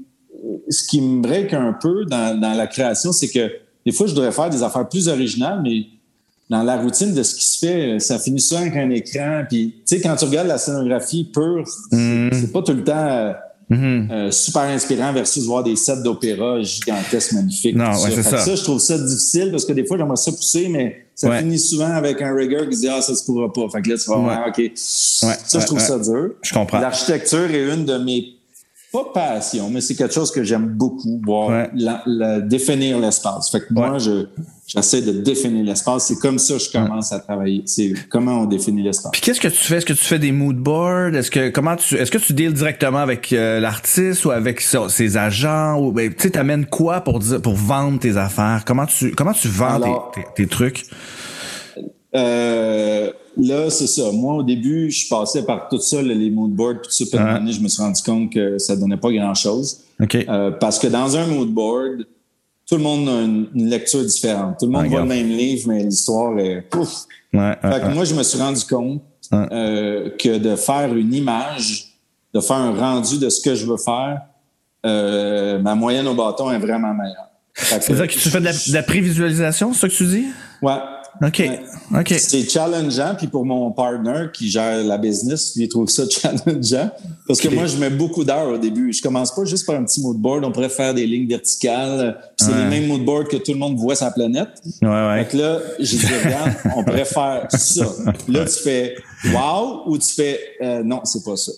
ce 0.70 0.84
qui 0.84 1.02
me 1.02 1.22
break 1.22 1.54
un 1.54 1.74
peu 1.74 2.06
dans, 2.06 2.40
dans 2.40 2.54
la 2.54 2.68
création, 2.68 3.12
c'est 3.12 3.30
que 3.30 3.52
des 3.86 3.92
fois, 3.92 4.08
je 4.08 4.16
devrais 4.16 4.32
faire 4.32 4.50
des 4.50 4.64
affaires 4.64 4.88
plus 4.88 5.08
originales, 5.08 5.62
mais 5.64 5.86
dans 6.50 6.64
la 6.64 6.78
routine 6.78 7.14
de 7.14 7.24
ce 7.24 7.36
qui 7.36 7.46
se 7.46 7.60
fait, 7.60 8.00
ça 8.00 8.20
finit 8.20 8.40
souvent 8.40 8.62
avec 8.62 8.76
un 8.76 8.90
écran. 8.92 9.44
Puis, 9.50 9.76
tu 9.78 9.96
sais, 9.96 10.02
quand 10.02 10.16
tu 10.16 10.26
regardes 10.26 10.48
la 10.48 10.58
scénographie 10.58 11.24
pure, 11.24 11.64
c'est 11.90 11.98
mm-hmm. 11.98 12.52
pas 12.52 12.62
tout 12.62 12.74
le 12.74 12.84
temps 12.84 12.94
euh, 12.94 13.34
mm-hmm. 13.72 14.12
euh, 14.12 14.32
super 14.32 14.64
inspirant 14.64 15.12
versus 15.12 15.46
voir 15.46 15.64
des 15.64 15.76
sets 15.76 16.04
d'opéra 16.04 16.62
gigantesques, 16.62 17.34
magnifiques. 17.34 17.76
Non, 17.76 17.90
ouais, 17.90 18.12
c'est 18.14 18.22
ça. 18.22 18.38
ça. 18.38 18.56
je 18.56 18.64
trouve 18.64 18.80
ça 18.80 18.98
difficile 18.98 19.50
parce 19.50 19.66
que 19.66 19.74
des 19.74 19.86
fois, 19.86 19.98
j'aimerais 19.98 20.18
ça 20.18 20.32
pousser, 20.32 20.68
mais 20.70 21.08
ça 21.16 21.36
finit 21.40 21.58
souvent 21.58 21.92
avec 21.92 22.22
un 22.22 22.36
rigueur 22.36 22.70
qui 22.70 22.78
dit 22.78 22.90
Ah, 22.90 23.02
ça 23.02 23.16
se 23.16 23.26
pourra 23.26 23.52
pas. 23.52 23.68
Fait 23.72 23.82
que 23.82 23.90
là, 23.90 23.98
tu 23.98 24.10
vas 24.10 24.18
voir, 24.18 24.48
OK. 24.48 24.72
ça, 24.76 25.36
je 25.52 25.66
trouve 25.66 25.80
ça 25.80 25.98
dur. 25.98 26.32
Je 26.44 26.54
comprends. 26.54 26.80
L'architecture 26.80 27.50
est 27.50 27.74
une 27.74 27.86
de 27.86 27.98
mes 27.98 28.36
pas 28.92 29.12
passion, 29.14 29.70
mais 29.70 29.82
c'est 29.82 29.96
quelque 29.96 30.14
chose 30.14 30.32
que 30.32 30.44
j'aime 30.44 30.68
beaucoup, 30.68 31.20
voir 31.26 31.68
la, 31.74 32.40
définir 32.40 32.98
l'espace. 33.00 33.50
Fait 33.50 33.60
que 33.60 33.74
moi, 33.74 33.98
je 33.98 34.28
j'essaie 34.68 35.02
de 35.02 35.12
définir 35.12 35.64
l'espace. 35.64 36.08
C'est 36.08 36.20
comme 36.20 36.40
ça 36.40 36.56
que 36.56 36.60
je 36.60 36.72
commence 36.72 37.12
à 37.12 37.20
travailler. 37.20 37.64
C'est 37.66 37.94
comment 38.10 38.42
on 38.42 38.46
définit 38.46 38.84
l'espace. 38.84 39.12
Puis 39.12 39.22
qu'est-ce 39.22 39.40
que 39.40 39.48
tu 39.48 39.58
fais? 39.58 39.78
Est-ce 39.78 39.86
que 39.86 39.94
tu 39.94 40.04
fais 40.04 40.20
des 40.20 40.32
mood 40.32 40.56
boards? 40.56 41.16
Est-ce 41.16 41.32
que 41.32 41.50
comment 41.50 41.76
tu 41.76 41.96
est-ce 41.96 42.12
que 42.12 42.18
tu 42.18 42.34
deals 42.34 42.54
directement 42.54 43.00
avec 43.00 43.32
euh, 43.34 43.60
l'artiste 43.60 44.26
ou 44.26 44.32
avec 44.32 44.62
ses 44.62 45.18
agents? 45.18 45.80
Ou 45.80 45.92
ben, 45.92 46.14
tu 46.14 46.24
sais 46.24 46.30
t'amènes 46.32 46.66
quoi 46.66 47.02
pour 47.02 47.20
dire 47.20 47.42
pour 47.42 47.56
vendre 47.56 48.00
tes 48.00 48.18
affaires? 48.18 48.64
Comment 48.66 48.86
tu 48.86 49.12
comment 49.12 49.34
tu 49.34 49.48
vends 49.48 49.80
tes, 50.14 50.22
tes, 50.36 50.48
trucs? 50.48 50.86
euh, 52.16 53.12
là, 53.38 53.70
c'est 53.70 53.88
ça. 53.88 54.12
Moi, 54.12 54.36
au 54.36 54.44
début, 54.44 54.90
je 54.90 55.08
passais 55.08 55.44
par 55.44 55.68
tout 55.70 55.80
ça, 55.80 56.02
les 56.02 56.30
moodboards, 56.30 56.82
tout 56.84 56.92
ça. 56.92 57.06
Puis 57.06 57.54
je 57.54 57.62
me 57.62 57.68
suis 57.68 57.82
rendu 57.82 58.02
compte 58.02 58.32
que 58.32 58.58
ça 58.58 58.76
donnait 58.76 58.98
pas 58.98 59.12
grand-chose. 59.12 59.82
Euh, 60.02 60.52
parce 60.52 60.80
que 60.80 60.88
dans 60.88 61.16
un 61.16 61.28
moodboard, 61.28 62.06
tout 62.68 62.78
le 62.78 62.82
monde 62.82 63.08
a 63.08 63.22
une, 63.22 63.70
lecture 63.70 64.04
différente. 64.04 64.58
Tout 64.60 64.66
le 64.66 64.72
monde 64.72 64.88
voit 64.88 65.02
le 65.02 65.06
même 65.06 65.28
livre, 65.28 65.68
mais 65.68 65.84
l'histoire 65.84 66.38
est 66.40 66.62
pouf. 66.62 67.06
fait 67.32 67.60
que 67.62 67.94
moi, 67.94 68.06
je 68.06 68.16
me 68.16 68.24
suis 68.24 68.40
rendu 68.40 68.64
compte 68.66 69.04
euh, 69.34 70.10
que 70.18 70.38
de 70.38 70.56
faire 70.56 70.94
une 70.96 71.14
image, 71.14 71.96
de 72.34 72.40
faire 72.40 72.58
un 72.58 72.76
rendu 72.76 73.20
de 73.20 73.30
ce 73.30 73.42
que 73.42 73.56
je 73.56 73.66
veux 73.66 73.78
faire, 73.78 74.22
euh, 74.86 75.60
ma 75.60 75.76
moyenne 75.76 76.08
au 76.08 76.14
bâton 76.14 76.52
est 76.52 76.60
vraiment 76.60 76.94
meilleure. 76.94 77.30
C'est-à-dire 77.54 78.08
que 78.08 78.14
tu 78.14 78.30
fais 78.30 78.40
de 78.40 78.74
la, 78.74 78.84
prévisualisation, 78.84 79.74
c'est 79.74 79.82
ça 79.82 79.88
que 79.88 79.94
tu 79.94 80.06
dis? 80.06 80.26
Ouais. 80.62 80.74
OK. 81.22 82.14
C'est 82.18 82.50
challengeant. 82.50 83.16
Puis 83.18 83.28
pour 83.28 83.46
mon 83.46 83.72
partner 83.72 84.28
qui 84.34 84.50
gère 84.50 84.84
la 84.84 84.98
business, 84.98 85.54
il 85.56 85.68
trouve 85.70 85.90
ça 85.90 86.04
challengeant. 86.10 86.90
Parce 87.28 87.40
que 87.40 87.48
moi, 87.50 87.66
je 87.66 87.78
mets 87.78 87.90
beaucoup 87.90 88.24
d'heures 88.24 88.50
au 88.50 88.58
début. 88.58 88.92
Je 88.92 89.02
commence 89.02 89.34
pas 89.34 89.46
juste 89.46 89.66
par 89.66 89.76
un 89.76 89.84
petit 89.84 90.02
moodboard. 90.02 90.44
On 90.44 90.52
pourrait 90.52 90.70
faire 90.70 90.94
des 90.94 91.06
lignes 91.06 91.28
verticales. 91.28 92.18
C'est 92.38 92.54
les 92.54 92.66
mêmes 92.66 92.88
moodboards 92.88 93.28
que 93.28 93.38
tout 93.38 93.54
le 93.54 93.58
monde 93.58 93.78
voit 93.78 93.96
sur 93.96 94.06
la 94.06 94.12
planète. 94.12 94.50
Ouais, 94.82 94.88
ouais. 94.88 95.24
Donc 95.24 95.34
là, 95.34 95.60
j'ai 95.80 95.98
dit, 95.98 96.06
regarde, 96.24 96.54
on 96.76 96.84
pourrait 96.84 97.06
faire 97.06 97.48
ça. 97.50 97.86
Là, 98.28 98.46
tu 98.46 98.64
fais 98.64 98.96
wow 99.34 99.84
ou 99.88 99.98
tu 99.98 100.14
fais 100.14 100.40
euh, 100.62 100.84
non, 100.84 101.02
c'est 101.04 101.24
pas 101.24 101.38
ça. 101.38 101.52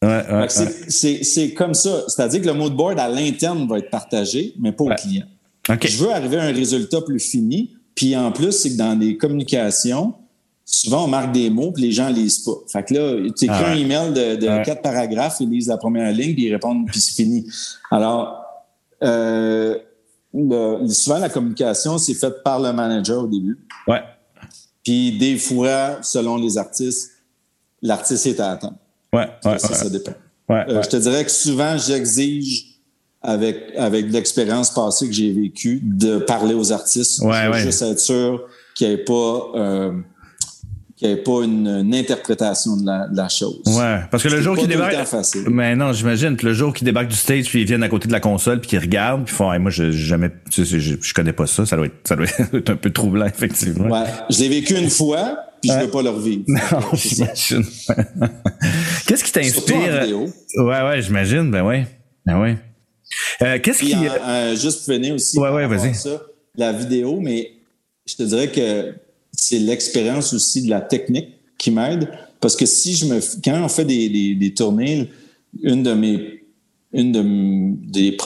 Ouais, 0.00 0.46
c'est 0.88 1.54
comme 1.54 1.74
ça. 1.74 2.04
C'est-à-dire 2.06 2.40
que 2.40 2.46
le 2.46 2.54
moodboard 2.54 3.00
à 3.00 3.08
l'interne 3.08 3.66
va 3.66 3.78
être 3.78 3.90
partagé, 3.90 4.54
mais 4.58 4.72
pas 4.72 4.84
au 4.84 4.94
client. 4.94 5.26
Je 5.82 5.98
veux 5.98 6.10
arriver 6.10 6.36
à 6.36 6.44
un 6.44 6.52
résultat 6.52 7.00
plus 7.00 7.20
fini. 7.20 7.74
Puis 7.98 8.16
en 8.16 8.30
plus, 8.30 8.52
c'est 8.52 8.70
que 8.70 8.76
dans 8.76 8.94
des 8.96 9.16
communications, 9.16 10.14
souvent 10.64 11.06
on 11.06 11.08
marque 11.08 11.32
des 11.32 11.50
mots 11.50 11.72
puis 11.72 11.82
les 11.82 11.90
gens 11.90 12.10
lisent 12.10 12.44
pas. 12.44 12.52
Fait 12.72 12.84
que 12.84 12.94
là, 12.94 13.30
tu 13.36 13.46
écris 13.46 13.56
ah 13.64 13.70
un 13.72 13.76
email 13.76 14.12
de, 14.12 14.64
quatre 14.64 14.82
paragraphes, 14.82 15.38
ils 15.40 15.50
lisent 15.50 15.66
la 15.66 15.78
première 15.78 16.12
ligne 16.12 16.32
puis 16.32 16.44
ils 16.44 16.52
répondent 16.52 16.86
puis 16.86 17.00
c'est 17.00 17.14
fini. 17.14 17.44
Alors, 17.90 18.40
euh, 19.02 19.76
souvent 20.88 21.18
la 21.18 21.28
communication 21.28 21.98
c'est 21.98 22.14
faite 22.14 22.44
par 22.44 22.60
le 22.60 22.72
manager 22.72 23.24
au 23.24 23.26
début. 23.26 23.58
Ouais. 23.88 24.00
Puis 24.84 25.18
des 25.18 25.36
fois, 25.36 25.98
selon 26.00 26.36
les 26.36 26.56
artistes, 26.56 27.10
l'artiste 27.82 28.28
est 28.28 28.38
à 28.38 28.52
attendre. 28.52 28.76
Ouais, 29.12 29.28
ouais, 29.44 29.58
ça, 29.58 29.74
ça 29.74 29.90
dépend. 29.90 30.12
Ouais, 30.48 30.64
euh, 30.68 30.82
je 30.84 30.88
te 30.88 30.96
dirais 30.98 31.24
que 31.24 31.32
souvent, 31.32 31.76
j'exige 31.76 32.77
avec, 33.22 33.72
avec 33.76 34.10
l'expérience 34.10 34.72
passée 34.72 35.06
que 35.06 35.12
j'ai 35.12 35.32
vécue 35.32 35.80
de 35.82 36.18
parler 36.18 36.54
aux 36.54 36.72
artistes. 36.72 37.20
Ouais, 37.22 37.48
ouais. 37.48 37.60
juste 37.60 37.82
être 37.82 37.98
sûr 37.98 38.44
qu'il 38.74 38.88
n'y 38.88 38.94
ait 38.94 38.98
pas, 38.98 39.50
euh, 39.56 39.92
qu'il 40.96 41.08
n'y 41.08 41.14
ait 41.14 41.22
pas 41.22 41.42
une, 41.42 41.92
interprétation 41.94 42.76
de 42.76 42.86
la, 42.86 43.08
de 43.08 43.16
la, 43.16 43.28
chose. 43.28 43.60
Ouais, 43.66 44.00
parce 44.10 44.22
que 44.22 44.28
le 44.28 44.40
jour 44.40 44.56
qu'il 44.56 44.68
débarque. 44.68 44.94
Mais 45.48 45.74
non, 45.74 45.92
j'imagine 45.92 46.36
que 46.36 46.46
le 46.46 46.52
jour 46.52 46.72
qu'il 46.72 46.84
débarque 46.84 47.08
du 47.08 47.16
stage, 47.16 47.46
puis 47.46 47.62
ils 47.62 47.66
viennent 47.66 47.82
à 47.82 47.88
côté 47.88 48.06
de 48.06 48.12
la 48.12 48.20
console, 48.20 48.60
puis 48.60 48.70
qu'ils 48.70 48.78
regardent, 48.78 49.24
puis 49.24 49.34
ils 49.34 49.36
font, 49.36 49.58
moi, 49.58 49.70
je 49.70 49.90
jamais, 49.90 50.30
je, 50.50 50.62
je, 50.62 51.14
connais 51.14 51.32
pas 51.32 51.46
ça, 51.46 51.66
ça 51.66 51.76
doit 51.76 51.86
être, 51.86 52.06
ça 52.06 52.14
doit 52.14 52.26
être 52.52 52.70
un 52.70 52.76
peu 52.76 52.90
troublant, 52.90 53.26
effectivement. 53.26 53.88
Ouais, 53.88 54.06
je 54.30 54.38
l'ai 54.38 54.48
vécu 54.48 54.74
une 54.76 54.90
fois, 54.90 55.38
puis 55.60 55.72
je 55.72 55.78
veux 55.78 55.90
pas 55.90 56.02
le 56.02 56.10
revivre. 56.10 56.44
Non, 56.48 56.80
j'imagine. 56.94 57.64
Qu'est-ce 59.06 59.24
qui 59.24 59.32
t'inspire? 59.32 60.06
Ouais, 60.56 60.82
ouais, 60.82 61.02
j'imagine, 61.02 61.50
ben 61.50 61.64
ouais. 61.64 61.86
Ben 62.24 62.40
ouais. 62.40 62.58
Euh, 63.42 63.58
qu'est-ce 63.60 63.80
qui. 63.80 63.94
Juste 64.60 64.84
pour 64.84 64.94
finir 64.94 65.14
aussi. 65.14 65.38
Ouais, 65.38 65.50
ouais, 65.50 65.66
vas-y. 65.66 65.92
La 66.56 66.72
vidéo, 66.72 67.20
mais 67.20 67.52
je 68.06 68.16
te 68.16 68.22
dirais 68.22 68.48
que 68.48 68.94
c'est 69.32 69.58
l'expérience 69.58 70.32
aussi 70.32 70.62
de 70.62 70.70
la 70.70 70.80
technique 70.80 71.28
qui 71.56 71.70
m'aide. 71.70 72.08
Parce 72.40 72.56
que 72.56 72.66
si 72.66 72.94
je 72.94 73.06
me. 73.06 73.20
Quand 73.44 73.62
on 73.64 73.68
fait 73.68 73.84
des, 73.84 74.08
des, 74.08 74.34
des 74.34 74.54
tournées, 74.54 75.08
une 75.62 75.82
de 75.82 75.92
mes. 75.92 76.34
Une 76.90 77.12
de, 77.12 77.22
des 77.90 78.16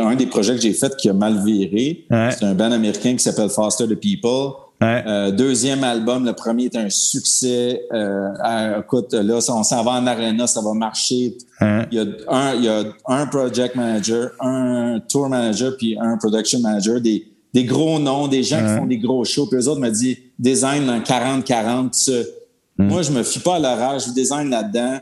un 0.00 0.16
des 0.16 0.26
projets 0.26 0.56
que 0.56 0.60
j'ai 0.60 0.72
fait 0.72 0.96
qui 0.96 1.08
a 1.08 1.12
mal 1.12 1.40
viré, 1.44 2.04
c'est 2.10 2.42
un 2.42 2.54
band 2.54 2.72
américain 2.72 3.12
qui 3.12 3.20
s'appelle 3.20 3.48
Foster 3.48 3.86
the 3.86 3.94
People. 3.94 4.54
Euh, 4.80 5.32
deuxième 5.32 5.82
album, 5.82 6.24
le 6.24 6.32
premier 6.32 6.66
est 6.66 6.76
un 6.76 6.88
succès. 6.88 7.82
Euh, 7.92 8.80
écoute, 8.80 9.12
là, 9.12 9.38
on 9.48 9.62
s'en 9.64 9.82
va 9.82 9.92
en 9.92 10.06
arena, 10.06 10.46
ça 10.46 10.60
va 10.60 10.72
marcher. 10.72 11.36
Il, 11.60 11.86
y 11.90 11.98
a 11.98 12.04
un, 12.28 12.54
il 12.54 12.64
y 12.64 12.68
a 12.68 12.84
un 13.06 13.26
project 13.26 13.74
manager, 13.74 14.30
un 14.40 15.00
tour 15.08 15.28
manager, 15.28 15.76
puis 15.76 15.96
un 16.00 16.16
production 16.16 16.60
manager, 16.60 17.00
des, 17.00 17.26
des 17.52 17.64
gros 17.64 17.98
noms, 17.98 18.28
des 18.28 18.44
gens 18.44 18.58
qui 18.58 18.76
font 18.76 18.86
des 18.86 18.98
gros 18.98 19.24
shows. 19.24 19.46
Puis 19.46 19.58
eux 19.58 19.68
autres 19.68 19.80
me 19.80 19.90
disent 19.90 20.18
design 20.38 20.86
dans 20.86 21.00
40-40. 21.00 22.26
Moi, 22.78 23.02
je 23.02 23.10
me 23.10 23.24
fie 23.24 23.40
pas 23.40 23.56
à 23.56 23.58
l'orage, 23.58 24.06
je 24.06 24.12
design 24.12 24.50
là-dedans 24.50 25.00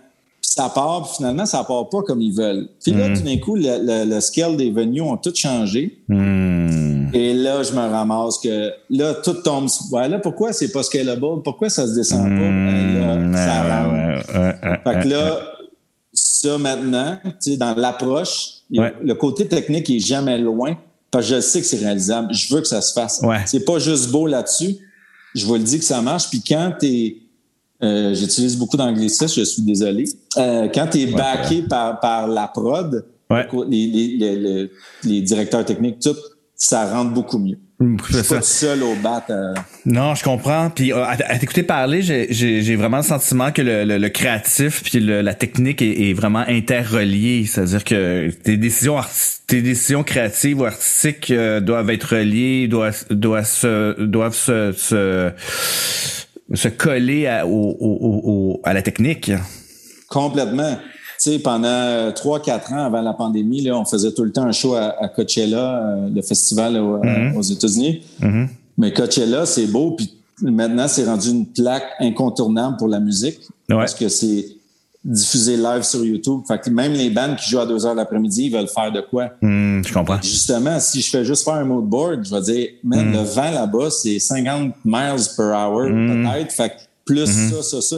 ça 0.57 0.71
part, 0.71 1.03
puis 1.03 1.17
finalement, 1.17 1.45
ça 1.45 1.65
part 1.65 1.89
pas 1.91 2.03
comme 2.03 2.23
ils 2.23 2.33
veulent. 2.33 2.69
Puis 2.83 2.93
là, 2.93 3.09
hmm. 3.09 3.15
tout 3.15 3.23
d'un 3.23 3.37
coup, 3.37 3.57
le, 3.57 4.09
le, 4.09 4.21
scale 4.21 4.57
des 4.57 4.71
venues 4.71 5.03
ont 5.03 5.19
tout 5.19 5.33
changé. 5.35 5.99
Hmm. 7.07 7.15
Et 7.15 7.35
là, 7.35 7.63
je 7.63 7.73
me 7.73 7.81
ramasse 7.81 8.39
que 8.39 8.73
là, 8.91 9.15
tout 9.15 9.35
tombe. 9.35 9.69
Ouais, 9.93 10.09
là, 10.09 10.19
pourquoi 10.19 10.53
c'est 10.53 10.73
pas 10.73 10.83
scalable? 10.83 11.43
Pourquoi 11.43 11.69
ça 11.69 11.87
se 11.87 11.95
descend 11.95 12.23
pas? 12.23 12.29
Ben, 12.29 13.33
là, 13.33 13.47
ça 13.47 13.63
rentre. 13.63 14.83
fait 14.85 15.03
que 15.03 15.09
là, 15.09 15.41
ça 16.13 16.59
maintenant, 16.59 17.19
tu 17.25 17.31
sais, 17.41 17.57
dans 17.57 17.75
l'approche, 17.75 18.63
le 18.71 19.13
côté 19.15 19.47
technique 19.47 19.91
est 19.91 20.01
jamais 20.01 20.39
loin 20.39 20.77
parce 21.11 21.29
que 21.29 21.37
je 21.37 21.41
sais 21.41 21.61
que 21.61 21.67
c'est 21.67 21.79
réalisable. 21.79 22.33
Je 22.33 22.55
veux 22.55 22.61
que 22.61 22.69
ça 22.69 22.81
se 22.81 22.93
fasse. 22.93 23.23
C'est 23.47 23.65
pas 23.65 23.79
juste 23.79 24.11
beau 24.11 24.27
là-dessus. 24.27 24.77
Je 25.35 25.45
vous 25.45 25.55
le 25.55 25.63
dis 25.63 25.79
que 25.79 25.85
ça 25.85 26.01
marche. 26.01 26.29
Puis 26.31 26.43
quand 26.47 26.73
t'es 26.79 27.17
euh, 27.83 28.15
j'utilise 28.15 28.57
beaucoup 28.57 28.77
d'anglicisme, 28.77 29.41
je 29.41 29.45
suis 29.45 29.63
désolé. 29.63 30.05
Euh, 30.39 30.69
quand 30.75 30.87
tu 30.87 31.01
es 31.01 31.07
backé 31.07 31.63
par, 31.63 32.01
par 32.01 32.27
la 32.27 32.49
prod, 32.49 33.05
les, 33.69 33.87
les, 33.87 34.71
les, 35.05 35.21
directeurs 35.21 35.65
techniques, 35.65 35.99
tout, 36.01 36.17
ça 36.57 36.87
rentre 36.87 37.13
beaucoup 37.13 37.39
mieux. 37.39 37.59
Mm, 37.79 37.97
je 38.09 38.19
suis 38.19 38.35
pas 38.35 38.41
seul 38.41 38.83
au 38.83 38.95
bat. 38.97 39.25
Euh. 39.29 39.55
Non, 39.85 40.15
je 40.15 40.25
comprends. 40.25 40.71
Puis 40.71 40.93
à, 40.93 41.17
t'écouter 41.39 41.63
parler, 41.63 42.01
j'ai 42.03 42.77
vraiment 42.77 42.99
le 42.99 43.03
sentiment 43.03 43.53
que 43.53 43.61
le, 43.61 43.85
le, 43.85 44.09
créatif 44.09 44.83
puis 44.83 44.99
la 45.01 45.35
technique 45.35 45.83
est, 45.83 46.09
est 46.11 46.13
vraiment 46.15 46.45
interrelié. 46.49 47.45
C'est-à-dire 47.45 47.85
que 47.85 48.31
tes 48.31 48.57
décisions 48.57 48.97
tes 49.47 49.63
décisions 49.63 50.03
créatives 50.03 50.61
ou 50.61 50.65
artistiques 50.65 51.33
doivent 51.33 51.91
être 51.91 52.17
reliées, 52.17 52.67
doivent 52.67 53.05
doivent 53.11 53.47
se 53.47 54.01
doivent 54.01 54.35
se, 54.35 54.73
se 54.73 55.33
se 56.55 56.69
coller 56.69 57.27
à, 57.27 57.47
au, 57.47 58.61
à 58.65 58.73
la 58.73 58.83
technique. 58.83 59.33
Complètement. 60.09 60.79
Sais, 61.19 61.39
pendant 61.39 62.13
trois, 62.13 62.41
quatre 62.41 62.73
ans 62.73 62.85
avant 62.85 63.01
la 63.01 63.13
pandémie, 63.13 63.63
là, 63.63 63.79
on 63.79 63.85
faisait 63.85 64.13
tout 64.13 64.25
le 64.25 64.33
temps 64.33 64.45
un 64.45 64.53
show 64.53 64.75
à, 64.75 65.09
Coachella, 65.09 65.83
euh, 65.83 66.09
le 66.15 66.23
festival 66.23 66.75
mm-hmm. 66.75 67.37
aux 67.37 67.43
États-Unis. 67.43 68.03
Mm-hmm. 68.21 68.49
Mais 68.79 68.93
Coachella, 68.93 69.47
c'est 69.47 69.67
beau, 69.67 69.93
puis 69.93 70.13
maintenant, 70.43 70.89
c'est 70.89 71.05
rendu 71.05 71.31
une 71.31 71.47
plaque 71.47 71.87
incontournable 72.01 72.77
pour 72.77 72.89
la 72.89 73.01
musique. 73.01 73.41
Parce 73.69 73.95
que 73.95 74.09
c'est 74.09 74.47
diffusé 75.07 75.57
live 75.57 75.83
sur 75.83 76.05
YouTube. 76.05 76.41
Fait 76.47 76.61
que 76.61 76.69
même 76.69 76.93
les 76.93 77.11
bands 77.11 77.35
qui 77.37 77.49
jouent 77.49 77.61
à 77.61 77.67
2 77.67 77.87
heures 77.87 77.95
l'après-midi, 77.95 78.47
ils 78.47 78.53
veulent 78.53 78.69
faire 78.69 78.91
de 78.91 79.01
quoi? 79.01 79.31
Hmm, 79.41 79.83
je 79.85 79.93
comprends. 79.93 80.21
Justement, 80.21 80.79
si 80.81 81.01
je 81.01 81.11
fais 81.11 81.25
juste 81.25 81.45
faire 81.45 81.55
un 81.55 81.65
mood 81.65 81.85
board, 81.85 82.25
je 82.25 82.35
vais 82.35 82.43
dire, 82.43 82.69
hmm. 82.83 83.13
le 83.13 83.19
vent 83.19 83.51
là-bas, 83.51 83.91
c'est 83.91 84.19
50 84.19 84.75
miles 84.85 85.27
per 85.37 85.43
hour, 85.43 85.85
peut-être. 85.85 86.53
Fait 86.53 86.71
que 86.71 86.75
plus 87.05 87.27
ça, 87.27 87.63
ça, 87.63 87.81
ça. 87.81 87.97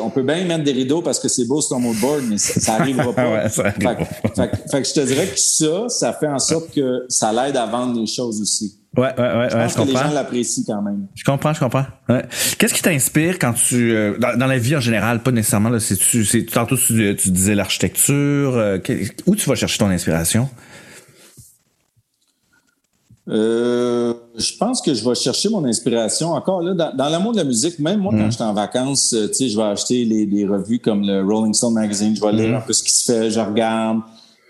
On 0.00 0.10
peut 0.10 0.22
bien 0.22 0.44
mettre 0.44 0.64
des 0.64 0.72
rideaux 0.72 1.02
parce 1.02 1.18
que 1.18 1.28
c'est 1.28 1.46
beau 1.46 1.60
sur 1.60 1.76
ton 1.76 1.80
mood 1.80 1.96
board, 1.96 2.22
mais 2.28 2.38
ça, 2.38 2.60
ça 2.60 2.74
arrivera 2.74 3.12
pas. 3.14 3.48
ça 3.48 3.72
fait, 3.72 3.80
fait, 3.80 4.82
que 4.82 4.88
je 4.88 4.94
te 4.94 5.06
dirais 5.06 5.26
que 5.26 5.38
ça, 5.38 5.88
ça 5.88 6.12
fait 6.12 6.28
en 6.28 6.38
sorte 6.38 6.72
que 6.74 7.04
ça 7.08 7.32
l'aide 7.32 7.56
à 7.56 7.66
vendre 7.66 7.98
les 8.00 8.06
choses 8.06 8.40
aussi. 8.40 8.78
Ouais, 8.96 9.08
ouais, 9.18 9.36
ouais, 9.36 9.48
je, 9.50 9.56
pense 9.56 9.72
je 9.72 9.76
que 9.78 9.88
les 9.88 9.92
gens 9.92 10.12
l'apprécient 10.12 10.62
quand 10.66 10.82
même. 10.82 11.08
Je 11.16 11.24
comprends, 11.24 11.52
je 11.52 11.58
comprends. 11.58 11.86
Ouais. 12.08 12.24
Qu'est-ce 12.58 12.72
qui 12.72 12.82
t'inspire 12.82 13.40
quand 13.40 13.52
tu 13.52 13.92
euh, 13.92 14.16
dans, 14.18 14.46
la 14.46 14.58
vie 14.58 14.76
en 14.76 14.80
général, 14.80 15.20
pas 15.20 15.32
nécessairement 15.32 15.70
là, 15.70 15.80
c'est 15.80 15.96
tu 15.96 16.24
c'est 16.24 16.44
tantôt 16.44 16.76
tu, 16.76 17.16
tu 17.16 17.30
disais 17.30 17.56
l'architecture, 17.56 18.56
euh, 18.56 18.78
où 19.26 19.34
tu 19.34 19.48
vas 19.48 19.56
chercher 19.56 19.78
ton 19.78 19.88
inspiration? 19.88 20.48
Euh, 23.28 24.12
je 24.36 24.56
pense 24.58 24.82
que 24.82 24.92
je 24.92 25.08
vais 25.08 25.14
chercher 25.14 25.48
mon 25.48 25.64
inspiration 25.64 26.32
encore 26.32 26.60
là 26.60 26.74
dans, 26.74 26.94
dans 26.94 27.08
l'amour 27.08 27.32
de 27.32 27.38
la 27.38 27.44
musique. 27.44 27.78
Même 27.78 28.00
moi, 28.00 28.12
quand 28.12 28.26
mm. 28.26 28.30
j'étais 28.32 28.44
en 28.44 28.52
vacances, 28.52 29.16
tu 29.28 29.34
sais, 29.34 29.48
je 29.48 29.56
vais 29.56 29.64
acheter 29.64 30.04
les, 30.04 30.26
des 30.26 30.46
revues 30.46 30.78
comme 30.78 31.06
le 31.06 31.22
Rolling 31.22 31.54
Stone 31.54 31.74
magazine. 31.74 32.14
Je 32.14 32.20
vais 32.20 32.32
lire 32.32 32.50
mm. 32.50 32.54
un 32.54 32.60
peu 32.60 32.72
ce 32.72 32.82
qui 32.82 32.92
se 32.92 33.10
fait. 33.10 33.30
Je 33.30 33.40
regarde, 33.40 34.00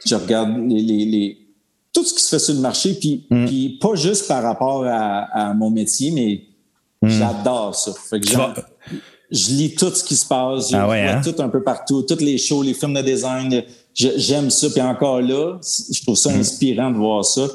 je 0.04 0.14
regarde 0.16 0.56
les, 0.68 0.82
les, 0.82 1.04
les 1.04 1.38
tout 1.92 2.04
ce 2.04 2.12
qui 2.12 2.22
se 2.22 2.28
fait 2.28 2.40
sur 2.40 2.54
le 2.54 2.60
marché, 2.60 2.94
puis, 2.94 3.24
mm. 3.30 3.46
puis 3.46 3.78
pas 3.80 3.94
juste 3.94 4.26
par 4.26 4.42
rapport 4.42 4.84
à, 4.84 5.50
à 5.50 5.54
mon 5.54 5.70
métier, 5.70 6.10
mais 6.10 6.42
j'adore 7.02 7.74
ça. 7.74 7.92
Fait 8.10 8.18
que 8.18 8.26
je 9.30 9.50
lis 9.50 9.74
tout 9.74 9.90
ce 9.94 10.02
qui 10.02 10.16
se 10.16 10.26
passe, 10.26 10.70
je 10.70 10.76
ah 10.76 10.86
vois 10.86 10.96
hein? 10.96 11.20
tout 11.22 11.40
un 11.40 11.48
peu 11.48 11.62
partout, 11.62 12.02
toutes 12.02 12.20
les 12.20 12.38
shows, 12.38 12.62
les 12.62 12.74
films 12.74 12.94
de 12.94 13.02
design, 13.02 13.62
j'aime 13.94 14.50
ça. 14.50 14.68
Puis 14.70 14.80
encore 14.80 15.20
là, 15.20 15.58
je 15.62 16.02
trouve 16.02 16.16
ça 16.16 16.30
inspirant 16.30 16.90
de 16.90 16.96
voir 16.96 17.24
ça. 17.24 17.46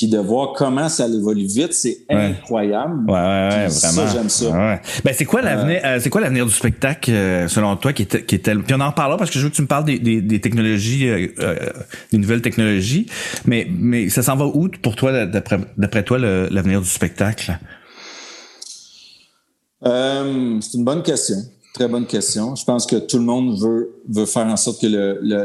Puis 0.00 0.08
de 0.08 0.16
voir 0.16 0.54
comment 0.54 0.88
ça 0.88 1.06
évolue 1.06 1.44
vite, 1.44 1.74
c'est 1.74 2.06
incroyable. 2.08 3.04
Ouais, 3.06 3.12
ouais, 3.12 3.48
ouais 3.50 3.68
vraiment. 3.68 4.10
j'aime 4.10 4.28
ça. 4.30 4.80
Ben, 5.04 5.12
c'est 5.12 5.26
quoi 5.26 5.42
l'avenir, 5.42 5.82
euh, 5.84 5.98
c'est 6.00 6.08
quoi 6.08 6.22
l'avenir 6.22 6.46
du 6.46 6.52
spectacle, 6.52 7.10
euh, 7.10 7.48
selon 7.48 7.76
toi, 7.76 7.92
qui 7.92 8.04
est, 8.04 8.24
qui 8.24 8.36
est 8.36 8.38
tel... 8.38 8.62
Puis 8.62 8.74
on 8.74 8.80
en 8.80 8.92
parlera 8.92 9.18
parce 9.18 9.30
que 9.30 9.38
je 9.38 9.44
veux 9.44 9.50
que 9.50 9.56
tu 9.56 9.60
me 9.60 9.66
parles 9.66 9.84
des, 9.84 9.98
des, 9.98 10.22
des 10.22 10.40
technologies, 10.40 11.06
euh, 11.06 11.28
des 12.12 12.16
nouvelles 12.16 12.40
technologies. 12.40 13.08
Mais, 13.44 13.66
mais 13.70 14.08
ça 14.08 14.22
s'en 14.22 14.36
va 14.36 14.46
où 14.46 14.70
pour 14.80 14.96
toi, 14.96 15.26
d'après, 15.26 15.58
d'après 15.76 16.02
toi, 16.02 16.18
l'avenir 16.18 16.80
du 16.80 16.88
spectacle? 16.88 17.58
c'est 19.82 20.78
une 20.78 20.84
bonne 20.84 21.02
question. 21.02 21.36
Très 21.72 21.86
bonne 21.86 22.06
question. 22.06 22.56
Je 22.56 22.64
pense 22.64 22.84
que 22.84 22.96
tout 22.96 23.18
le 23.18 23.24
monde 23.24 23.56
veut, 23.58 24.02
veut 24.08 24.26
faire 24.26 24.46
en 24.46 24.56
sorte 24.56 24.80
que 24.80 24.86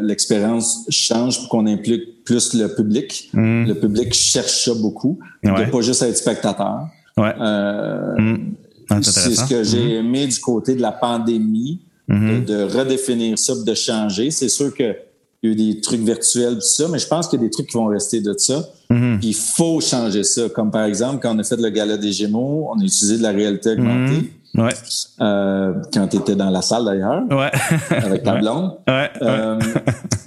l'expérience 0.02 0.86
change 0.90 1.40
pour 1.40 1.50
qu'on 1.50 1.68
implique 1.68 2.24
plus 2.24 2.56
le 2.56 2.74
public. 2.74 3.30
Mm. 3.34 3.68
Le 3.68 3.76
public 3.76 4.14
cherche 4.14 4.66
ça 4.66 4.74
beaucoup. 4.74 5.20
Ouais. 5.44 5.66
De 5.66 5.72
pas 5.72 5.82
juste 5.82 6.02
être 6.02 6.18
spectateur. 6.18 6.88
Ouais. 7.16 7.34
Euh, 7.40 8.18
mm. 8.18 9.04
c'est 9.04 9.36
ce 9.36 9.48
que 9.48 9.64
j'ai 9.64 9.78
mm-hmm. 9.78 10.00
aimé 10.00 10.28
du 10.28 10.40
côté 10.40 10.76
de 10.76 10.82
la 10.82 10.92
pandémie, 10.92 11.82
mm-hmm. 12.10 12.46
de, 12.46 12.64
redéfinir 12.64 13.38
ça, 13.38 13.54
de 13.56 13.74
changer. 13.76 14.32
C'est 14.32 14.50
sûr 14.50 14.74
que 14.74 14.96
il 15.44 15.50
y 15.50 15.52
a 15.52 15.54
eu 15.54 15.74
des 15.74 15.82
trucs 15.82 16.02
virtuels, 16.02 16.56
tout 16.56 16.62
ça, 16.62 16.88
mais 16.88 16.98
je 16.98 17.08
pense 17.08 17.28
qu'il 17.28 17.40
y 17.40 17.44
a 17.44 17.46
des 17.46 17.52
trucs 17.52 17.68
qui 17.68 17.78
vont 17.78 17.86
rester 17.86 18.20
de 18.20 18.34
ça. 18.36 18.68
Mm-hmm. 18.90 19.20
Il 19.22 19.36
faut 19.36 19.80
changer 19.80 20.24
ça. 20.24 20.50
Comme 20.50 20.72
par 20.72 20.86
exemple, 20.86 21.20
quand 21.22 21.36
on 21.36 21.40
a 21.40 21.44
fait 21.44 21.58
le 21.58 21.70
gala 21.70 21.98
des 21.98 22.12
Gémeaux, 22.12 22.68
on 22.72 22.80
a 22.80 22.84
utilisé 22.84 23.20
de 23.20 23.22
la 23.22 23.32
réalité 23.32 23.74
augmentée. 23.74 24.32
Ouais. 24.58 24.74
Euh, 25.22 25.74
quand 25.94 26.08
tu 26.08 26.18
étais 26.18 26.36
dans 26.36 26.50
la 26.50 26.62
salle 26.62 26.86
d'ailleurs. 26.86 27.24
Ouais. 27.30 27.52
avec 27.90 28.24
ta 28.24 28.36
blonde. 28.36 28.78
Ouais. 28.88 29.10
Euh, 29.22 29.60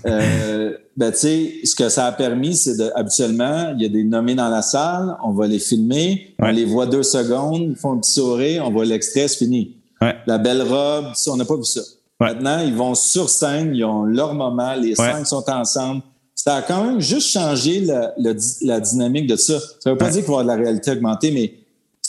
euh, 0.07 0.73
ben, 0.97 1.13
tu 1.13 1.19
sais, 1.19 1.53
ce 1.65 1.75
que 1.75 1.89
ça 1.89 2.07
a 2.07 2.13
permis, 2.13 2.57
c'est 2.57 2.77
de, 2.77 2.91
habituellement, 2.95 3.73
il 3.75 3.83
y 3.83 3.87
a 3.87 3.89
des 3.89 4.05
nommés 4.05 4.35
dans 4.35 4.49
la 4.49 4.63
salle, 4.63 5.17
on 5.25 5.33
va 5.33 5.47
les 5.47 5.59
filmer, 5.59 6.35
on 6.41 6.51
les 6.51 6.65
voit 6.65 6.87
deux 6.87 7.03
secondes, 7.03 7.63
ils 7.71 7.77
font 7.77 7.93
un 7.93 7.99
petit 7.99 8.13
sourire, 8.13 8.65
on 8.67 8.71
voit 8.71 8.85
l'extrait, 8.85 9.29
c'est 9.29 9.39
fini. 9.39 9.77
Ouais. 10.01 10.17
La 10.27 10.39
belle 10.39 10.63
robe, 10.63 11.07
on 11.29 11.37
n'a 11.37 11.45
pas 11.45 11.57
vu 11.57 11.65
ça. 11.65 11.81
Maintenant, 12.21 12.61
ils 12.61 12.75
vont 12.75 12.95
sur 12.95 13.29
scène, 13.29 13.75
ils 13.75 13.85
ont 13.85 14.05
leur 14.05 14.35
moment, 14.35 14.75
les 14.75 14.95
cinq 14.95 15.27
sont 15.27 15.49
ensemble. 15.49 16.03
Ça 16.35 16.57
a 16.57 16.63
quand 16.63 16.85
même 16.85 17.01
juste 17.01 17.31
changé 17.31 17.81
la, 17.81 18.13
la, 18.17 18.81
dynamique 18.81 19.27
de 19.27 19.37
ça. 19.37 19.59
Ça 19.81 19.91
veut 19.91 19.97
pas 19.97 20.11
dire 20.11 20.25
qu'il 20.25 20.33
va 20.33 20.39
y 20.39 20.41
avoir 20.41 20.45
de 20.45 20.49
la 20.49 20.55
réalité 20.55 20.93
augmentée, 20.93 21.33
mais 21.33 21.53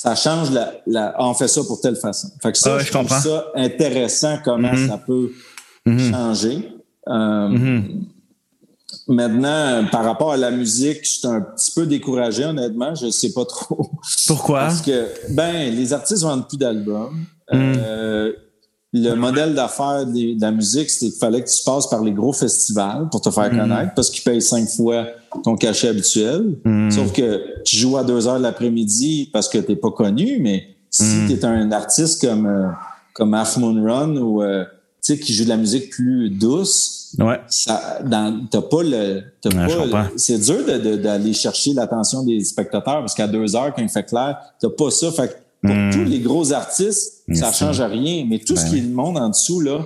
ça 0.01 0.15
change 0.15 0.51
la, 0.51 0.75
la 0.87 1.13
on 1.19 1.33
fait 1.33 1.49
ça 1.49 1.61
pour 1.61 1.81
telle 1.81 1.97
façon. 1.97 2.29
Fait 2.41 2.53
que 2.53 2.57
ça, 2.57 2.79
je, 2.79 2.89
trouve 2.89 3.09
ça 3.09 3.47
intéressant 3.53 4.37
comment 4.45 4.71
mm-hmm. 4.71 4.87
ça 4.87 4.97
peut 4.97 5.33
mm-hmm. 5.85 6.11
changer. 6.11 6.71
Euh, 7.09 7.49
mm-hmm. 7.49 8.03
Maintenant, 9.09 9.85
par 9.91 10.05
rapport 10.05 10.31
à 10.31 10.37
la 10.37 10.51
musique, 10.51 10.99
je 11.03 11.09
suis 11.09 11.27
un 11.27 11.41
petit 11.41 11.71
peu 11.75 11.85
découragé, 11.85 12.45
honnêtement. 12.45 12.95
Je 12.95 13.09
sais 13.09 13.33
pas 13.33 13.43
trop. 13.43 13.91
Pourquoi? 14.27 14.59
Parce 14.61 14.81
que, 14.81 15.05
ben, 15.31 15.75
les 15.75 15.91
artistes 15.91 16.23
vendent 16.23 16.47
plus 16.47 16.57
d'albums. 16.57 17.25
Mm. 17.51 17.57
Euh, 17.57 18.31
le 18.91 19.13
modèle 19.13 19.53
d'affaires 19.53 20.05
de 20.05 20.39
la 20.41 20.51
musique, 20.51 20.89
c'était 20.89 21.11
qu'il 21.11 21.19
fallait 21.19 21.43
que 21.43 21.49
tu 21.49 21.63
passes 21.63 21.87
par 21.87 22.03
les 22.03 22.11
gros 22.11 22.33
festivals 22.33 23.07
pour 23.11 23.21
te 23.21 23.29
faire 23.29 23.53
mm. 23.53 23.57
connaître 23.57 23.93
parce 23.95 24.09
qu'ils 24.09 24.23
payent 24.23 24.41
cinq 24.41 24.67
fois 24.67 25.07
ton 25.43 25.55
cachet 25.55 25.89
habituel. 25.89 26.55
Mm. 26.63 26.89
Sauf 26.89 27.11
que 27.11 27.61
tu 27.63 27.75
joues 27.75 27.97
à 27.97 28.03
deux 28.03 28.27
heures 28.27 28.39
de 28.39 28.43
l'après-midi 28.43 29.29
parce 29.31 29.47
que 29.47 29.59
t'es 29.59 29.75
pas 29.75 29.91
connu, 29.91 30.39
mais 30.41 30.75
si 30.89 31.03
mm. 31.03 31.27
tu 31.27 31.33
es 31.33 31.45
un 31.45 31.71
artiste 31.71 32.21
comme, 32.27 32.47
euh, 32.47 32.67
comme 33.13 33.33
Half 33.35 33.57
Moon 33.57 33.83
Run 33.83 34.17
ou 34.17 34.41
euh, 34.41 34.63
tu 35.03 35.13
sais, 35.13 35.19
qui 35.19 35.33
joue 35.33 35.43
de 35.43 35.49
la 35.49 35.57
musique 35.57 35.91
plus 35.91 36.31
douce, 36.31 37.15
ouais. 37.19 37.39
ça, 37.47 37.99
dans, 38.03 38.47
t'as 38.49 38.61
pas 38.61 38.83
le, 38.83 39.21
t'as 39.39 39.51
pas, 39.51 40.07
c'est 40.15 40.39
dur 40.39 40.65
d'aller 40.65 41.33
chercher 41.33 41.73
l'attention 41.73 42.23
des 42.23 42.43
spectateurs 42.43 43.01
parce 43.01 43.13
qu'à 43.13 43.27
deux 43.27 43.55
heures, 43.55 43.71
quand 43.75 43.83
il 43.83 43.89
fait 43.89 44.03
clair, 44.03 44.35
t'as 44.59 44.69
pas 44.69 44.89
ça. 44.89 45.11
Fait 45.11 45.39
pour 45.61 45.75
hmm. 45.75 45.91
tous 45.91 46.03
les 46.03 46.19
gros 46.19 46.53
artistes, 46.53 47.23
ça 47.33 47.51
change 47.51 47.81
rien. 47.81 48.25
Mais 48.29 48.39
tout 48.39 48.55
ce 48.55 48.63
ben 48.63 48.69
qui 48.69 48.77
est 48.77 48.81
le 48.81 48.89
monde 48.89 49.17
en 49.17 49.29
dessous, 49.29 49.61
là. 49.61 49.85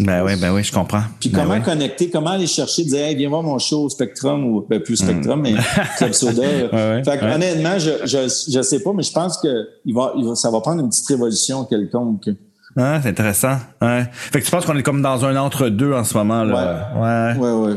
Ben 0.00 0.24
oui, 0.24 0.32
ben 0.40 0.52
oui, 0.52 0.64
je 0.64 0.72
comprends. 0.72 1.02
Puis 1.20 1.28
ben 1.28 1.42
comment 1.42 1.60
connecter, 1.60 2.10
comment 2.10 2.30
aller 2.30 2.46
chercher, 2.46 2.84
dire, 2.84 3.04
hey, 3.04 3.14
viens 3.14 3.28
voir 3.28 3.42
mon 3.42 3.58
show 3.58 3.88
Spectrum 3.88 4.44
ou, 4.44 4.66
ben, 4.68 4.80
plus 4.80 4.96
Spectrum, 4.96 5.40
mais 5.42 5.54
Club 5.98 6.12
Soda. 6.12 6.42
fait 6.42 7.18
que, 7.18 7.34
honnêtement, 7.34 7.78
je, 7.78 7.90
je, 8.04 8.50
je 8.52 8.62
sais 8.62 8.80
pas, 8.80 8.92
mais 8.94 9.02
je 9.02 9.12
pense 9.12 9.38
que 9.38 9.68
il 9.84 9.94
va, 9.94 10.12
il 10.16 10.24
va, 10.24 10.34
ça 10.34 10.50
va 10.50 10.60
prendre 10.60 10.82
une 10.82 10.88
petite 10.88 11.06
révolution 11.06 11.64
quelconque. 11.64 12.30
Ah, 12.76 13.00
c'est 13.02 13.10
intéressant. 13.10 13.56
Ouais. 13.80 14.04
Fait 14.12 14.40
que 14.40 14.44
tu 14.44 14.50
penses 14.50 14.66
qu'on 14.66 14.76
est 14.76 14.82
comme 14.82 15.02
dans 15.02 15.24
un 15.24 15.36
entre-deux 15.36 15.92
en 15.92 16.04
ce 16.04 16.16
moment, 16.16 16.44
là? 16.44 16.90
Ouais. 16.94 17.40
Ouais, 17.40 17.52
ouais. 17.52 17.74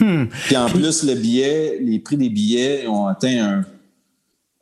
Hmm. 0.00 0.26
Puis 0.46 0.56
en 0.56 0.66
plus, 0.68 1.02
le 1.02 1.14
billet, 1.14 1.78
les 1.82 1.98
prix 1.98 2.16
des 2.16 2.30
billets 2.30 2.86
ont 2.86 3.06
atteint 3.06 3.44
un 3.44 3.64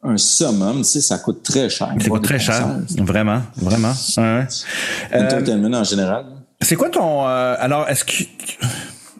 un 0.06 0.16
summum, 0.16 0.78
tu 0.78 0.84
sais, 0.84 1.00
ça 1.00 1.18
coûte 1.18 1.42
très 1.42 1.68
cher. 1.68 1.92
Ça 2.00 2.08
coûte 2.08 2.24
très 2.24 2.38
cher, 2.38 2.68
vraiment, 2.98 3.42
vraiment. 3.56 3.92
Ouais. 4.16 4.46
Euh, 5.14 5.74
en 5.74 5.84
général. 5.84 6.24
C'est 6.60 6.76
quoi 6.76 6.88
ton... 6.88 7.26
Euh, 7.26 7.54
alors, 7.58 7.88
est-ce 7.88 8.04
que... 8.04 8.24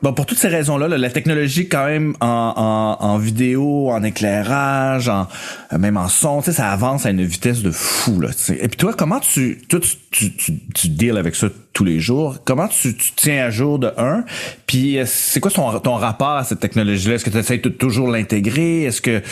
Bon, 0.03 0.13
pour 0.13 0.27
toutes 0.27 0.39
ces 0.39 0.49
raisons-là, 0.49 0.89
la 0.89 1.11
technologie 1.11 1.69
quand 1.69 1.87
même 1.87 2.15
en, 2.21 2.97
en, 3.01 3.05
en 3.05 3.19
vidéo, 3.19 3.91
en 3.91 4.03
éclairage, 4.03 5.09
en, 5.09 5.27
euh, 5.73 5.79
même 5.79 5.97
en 5.97 6.09
son, 6.09 6.41
tu 6.41 6.47
sais, 6.47 6.53
ça 6.53 6.71
avance 6.71 7.07
à 7.07 7.11
une 7.11 7.25
vitesse 7.25 7.63
de 7.63 7.71
fou. 7.71 8.21
Là, 8.21 8.29
Et 8.51 8.69
puis 8.69 8.77
toi, 8.77 8.93
comment 8.97 9.21
tu, 9.21 9.59
toi, 9.69 9.81
tu, 10.11 10.37
tu, 10.37 10.61
tu, 10.75 10.89
deals 10.89 11.17
avec 11.17 11.35
ça 11.35 11.49
tous 11.73 11.85
les 11.85 11.99
jours? 11.99 12.37
Comment 12.45 12.69
tu, 12.69 12.95
tu 12.95 13.13
tiens 13.17 13.47
à 13.47 13.51
jour 13.51 13.79
de 13.79 13.91
un? 13.97 14.25
Puis 14.67 14.99
euh, 14.99 15.05
c'est 15.07 15.41
quoi 15.41 15.51
ton, 15.51 15.79
ton 15.81 15.95
rapport 15.95 16.37
à 16.37 16.45
cette 16.45 16.61
technologie-là? 16.61 17.15
Est-ce 17.15 17.25
que 17.25 17.31
tu 17.31 17.39
essaies 17.39 17.59
de 17.59 17.69
toujours 17.71 18.09
l'intégrer? 18.09 18.85
Est-ce 18.85 19.01
que 19.01 19.23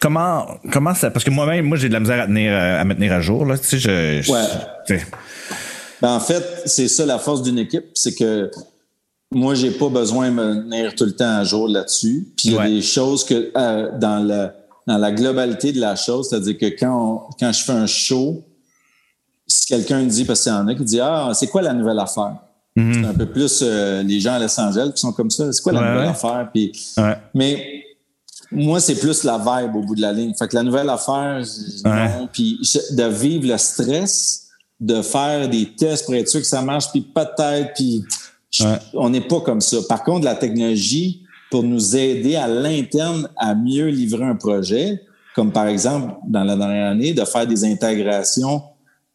comment 0.00 0.58
comment 0.72 0.94
ça? 0.94 1.10
Parce 1.10 1.24
que 1.24 1.30
moi-même, 1.30 1.66
moi, 1.66 1.76
j'ai 1.76 1.88
de 1.88 1.94
la 1.94 2.00
misère 2.00 2.22
à 2.22 2.26
tenir 2.26 2.54
à 2.54 2.82
me 2.84 2.94
tenir 2.94 3.12
à 3.12 3.20
jour. 3.20 3.44
Là, 3.44 3.58
tu 3.58 3.66
sais, 3.66 3.78
je, 3.78 4.32
ouais. 4.32 5.00
Ben, 6.00 6.10
en 6.10 6.20
fait, 6.20 6.42
c'est 6.66 6.88
ça 6.88 7.06
la 7.06 7.18
force 7.18 7.42
d'une 7.42 7.58
équipe, 7.58 7.84
c'est 7.94 8.14
que 8.14 8.50
moi, 9.34 9.54
j'ai 9.54 9.70
pas 9.70 9.88
besoin 9.88 10.30
de 10.30 10.34
me 10.34 10.62
tenir 10.62 10.94
tout 10.94 11.04
le 11.04 11.14
temps 11.14 11.36
à 11.36 11.44
jour 11.44 11.68
là-dessus. 11.68 12.32
Puis 12.36 12.48
il 12.48 12.54
y 12.54 12.58
a 12.58 12.68
des 12.68 12.82
choses 12.82 13.24
que 13.24 13.50
euh, 13.56 13.98
dans 13.98 14.24
la 14.24 14.54
dans 14.86 14.98
la 14.98 15.12
globalité 15.12 15.72
de 15.72 15.80
la 15.80 15.96
chose, 15.96 16.28
c'est-à-dire 16.28 16.58
que 16.58 16.66
quand 16.78 17.28
quand 17.38 17.52
je 17.52 17.62
fais 17.62 17.72
un 17.72 17.86
show, 17.86 18.44
si 19.46 19.66
quelqu'un 19.66 20.02
dit 20.02 20.24
parce 20.24 20.42
qu'il 20.42 20.52
y 20.52 20.54
en 20.54 20.68
a 20.68 20.74
qui 20.74 20.84
dit 20.84 21.00
ah 21.00 21.32
c'est 21.34 21.46
quoi 21.46 21.62
la 21.62 21.72
nouvelle 21.72 21.98
affaire, 21.98 22.36
mm-hmm. 22.76 22.94
c'est 22.94 23.06
un 23.06 23.14
peu 23.14 23.26
plus 23.26 23.60
euh, 23.62 24.02
les 24.02 24.20
gens 24.20 24.34
à 24.34 24.38
Los 24.38 24.60
Angeles 24.60 24.92
qui 24.94 25.00
sont 25.00 25.12
comme 25.12 25.30
ça, 25.30 25.52
c'est 25.52 25.62
quoi 25.62 25.72
la 25.72 25.92
nouvelle 25.92 26.08
affaire, 26.08 26.48
puis 26.52 26.72
mais 27.34 27.82
moi 28.52 28.78
c'est 28.78 28.96
plus 28.96 29.24
la 29.24 29.38
vibe 29.38 29.74
au 29.74 29.80
bout 29.80 29.96
de 29.96 30.02
la 30.02 30.12
ligne. 30.12 30.34
Fait 30.38 30.48
que 30.48 30.54
la 30.54 30.62
nouvelle 30.62 30.90
affaire, 30.90 31.42
non, 31.84 32.28
puis 32.30 32.60
de 32.92 33.04
vivre 33.04 33.48
le 33.48 33.58
stress, 33.58 34.48
de 34.80 35.00
faire 35.00 35.48
des 35.48 35.74
tests 35.74 36.04
pour 36.04 36.14
être 36.14 36.28
sûr 36.28 36.40
que 36.40 36.46
ça 36.46 36.60
marche, 36.60 36.90
puis 36.90 37.00
peut-être, 37.00 37.72
puis 37.74 38.04
on 38.94 39.10
n'est 39.10 39.20
pas 39.20 39.40
comme 39.40 39.60
ça. 39.60 39.78
Par 39.88 40.04
contre, 40.04 40.24
la 40.24 40.34
technologie, 40.34 41.24
pour 41.50 41.62
nous 41.62 41.96
aider 41.96 42.36
à 42.36 42.48
l'interne 42.48 43.28
à 43.36 43.54
mieux 43.54 43.86
livrer 43.86 44.24
un 44.24 44.36
projet, 44.36 45.02
comme 45.34 45.52
par 45.52 45.66
exemple, 45.66 46.14
dans 46.26 46.44
la 46.44 46.56
dernière 46.56 46.90
année, 46.90 47.12
de 47.12 47.24
faire 47.24 47.46
des 47.46 47.64
intégrations 47.64 48.62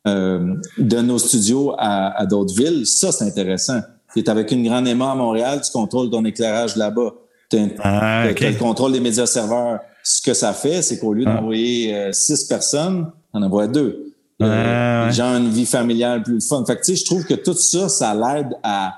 euh, 0.08 0.56
de 0.78 0.98
nos 1.02 1.18
studios 1.18 1.76
à, 1.78 2.26
d'autres 2.26 2.54
villes, 2.54 2.86
ça, 2.86 3.12
c'est 3.12 3.26
intéressant. 3.26 3.80
Tu 4.14 4.20
es 4.20 4.30
avec 4.30 4.52
une 4.52 4.64
grande 4.64 4.88
aimant 4.88 5.12
à 5.12 5.16
Montréal, 5.16 5.62
tu 5.64 5.72
contrôles 5.72 6.10
ton 6.10 6.26
éclairage 6.26 6.76
là-bas. 6.76 7.14
Tu 7.50 7.58
as, 7.58 8.26
le 8.32 8.58
contrôle 8.58 8.92
des 8.92 9.00
médias 9.00 9.26
serveurs. 9.26 9.80
Ce 10.04 10.22
que 10.22 10.34
ça 10.34 10.54
fait, 10.54 10.82
c'est 10.82 11.00
qu'au 11.00 11.14
lieu 11.14 11.26
ah. 11.28 11.36
d'envoyer 11.36 11.96
euh, 11.96 12.12
six 12.12 12.46
personnes, 12.46 13.12
on 13.34 13.42
envoie 13.42 13.68
deux. 13.68 14.14
Euh, 14.42 15.08
les 15.08 15.12
gens 15.12 15.34
ont 15.34 15.38
une 15.38 15.50
vie 15.50 15.66
familiale 15.66 16.24
plus 16.24 16.40
fun. 16.46 16.64
Fait 16.66 16.78
que, 16.78 16.96
je 16.96 17.04
trouve 17.04 17.26
que 17.26 17.34
tout 17.34 17.54
ça, 17.54 17.90
ça 17.90 18.14
l'aide 18.16 18.56
à 18.64 18.94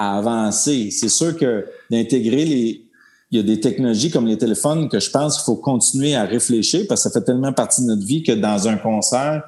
à 0.00 0.16
avancer. 0.16 0.90
C'est 0.90 1.10
sûr 1.10 1.36
que 1.36 1.66
d'intégrer 1.90 2.46
les, 2.46 2.90
il 3.30 3.36
y 3.36 3.40
a 3.40 3.42
des 3.42 3.60
technologies 3.60 4.10
comme 4.10 4.26
les 4.26 4.38
téléphones 4.38 4.88
que 4.88 4.98
je 4.98 5.10
pense 5.10 5.36
qu'il 5.36 5.44
faut 5.44 5.56
continuer 5.56 6.14
à 6.14 6.24
réfléchir 6.24 6.86
parce 6.88 7.04
que 7.04 7.10
ça 7.10 7.20
fait 7.20 7.24
tellement 7.24 7.52
partie 7.52 7.82
de 7.82 7.88
notre 7.88 8.04
vie 8.04 8.22
que 8.22 8.32
dans 8.32 8.66
un 8.66 8.76
concert, 8.76 9.42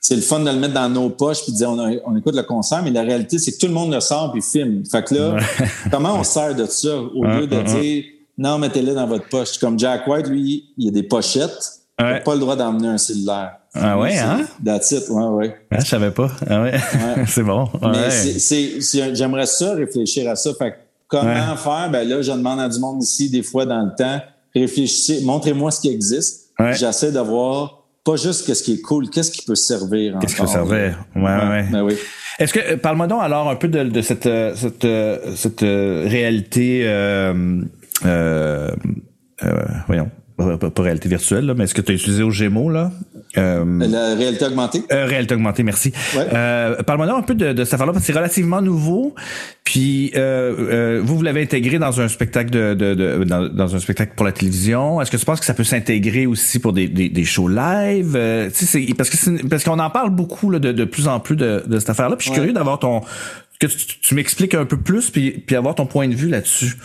c'est 0.00 0.16
le 0.16 0.22
fun 0.22 0.40
de 0.40 0.50
le 0.50 0.56
mettre 0.56 0.72
dans 0.72 0.88
nos 0.88 1.10
poches 1.10 1.42
puis 1.42 1.52
de 1.52 1.58
dire 1.58 1.68
on, 1.70 2.16
écoute 2.16 2.34
le 2.34 2.44
concert, 2.44 2.82
mais 2.82 2.90
la 2.90 3.02
réalité, 3.02 3.38
c'est 3.38 3.52
que 3.52 3.58
tout 3.58 3.66
le 3.66 3.74
monde 3.74 3.92
le 3.92 4.00
sort 4.00 4.32
puis 4.32 4.40
filme. 4.40 4.86
Fait 4.86 5.04
que 5.04 5.14
là, 5.14 5.36
comment 5.90 6.14
on 6.18 6.24
sert 6.24 6.54
de 6.54 6.64
ça? 6.64 6.96
Au 6.96 7.24
lieu 7.24 7.46
de 7.46 7.62
dire 7.62 8.04
non, 8.38 8.56
mettez-le 8.56 8.94
dans 8.94 9.06
votre 9.06 9.28
poche. 9.28 9.58
Comme 9.58 9.78
Jack 9.78 10.06
White, 10.06 10.28
lui, 10.28 10.72
il 10.78 10.86
y 10.86 10.88
a 10.88 10.92
des 10.92 11.02
pochettes. 11.02 11.82
Il 11.98 12.06
n'a 12.06 12.20
pas 12.20 12.34
le 12.34 12.40
droit 12.40 12.56
d'emmener 12.56 12.88
un 12.88 12.98
cellulaire. 12.98 13.58
Ah 13.80 13.98
ouais, 13.98 14.18
hein? 14.18 14.46
That's 14.64 14.90
it, 14.92 15.04
ouais, 15.08 15.24
ouais. 15.24 15.56
Ah, 15.70 15.80
je 15.80 15.86
savais 15.86 16.10
pas. 16.10 16.30
Ah 16.48 16.62
ouais. 16.62 16.74
c'est 17.26 17.42
bon. 17.42 17.68
Mais 17.82 18.10
c'est, 18.10 19.14
j'aimerais 19.14 19.46
ça, 19.46 19.74
réfléchir 19.74 20.28
à 20.30 20.36
ça. 20.36 20.52
Fait 20.58 20.74
comment 21.06 21.56
faire? 21.56 21.88
Ben 21.90 22.08
là, 22.08 22.22
je 22.22 22.32
demande 22.32 22.60
à 22.60 22.68
du 22.68 22.78
monde 22.78 23.02
ici, 23.02 23.30
des 23.30 23.42
fois, 23.42 23.66
dans 23.66 23.82
le 23.82 23.94
temps, 23.96 24.20
réfléchissez, 24.54 25.22
montrez-moi 25.22 25.70
ce 25.70 25.80
qui 25.80 25.88
existe. 25.88 26.50
J'essaie 26.72 27.12
de 27.12 27.20
voir 27.20 27.78
pas 28.04 28.16
juste 28.16 28.52
ce 28.52 28.62
qui 28.62 28.72
est 28.72 28.80
cool, 28.80 29.10
qu'est-ce 29.10 29.30
qui 29.30 29.44
peut 29.44 29.54
servir 29.54 30.16
Qu'est-ce 30.20 30.34
qui 30.34 30.40
peut 30.40 30.46
servir? 30.46 30.98
Ouais, 31.14 31.22
ouais. 31.22 31.66
Ben 31.70 31.82
oui. 31.82 31.94
Est-ce 32.38 32.54
que, 32.54 32.76
parle-moi 32.76 33.06
donc 33.06 33.20
alors 33.22 33.50
un 33.50 33.56
peu 33.56 33.68
de, 33.68 33.82
de 33.82 34.00
cette, 34.00 34.26
euh, 34.26 34.54
cette, 34.54 34.84
euh, 34.84 35.34
cette, 35.34 35.62
euh, 35.62 36.06
réalité, 36.08 36.82
euh, 36.84 37.60
euh, 38.06 38.68
voyons, 39.88 40.08
pas, 40.36 40.82
réalité 40.82 41.08
virtuelle, 41.08 41.46
là, 41.46 41.54
mais 41.54 41.64
est-ce 41.64 41.74
que 41.74 41.80
tu 41.82 41.92
as 41.92 41.94
utilisé 41.96 42.22
au 42.22 42.30
Gémeaux, 42.30 42.70
là? 42.70 42.92
Euh, 43.36 43.64
la 43.86 44.14
réalité 44.14 44.46
augmentée? 44.46 44.82
Euh, 44.90 45.04
réalité 45.04 45.34
augmentée, 45.34 45.62
merci. 45.62 45.92
Euh, 46.16 46.82
Parle-moi 46.82 47.14
un 47.14 47.22
peu 47.22 47.34
de, 47.34 47.52
de 47.52 47.64
cette 47.64 47.74
affaire-là, 47.74 47.92
parce 47.92 48.06
que 48.06 48.12
c'est 48.12 48.18
relativement 48.18 48.62
nouveau. 48.62 49.14
Puis 49.64 50.12
euh, 50.16 51.02
vous, 51.04 51.16
vous 51.18 51.22
l'avez 51.22 51.42
intégré 51.42 51.78
dans 51.78 52.00
un 52.00 52.08
spectacle 52.08 52.50
de, 52.50 52.74
de, 52.74 52.94
de 52.94 53.48
dans, 53.48 53.74
un 53.76 53.78
spectacle 53.78 54.12
pour 54.16 54.24
la 54.24 54.32
télévision. 54.32 55.00
Est-ce 55.00 55.10
que 55.10 55.18
tu 55.18 55.24
penses 55.26 55.40
que 55.40 55.46
ça 55.46 55.54
peut 55.54 55.64
s'intégrer 55.64 56.26
aussi 56.26 56.58
pour 56.58 56.72
des, 56.72 56.88
des, 56.88 57.10
des 57.10 57.24
shows 57.24 57.48
live? 57.48 58.14
Euh, 58.16 58.50
parce 58.96 59.10
que 59.10 59.46
parce 59.46 59.64
qu'on 59.64 59.78
en 59.78 59.90
parle 59.90 60.10
beaucoup 60.10 60.50
là, 60.50 60.58
de, 60.58 60.72
de 60.72 60.84
plus 60.84 61.06
en 61.06 61.20
plus 61.20 61.36
de, 61.36 61.64
de 61.66 61.78
cette 61.78 61.90
affaire-là. 61.90 62.16
Puis 62.16 62.28
je 62.28 62.32
suis 62.32 62.40
curieux 62.40 62.54
d'avoir 62.54 62.78
ton 62.78 63.02
que 63.60 63.66
tu, 63.66 63.98
tu 64.00 64.14
m'expliques 64.14 64.54
un 64.54 64.64
peu 64.64 64.78
plus 64.78 65.10
puis, 65.10 65.32
puis 65.32 65.56
avoir 65.56 65.74
ton 65.74 65.84
point 65.84 66.08
de 66.08 66.14
vue 66.14 66.28
là-dessus. 66.28 66.76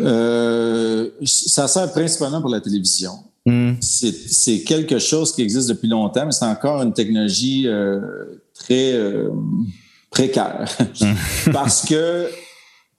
Euh, 0.00 1.08
ça 1.24 1.68
sert 1.68 1.90
principalement 1.92 2.40
pour 2.40 2.50
la 2.50 2.60
télévision. 2.60 3.12
Hmm. 3.46 3.74
C'est 3.80 4.64
quelque 4.64 4.98
chose 4.98 5.32
qui 5.32 5.42
existe 5.42 5.68
depuis 5.68 5.88
longtemps, 5.88 6.26
mais 6.26 6.32
c'est 6.32 6.44
encore 6.44 6.82
une 6.82 6.92
technologie 6.92 7.68
euh, 7.68 8.00
très 8.52 8.92
euh, 8.92 9.30
précaire. 10.10 10.68
Hmm. 11.00 11.14
parce 11.52 11.86
que 11.86 12.28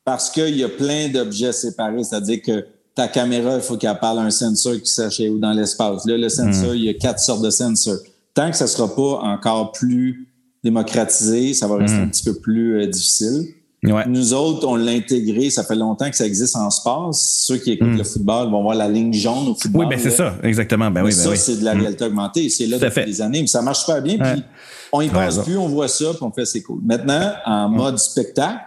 parce 0.06 0.30
qu'il 0.30 0.56
y 0.56 0.64
a 0.64 0.70
plein 0.70 1.10
d'objets 1.10 1.52
séparés, 1.52 2.06
c'est-à-dire 2.06 2.41
que 2.41 2.66
ta 2.95 3.10
caméra, 3.10 3.56
il 3.56 3.62
faut 3.62 3.76
qu'elle 3.76 4.00
parle 4.00 4.20
à 4.20 4.22
un 4.22 4.32
sensor 4.32 4.76
qui 4.82 4.89
sache 4.89 5.20
où 5.20 5.38
dans 5.38 5.52
l'espace. 5.52 6.06
Là, 6.06 6.18
le 6.18 6.30
sensor, 6.30 6.72
hmm. 6.72 6.78
il 6.78 6.84
y 6.86 6.89
a 6.89 6.93
quatre 6.93 7.20
sortes 7.20 7.43
de 7.43 7.50
sensors. 7.50 7.98
Tant 8.34 8.50
que 8.50 8.56
ça 8.56 8.64
ne 8.64 8.70
sera 8.70 8.95
pas 8.95 9.20
encore 9.24 9.74
plus 9.74 10.30
démocratisé, 10.64 11.54
ça 11.54 11.68
va 11.68 11.76
rester 11.76 11.98
un 11.98 12.08
petit 12.08 12.24
peu 12.24 12.36
plus 12.36 12.88
difficile. 12.88 13.48
Nous 13.84 14.34
autres, 14.34 14.67
on 14.67 14.75
l'a 14.75 14.91
intégré, 14.91 15.49
ça 15.49 15.63
fait 15.63 15.75
longtemps 15.75 16.09
que 16.09 16.15
ça 16.15 16.25
existe 16.25 16.55
en 16.55 16.69
sport. 16.69 17.13
Ceux 17.13 17.57
qui 17.57 17.73
écoutent 17.73 17.89
hmm. 17.89 17.97
le 17.97 18.03
football 18.03 18.49
vont 18.49 18.63
voir 18.63 18.75
la 18.75 18.89
ligne 18.89 19.13
jaune 19.13 19.49
au 19.49 19.55
football. 19.55 19.86
Oui, 19.86 19.89
ben 19.89 19.99
c'est 19.99 20.11
ça, 20.11 20.36
exactement. 20.43 20.89
Ben 20.89 21.03
oui, 21.03 21.11
ben 21.11 21.15
ça, 21.15 21.36
c'est 21.36 21.57
de 21.57 21.65
la 21.65 21.75
hmm. 21.75 21.80
réalité 21.80 22.05
augmentée. 22.05 22.49
C'est 22.49 22.65
là 22.65 22.80
depuis 22.80 23.05
des 23.05 23.21
années, 23.21 23.41
mais 23.41 23.47
ça 23.47 23.61
marche 23.61 23.86
pas 23.86 24.01
bien. 24.01 24.17
Puis 24.17 24.43
on 24.91 25.01
y 25.01 25.09
pense 25.09 25.39
plus, 25.39 25.57
on 25.57 25.67
voit 25.67 25.88
ça, 25.88 26.11
puis 26.11 26.23
on 26.23 26.32
fait 26.32 26.45
c'est 26.45 26.61
cool. 26.61 26.80
Maintenant, 26.84 27.34
en 27.45 27.69
hmm. 27.69 27.75
mode 27.75 27.99
spectacle, 27.99 28.65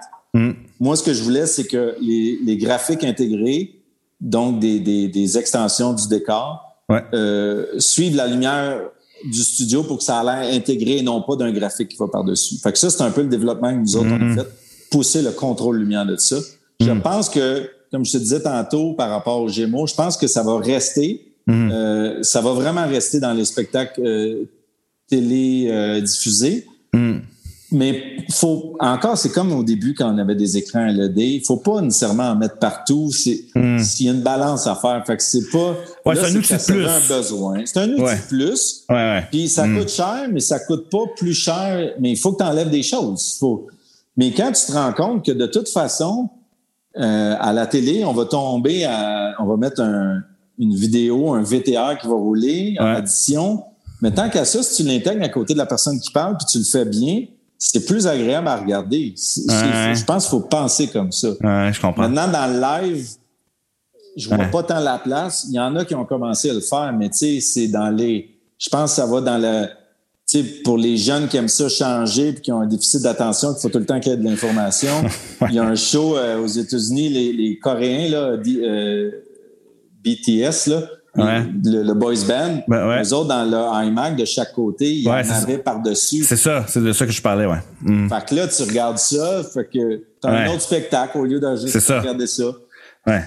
moi, 0.78 0.96
ce 0.96 1.02
que 1.02 1.12
je 1.12 1.22
voulais, 1.22 1.46
c'est 1.46 1.64
que 1.64 1.96
les, 2.00 2.56
graphiques 2.56 3.04
intégrés, 3.04 3.80
donc 4.20 4.60
des, 4.60 4.78
des, 4.78 5.38
extensions 5.38 5.92
du 5.92 6.06
décor, 6.08 6.66
euh, 7.14 7.66
suivent 7.78 8.16
la 8.16 8.26
lumière 8.26 8.80
du 9.24 9.42
studio 9.42 9.82
pour 9.82 9.98
que 9.98 10.02
ça 10.02 10.20
a 10.20 10.24
l'air 10.24 10.54
intégré 10.54 10.98
et 10.98 11.02
non 11.02 11.22
pas 11.22 11.36
d'un 11.36 11.52
graphique 11.52 11.88
qui 11.88 11.96
va 11.96 12.08
par-dessus. 12.08 12.56
Fait 12.56 12.72
que 12.72 12.78
ça, 12.78 12.90
c'est 12.90 13.02
un 13.02 13.10
peu 13.10 13.22
le 13.22 13.28
développement 13.28 13.70
que 13.72 13.80
nous 13.80 13.96
autres, 13.96 14.08
on 14.10 14.30
a 14.30 14.34
fait 14.34 14.48
pousser 14.90 15.22
le 15.22 15.30
contrôle 15.30 15.78
lumière 15.78 16.04
de 16.04 16.16
ça. 16.16 16.36
Je 16.80 16.90
hmm. 16.90 17.00
pense 17.00 17.28
que, 17.28 17.70
comme 17.90 18.04
je 18.04 18.12
te 18.12 18.18
disais 18.18 18.40
tantôt 18.40 18.94
par 18.94 19.10
rapport 19.10 19.40
aux 19.40 19.48
Gémeaux, 19.48 19.86
je 19.86 19.94
pense 19.94 20.16
que 20.16 20.26
ça 20.26 20.42
va 20.42 20.58
rester. 20.58 21.30
Hmm. 21.46 21.70
Euh, 21.72 22.22
ça 22.22 22.40
va 22.40 22.52
vraiment 22.52 22.86
rester 22.86 23.20
dans 23.20 23.32
les 23.32 23.44
spectacles 23.44 24.00
euh, 24.04 24.44
télé 25.08 25.68
euh, 25.70 26.00
diffusés. 26.00 26.66
Hmm. 26.92 27.18
Mais 27.72 28.16
faut 28.32 28.76
encore, 28.80 29.16
c'est 29.16 29.30
comme 29.30 29.52
au 29.52 29.62
début 29.62 29.94
quand 29.94 30.12
on 30.12 30.18
avait 30.18 30.34
des 30.34 30.56
écrans 30.56 30.86
LED. 30.86 31.18
Il 31.18 31.44
faut 31.44 31.58
pas 31.58 31.80
nécessairement 31.80 32.30
en 32.30 32.34
mettre 32.34 32.58
partout. 32.58 33.12
C'est 33.12 33.44
s'il 33.78 34.06
y 34.06 34.08
a 34.08 34.12
une 34.12 34.22
balance 34.22 34.66
à 34.66 34.74
faire. 34.74 35.04
Fait 35.06 35.16
que 35.16 35.22
c'est 35.22 35.48
pas. 35.50 35.76
Ouais, 36.04 36.16
c'est 36.16 36.32
un 36.32 36.36
outil 36.36 36.54
plus. 36.66 36.84
un 36.84 37.00
besoin. 37.08 37.62
C'est 37.64 37.78
un 37.78 37.90
outil 37.90 38.22
plus. 38.28 38.84
Ouais, 38.88 38.96
ouais. 38.96 39.24
Puis 39.30 39.48
ça 39.48 39.68
coûte 39.68 39.88
cher, 39.88 40.26
mais 40.32 40.40
ça 40.40 40.58
coûte 40.58 40.90
pas 40.90 41.04
plus 41.16 41.32
cher. 41.32 41.94
Mais 42.00 42.10
il 42.10 42.16
faut 42.16 42.32
que 42.32 42.38
tu 42.38 42.44
enlèves 42.44 42.70
des 42.70 42.82
choses. 42.82 43.36
Faut 43.38 43.68
mais 44.20 44.32
quand 44.32 44.52
tu 44.52 44.66
te 44.66 44.72
rends 44.72 44.92
compte 44.92 45.24
que 45.24 45.32
de 45.32 45.46
toute 45.46 45.70
façon, 45.70 46.28
euh, 46.98 47.34
à 47.40 47.54
la 47.54 47.66
télé, 47.66 48.04
on 48.04 48.12
va 48.12 48.26
tomber 48.26 48.84
à, 48.84 49.34
on 49.38 49.46
va 49.46 49.56
mettre 49.56 49.80
une 50.58 50.74
vidéo, 50.74 51.32
un 51.32 51.42
VTR 51.42 51.96
qui 51.98 52.06
va 52.06 52.12
rouler 52.12 52.76
en 52.78 52.84
addition. 52.84 53.64
Mais 54.02 54.10
tant 54.10 54.28
qu'à 54.28 54.44
ça, 54.44 54.62
si 54.62 54.82
tu 54.82 54.88
l'intègres 54.90 55.24
à 55.24 55.30
côté 55.30 55.54
de 55.54 55.58
la 55.58 55.64
personne 55.64 55.98
qui 55.98 56.10
parle 56.10 56.36
puis 56.36 56.44
tu 56.44 56.58
le 56.58 56.64
fais 56.64 56.84
bien, 56.84 57.22
c'est 57.56 57.86
plus 57.86 58.06
agréable 58.06 58.48
à 58.48 58.56
regarder. 58.56 59.14
Je 59.16 60.04
pense 60.04 60.24
qu'il 60.24 60.30
faut 60.32 60.46
penser 60.46 60.88
comme 60.88 61.12
ça. 61.12 61.28
je 61.40 61.80
comprends. 61.80 62.06
Maintenant, 62.06 62.30
dans 62.30 62.46
le 62.46 62.60
live, 62.60 63.08
je 64.18 64.28
vois 64.28 64.44
pas 64.52 64.62
tant 64.64 64.80
la 64.80 64.98
place. 64.98 65.46
Il 65.48 65.54
y 65.54 65.60
en 65.60 65.74
a 65.76 65.86
qui 65.86 65.94
ont 65.94 66.04
commencé 66.04 66.50
à 66.50 66.52
le 66.52 66.60
faire, 66.60 66.92
mais 66.92 67.08
tu 67.08 67.16
sais, 67.16 67.40
c'est 67.40 67.68
dans 67.68 67.88
les. 67.88 68.38
Je 68.58 68.68
pense 68.68 68.90
que 68.90 68.96
ça 68.96 69.06
va 69.06 69.22
dans 69.22 69.38
le 69.38 69.66
pour 70.64 70.78
les 70.78 70.96
jeunes 70.96 71.28
qui 71.28 71.36
aiment 71.36 71.48
ça 71.48 71.68
changer 71.68 72.28
et 72.28 72.34
qui 72.34 72.52
ont 72.52 72.60
un 72.60 72.66
déficit 72.66 73.02
d'attention, 73.02 73.52
qu'il 73.52 73.62
faut 73.62 73.68
tout 73.68 73.78
le 73.78 73.86
temps 73.86 73.98
qu'il 74.00 74.12
y 74.12 74.14
ait 74.14 74.18
de 74.18 74.24
l'information. 74.24 75.04
Il 75.48 75.54
y 75.54 75.58
a 75.58 75.64
un 75.64 75.74
show 75.74 76.16
euh, 76.16 76.38
aux 76.40 76.46
États-Unis, 76.46 77.08
les, 77.08 77.32
les, 77.32 77.58
Coréens, 77.58 78.08
là, 78.08 78.36
euh, 78.46 79.10
BTS, 80.04 80.68
là, 80.68 80.82
le, 81.16 81.92
boys 81.94 82.24
band, 82.28 82.62
ben, 82.68 83.00
autres, 83.00 83.28
dans 83.28 83.44
le 83.44 83.86
iMac, 83.86 84.16
de 84.16 84.24
chaque 84.24 84.52
côté, 84.52 84.92
il 84.92 85.02
y 85.02 85.08
en 85.08 85.12
avait 85.12 85.58
par-dessus. 85.58 86.22
C'est 86.22 86.36
ça, 86.36 86.64
c'est 86.68 86.82
de 86.82 86.92
ça 86.92 87.06
que 87.06 87.12
je 87.12 87.22
parlais, 87.22 87.46
ouais. 87.46 87.58
Mm. 87.82 88.08
Fait 88.08 88.24
que 88.26 88.34
là, 88.36 88.48
tu 88.48 88.62
regardes 88.62 88.98
ça, 88.98 89.42
fait 89.42 89.68
que 89.68 90.04
t'as 90.20 90.30
un 90.30 90.50
autre 90.52 90.62
spectacle 90.62 91.18
au 91.18 91.24
lieu 91.24 91.40
de 91.40 91.56
juste 91.56 91.88
regarder 91.88 92.26
ça. 92.26 92.52
Ouais. 93.06 93.22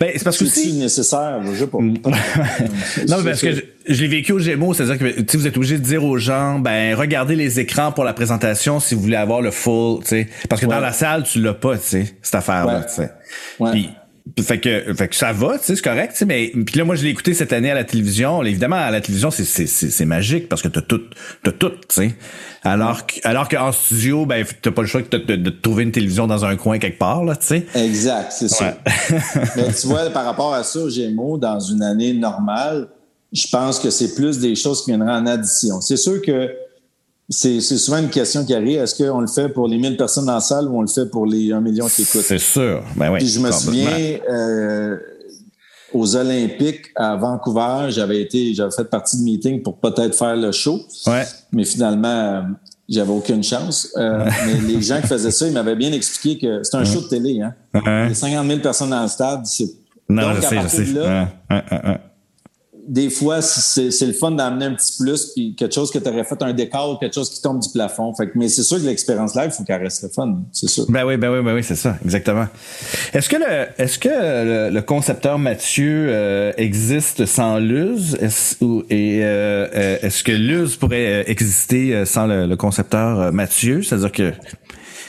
Ben, 0.00 0.10
c'est 0.14 0.24
parce 0.24 0.38
que 0.38 0.46
c'est 0.46 0.72
nécessaire, 0.72 1.40
je 1.44 1.58
sais 1.58 1.66
pas. 1.66 1.78
non, 3.08 3.24
parce 3.24 3.40
que 3.40 3.54
je, 3.86 4.02
l'ai 4.02 4.08
vécu 4.08 4.32
au 4.32 4.38
Gémeaux, 4.38 4.74
c'est-à-dire 4.74 4.98
que 4.98 5.36
vous 5.36 5.46
êtes 5.46 5.56
obligé 5.56 5.78
de 5.78 5.82
dire 5.82 6.04
aux 6.04 6.18
gens, 6.18 6.58
ben 6.58 6.94
regardez 6.94 7.36
les 7.36 7.60
écrans 7.60 7.92
pour 7.92 8.04
la 8.04 8.12
présentation 8.12 8.80
si 8.80 8.94
vous 8.94 9.02
voulez 9.02 9.16
avoir 9.16 9.40
le 9.40 9.50
full, 9.50 10.00
tu 10.00 10.08
sais, 10.08 10.28
parce 10.48 10.60
que 10.60 10.66
dans 10.66 10.80
la 10.80 10.92
salle 10.92 11.24
tu 11.24 11.40
l'as 11.40 11.54
pas, 11.54 11.76
tu 11.76 11.84
sais, 11.84 12.14
cette 12.22 12.34
affaire-là, 12.34 12.84
tu 12.84 12.94
sais. 12.94 13.10
Puis, 13.72 13.90
fait 14.40 14.58
que, 14.58 14.94
fait 14.94 15.08
que 15.08 15.14
ça 15.14 15.32
va, 15.32 15.58
tu 15.58 15.66
sais, 15.66 15.76
c'est 15.76 15.82
correct, 15.82 16.12
tu 16.12 16.20
sais, 16.20 16.24
mais 16.24 16.50
puis 16.64 16.78
là 16.78 16.84
moi 16.84 16.94
je 16.94 17.04
l'ai 17.04 17.10
écouté 17.10 17.34
cette 17.34 17.52
année 17.52 17.70
à 17.70 17.74
la 17.74 17.84
télévision. 17.84 18.42
Évidemment 18.42 18.76
à 18.76 18.90
la 18.90 19.02
télévision 19.02 19.30
c'est 19.30 19.44
c'est 19.44 19.66
c'est 19.66 20.04
magique 20.06 20.48
parce 20.48 20.62
que 20.62 20.68
t'as 20.68 20.80
tout 20.80 21.02
t'as 21.42 21.52
tout, 21.52 21.68
tu 21.70 21.76
sais. 21.90 22.14
Alors 22.62 23.06
que, 23.06 23.16
alors 23.24 23.48
qu'en 23.50 23.70
studio 23.70 24.24
ben 24.24 24.44
t'as 24.62 24.70
pas 24.70 24.80
le 24.80 24.88
choix 24.88 25.02
de, 25.02 25.18
de, 25.18 25.36
de, 25.36 25.50
trouver 25.50 25.82
une 25.82 25.92
télévision 25.92 26.26
dans 26.26 26.46
un 26.46 26.56
coin 26.56 26.78
quelque 26.78 26.98
part 26.98 27.22
là, 27.22 27.36
tu 27.36 27.46
sais. 27.46 27.66
Exact, 27.74 28.32
c'est 28.32 28.48
ça. 28.48 28.78
mais 29.56 29.72
tu 29.78 29.86
vois 29.88 30.08
par 30.08 30.24
rapport 30.24 30.54
à 30.54 30.64
ça, 30.64 30.88
Gémeaux 30.88 31.36
dans 31.36 31.60
une 31.60 31.82
année 31.82 32.14
normale, 32.14 32.88
je 33.30 33.46
pense 33.52 33.78
que 33.78 33.90
c'est 33.90 34.14
plus 34.14 34.38
des 34.38 34.54
choses 34.54 34.84
qui 34.84 34.90
viendraient 34.90 35.16
en 35.16 35.26
addition. 35.26 35.82
C'est 35.82 35.98
sûr 35.98 36.22
que 36.22 36.50
c'est 37.28 37.60
souvent 37.60 37.98
une 37.98 38.10
question 38.10 38.44
qui 38.44 38.54
arrive. 38.54 38.80
Est-ce 38.80 39.02
qu'on 39.02 39.20
le 39.20 39.26
fait 39.26 39.48
pour 39.48 39.66
les 39.66 39.78
1000 39.78 39.96
personnes 39.96 40.26
dans 40.26 40.34
la 40.34 40.40
salle 40.40 40.68
ou 40.68 40.78
on 40.78 40.82
le 40.82 40.88
fait 40.88 41.06
pour 41.06 41.26
les 41.26 41.52
1 41.52 41.60
million 41.60 41.86
qui 41.86 42.02
écoutent? 42.02 42.22
C'est 42.22 42.38
sûr. 42.38 42.82
Ben 42.96 43.10
oui, 43.10 43.18
Puis 43.18 43.28
je 43.28 43.40
me 43.40 43.50
souviens, 43.50 44.18
euh, 44.30 44.98
aux 45.94 46.16
Olympiques 46.16 46.90
à 46.94 47.16
Vancouver, 47.16 47.86
j'avais 47.88 48.20
été, 48.20 48.52
j'avais 48.52 48.72
fait 48.72 48.84
partie 48.84 49.18
de 49.18 49.22
meeting 49.22 49.62
pour 49.62 49.78
peut-être 49.78 50.14
faire 50.14 50.36
le 50.36 50.52
show. 50.52 50.82
Ouais. 51.06 51.24
Mais 51.52 51.64
finalement, 51.64 52.44
j'avais 52.88 53.12
aucune 53.12 53.42
chance. 53.42 53.88
Euh, 53.96 54.28
mais 54.46 54.60
les 54.60 54.82
gens 54.82 55.00
qui 55.00 55.06
faisaient 55.06 55.30
ça, 55.30 55.46
ils 55.46 55.54
m'avaient 55.54 55.76
bien 55.76 55.92
expliqué 55.92 56.38
que 56.38 56.62
c'est 56.62 56.76
un 56.76 56.84
show 56.84 57.00
de 57.00 57.08
télé. 57.08 57.40
Hein? 57.40 57.54
A 57.86 58.12
50 58.12 58.46
000 58.46 58.60
personnes 58.60 58.90
dans 58.90 59.02
le 59.02 59.08
stade. 59.08 59.44
Non, 60.10 60.22
Donc, 60.22 60.36
je 60.36 60.40
sais, 60.42 60.60
je 60.62 60.68
sais. 60.68 60.84
Là, 60.92 61.28
des 62.86 63.10
fois, 63.10 63.40
c'est 63.42 64.06
le 64.06 64.12
fun 64.12 64.32
d'amener 64.32 64.66
un 64.66 64.74
petit 64.74 64.96
plus, 64.98 65.32
puis 65.34 65.54
quelque 65.54 65.74
chose 65.74 65.90
que 65.90 65.98
tu 65.98 66.08
aurais 66.08 66.24
fait 66.24 66.42
un 66.42 66.52
décor, 66.52 66.98
quelque 66.98 67.14
chose 67.14 67.30
qui 67.30 67.40
tombe 67.40 67.60
du 67.60 67.68
plafond. 67.70 68.12
Fait 68.14 68.30
mais 68.34 68.48
c'est 68.48 68.62
sûr 68.62 68.78
que 68.78 68.84
l'expérience 68.84 69.34
live, 69.34 69.50
il 69.52 69.52
faut 69.52 69.64
qu'elle 69.64 69.82
reste 69.82 70.02
le 70.02 70.08
fun, 70.08 70.36
c'est 70.52 70.68
sûr. 70.68 70.84
Ben 70.88 71.04
oui, 71.04 71.16
ben 71.16 71.30
oui, 71.32 71.42
ben 71.42 71.54
oui, 71.54 71.62
c'est 71.62 71.76
ça, 71.76 71.96
exactement. 72.04 72.46
Est-ce 73.12 73.28
que 73.28 73.36
le, 73.36 73.66
est-ce 73.78 73.98
que 73.98 74.70
le, 74.70 74.80
concepteur 74.82 75.38
Mathieu 75.38 76.06
euh, 76.08 76.52
existe 76.56 77.26
sans 77.26 77.58
Luz, 77.58 78.16
est 78.20 78.62
et 78.90 79.20
euh, 79.22 79.66
euh, 79.74 79.98
est-ce 80.02 80.22
que 80.22 80.32
Luz 80.32 80.76
pourrait 80.76 81.24
exister 81.30 82.04
sans 82.04 82.26
le, 82.26 82.54
concepteur 82.56 83.32
Mathieu, 83.32 83.82
c'est-à-dire 83.82 84.12
que 84.12 84.32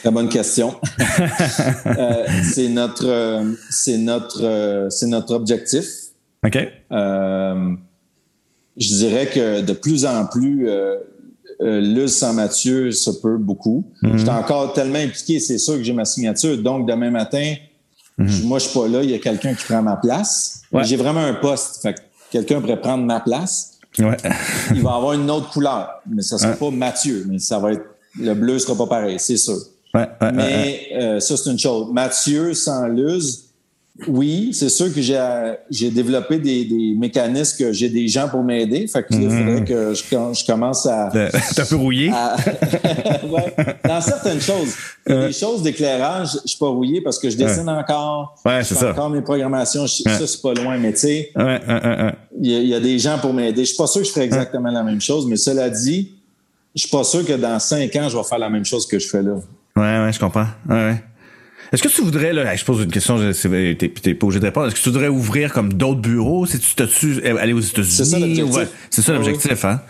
la 0.04 0.12
bonne 0.12 0.30
question. 0.30 0.76
c'est 2.54 2.70
notre, 2.70 3.44
c'est 3.72 3.98
notre, 3.98 4.88
c'est 4.92 5.08
notre 5.08 5.34
objectif. 5.34 6.05
OK. 6.46 6.58
Euh, 6.92 7.76
je 8.78 8.88
dirais 8.88 9.28
que 9.28 9.62
de 9.62 9.74
plus 9.74 10.06
en 10.06 10.26
plus, 10.26 10.68
euh, 10.70 10.98
euh 11.62 11.80
Luz 11.80 12.14
sans 12.14 12.34
Mathieu, 12.34 12.92
ça 12.92 13.12
peut 13.22 13.38
beaucoup. 13.38 13.86
Mhm. 14.02 14.18
J'étais 14.18 14.32
encore 14.32 14.74
tellement 14.74 15.00
impliqué, 15.00 15.40
c'est 15.40 15.58
sûr 15.58 15.76
que 15.76 15.84
j'ai 15.84 15.94
ma 15.94 16.06
signature. 16.06 16.58
Donc, 16.58 16.88
demain 16.88 17.12
matin, 17.12 17.56
mhm. 18.18 18.44
moi, 18.44 18.60
je 18.60 18.68
suis 18.68 18.80
pas 18.80 18.88
là, 18.88 19.02
il 19.04 19.12
y 19.12 19.16
a 19.16 19.20
quelqu'un 19.20 19.54
qui 19.54 19.66
prend 19.66 19.82
ma 19.82 19.96
place. 19.96 20.62
J'ai 20.84 20.98
vraiment 20.98 21.24
un 21.24 21.34
poste. 21.34 21.82
Fait 21.82 21.96
quelqu'un 22.32 22.60
pourrait 22.60 22.82
prendre 22.82 23.06
ma 23.06 23.22
place. 23.22 23.80
il 23.98 24.82
va 24.82 24.96
avoir 24.96 25.14
une 25.14 25.32
autre 25.32 25.50
couleur, 25.52 26.02
mais 26.06 26.22
ça 26.22 26.38
sera 26.38 26.52
pas 26.54 26.70
Mathieu, 26.70 27.26
mais 27.30 27.40
ça 27.40 27.60
va 27.60 27.72
être 27.72 27.86
le 28.20 28.34
bleu 28.34 28.60
sera 28.60 28.76
pas 28.76 28.88
pareil, 28.88 29.20
c'est 29.20 29.38
sûr. 29.38 29.58
mais 29.94 30.90
euh, 30.94 31.20
ça, 31.20 31.38
c'est 31.38 31.52
une 31.52 31.60
chose. 31.60 31.92
Mathieu 31.92 32.54
sans 32.54 32.88
Luz, 32.88 33.45
oui, 34.10 34.50
c'est 34.52 34.68
sûr 34.68 34.94
que 34.94 35.00
j'ai, 35.02 35.90
développé 35.90 36.38
des, 36.38 36.66
des 36.66 36.94
mécanismes 36.98 37.58
que 37.58 37.72
j'ai 37.72 37.88
des 37.88 38.10
gens 38.10 38.28
pour 38.28 38.44
m'aider. 38.44 38.88
Fait 38.88 39.04
que 39.04 39.14
il 39.14 39.30
faudrait 39.30 39.62
mhm. 39.62 39.66
que 39.66 39.94
je, 39.94 40.04
je 40.04 40.46
commence 40.46 40.86
à. 40.86 41.10
T'es 41.14 41.62
un 41.62 41.66
peu 41.66 41.78
rouillé? 41.78 42.10
ouais, 43.30 43.56
dans 43.88 44.02
certaines 44.02 44.42
choses. 44.42 44.76
Les 45.08 45.32
choses 45.32 45.64
d'éclairage, 45.64 46.32
je 46.44 46.50
suis 46.50 46.60
pas 46.60 46.68
rouillé 46.68 47.00
parce 47.00 47.18
que 47.18 47.30
je 47.30 47.38
dessine 47.38 47.70
encore. 47.70 48.36
Ouais, 48.46 48.64
c'est 48.66 48.76
ça. 48.76 48.92
encore 48.92 49.10
mes 49.10 49.22
programmations. 49.22 49.88
Ça, 49.88 50.28
c'est 50.28 50.42
pas 50.42 50.54
loin, 50.54 50.78
mais 50.78 50.92
tu 50.92 51.00
sais, 51.00 51.32
il 52.42 52.52
y, 52.52 52.68
y, 52.68 52.76
a 52.76 52.82
des 52.82 53.00
gens 53.00 53.18
pour 53.18 53.34
m'aider. 53.34 53.62
Je 53.62 53.70
suis 53.70 53.78
pas 53.78 53.88
sûr 53.88 54.02
que 54.02 54.08
je 54.08 54.12
ferais 54.12 54.26
exactement 54.26 54.72
la 54.72 54.84
même 54.84 55.02
chose, 55.02 55.26
mais 55.26 55.38
cela 55.38 55.70
dit, 55.70 56.12
je 56.76 56.82
suis 56.82 56.90
pas 56.90 57.06
sûr 57.06 57.26
que 57.26 57.34
dans 57.34 57.60
cinq 57.60 57.96
ans, 57.96 58.10
je 58.10 58.18
vais 58.18 58.24
faire 58.24 58.40
la 58.40 58.50
même 58.50 58.66
chose 58.66 58.86
que 58.86 59.00
je 59.00 59.08
fais 59.08 59.24
là. 59.24 59.36
Ouais, 59.78 60.06
ouais, 60.06 60.12
je 60.12 60.20
comprends. 60.20 60.48
Ouais, 60.70 60.76
ouais. 60.76 61.04
Est-ce 61.72 61.84
que 61.84 61.88
tu 61.88 62.02
voudrais, 62.02 62.34
là, 62.34 62.56
je 62.56 62.64
pose 62.64 62.84
une 62.84 62.92
question, 62.92 63.18
t'es, 63.18 63.76
t'es 63.76 64.14
pas 64.14 64.26
obligé 64.26 64.40
de 64.40 64.46
répondre. 64.46 64.68
Est-ce 64.68 64.76
que 64.76 64.82
tu 64.82 64.90
voudrais 64.90 65.08
ouvrir 65.08 65.52
comme 65.52 65.74
d'autres 65.74 66.02
bureaux? 66.02 66.46
Si 66.46 66.60
tu 66.60 66.76
t'as-tu 66.76 67.22
euh, 67.26 67.38
aller 67.38 67.54
aux 67.54 67.60
États-Unis? 67.60 67.92
C'est 67.92 68.06
ça 68.06 68.20
l'objectif. 68.20 68.56
Ouais, 68.56 68.68
c'est 68.90 69.02
ça 69.02 69.14
l'objectif, 69.14 69.66
hein? 69.66 69.82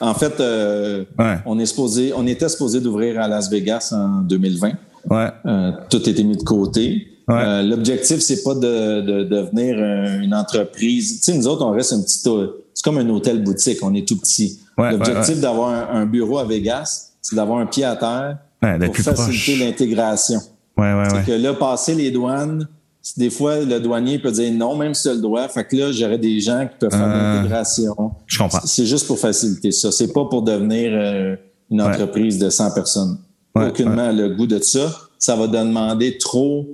En 0.00 0.14
fait, 0.14 0.40
euh, 0.40 1.04
on 1.46 1.58
est 1.58 1.66
supposé, 1.66 2.12
on 2.14 2.26
était 2.26 2.48
supposé 2.48 2.80
d'ouvrir 2.80 3.20
à 3.20 3.28
Las 3.28 3.50
Vegas 3.50 3.92
en 3.92 4.20
2020. 4.22 4.72
Ouais. 5.08 5.28
Euh, 5.46 5.72
tout 5.88 6.08
était 6.08 6.22
mis 6.22 6.36
de 6.36 6.42
côté. 6.42 7.08
Ouais. 7.28 7.34
Euh, 7.36 7.62
l'objectif, 7.62 8.18
c'est 8.18 8.42
pas 8.42 8.54
de, 8.54 9.00
de, 9.00 9.24
devenir 9.24 9.76
une 10.20 10.34
entreprise. 10.34 11.20
Tu 11.20 11.32
sais, 11.32 11.38
nous 11.38 11.46
autres, 11.46 11.64
on 11.64 11.70
reste 11.70 11.92
un 11.92 12.02
petit, 12.02 12.18
c'est 12.18 12.84
comme 12.84 12.98
un 12.98 13.08
hôtel 13.08 13.42
boutique. 13.42 13.78
On 13.82 13.94
est 13.94 14.06
tout 14.06 14.18
petit. 14.18 14.60
L'objectif 14.76 15.40
d'avoir 15.40 15.90
un, 15.90 16.04
bureau 16.06 16.38
à 16.38 16.44
Vegas, 16.44 17.12
c'est 17.22 17.36
d'avoir 17.36 17.58
un 17.58 17.66
pied 17.66 17.84
à 17.84 17.96
terre 17.96 18.38
pour 18.60 18.96
faciliter 18.96 19.64
l'intégration. 19.64 20.40
Ouais, 20.76 20.92
ouais, 20.94 21.08
c'est 21.10 21.24
que 21.24 21.32
là, 21.32 21.54
passer 21.54 21.94
les 21.94 22.10
douanes, 22.10 22.68
des 23.16 23.30
fois, 23.30 23.60
le 23.60 23.78
douanier 23.80 24.18
peut 24.18 24.32
dire 24.32 24.52
non, 24.52 24.76
même 24.76 24.94
si 24.94 25.08
le 25.08 25.18
droit. 25.18 25.46
Fait 25.48 25.64
que 25.64 25.76
là, 25.76 25.92
j'aurais 25.92 26.18
des 26.18 26.40
gens 26.40 26.66
qui 26.66 26.76
peuvent 26.78 26.90
faire 26.90 27.06
euh, 27.06 27.34
l'intégration. 27.36 27.94
Je 28.26 28.38
comprends. 28.38 28.60
C'est 28.64 28.86
juste 28.86 29.06
pour 29.06 29.18
faciliter 29.18 29.70
ça. 29.70 29.92
C'est 29.92 30.12
pas 30.12 30.24
pour 30.24 30.42
devenir 30.42 30.90
euh, 30.92 31.36
une 31.70 31.82
entreprise 31.82 32.38
de 32.38 32.50
100 32.50 32.74
personnes. 32.74 33.18
Aucunement 33.54 34.12
le 34.12 34.30
goût 34.30 34.46
de 34.46 34.58
ça. 34.58 34.92
Ça 35.18 35.36
va 35.36 35.46
demander 35.46 36.18
trop. 36.18 36.66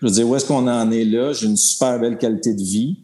Je 0.00 0.06
veux 0.06 0.12
dire, 0.12 0.28
où 0.28 0.36
est-ce 0.36 0.46
qu'on 0.46 0.66
en 0.66 0.90
est 0.90 1.04
là? 1.04 1.32
J'ai 1.32 1.46
une 1.46 1.56
super 1.56 1.98
belle 1.98 2.16
qualité 2.16 2.54
de 2.54 2.62
vie. 2.62 2.98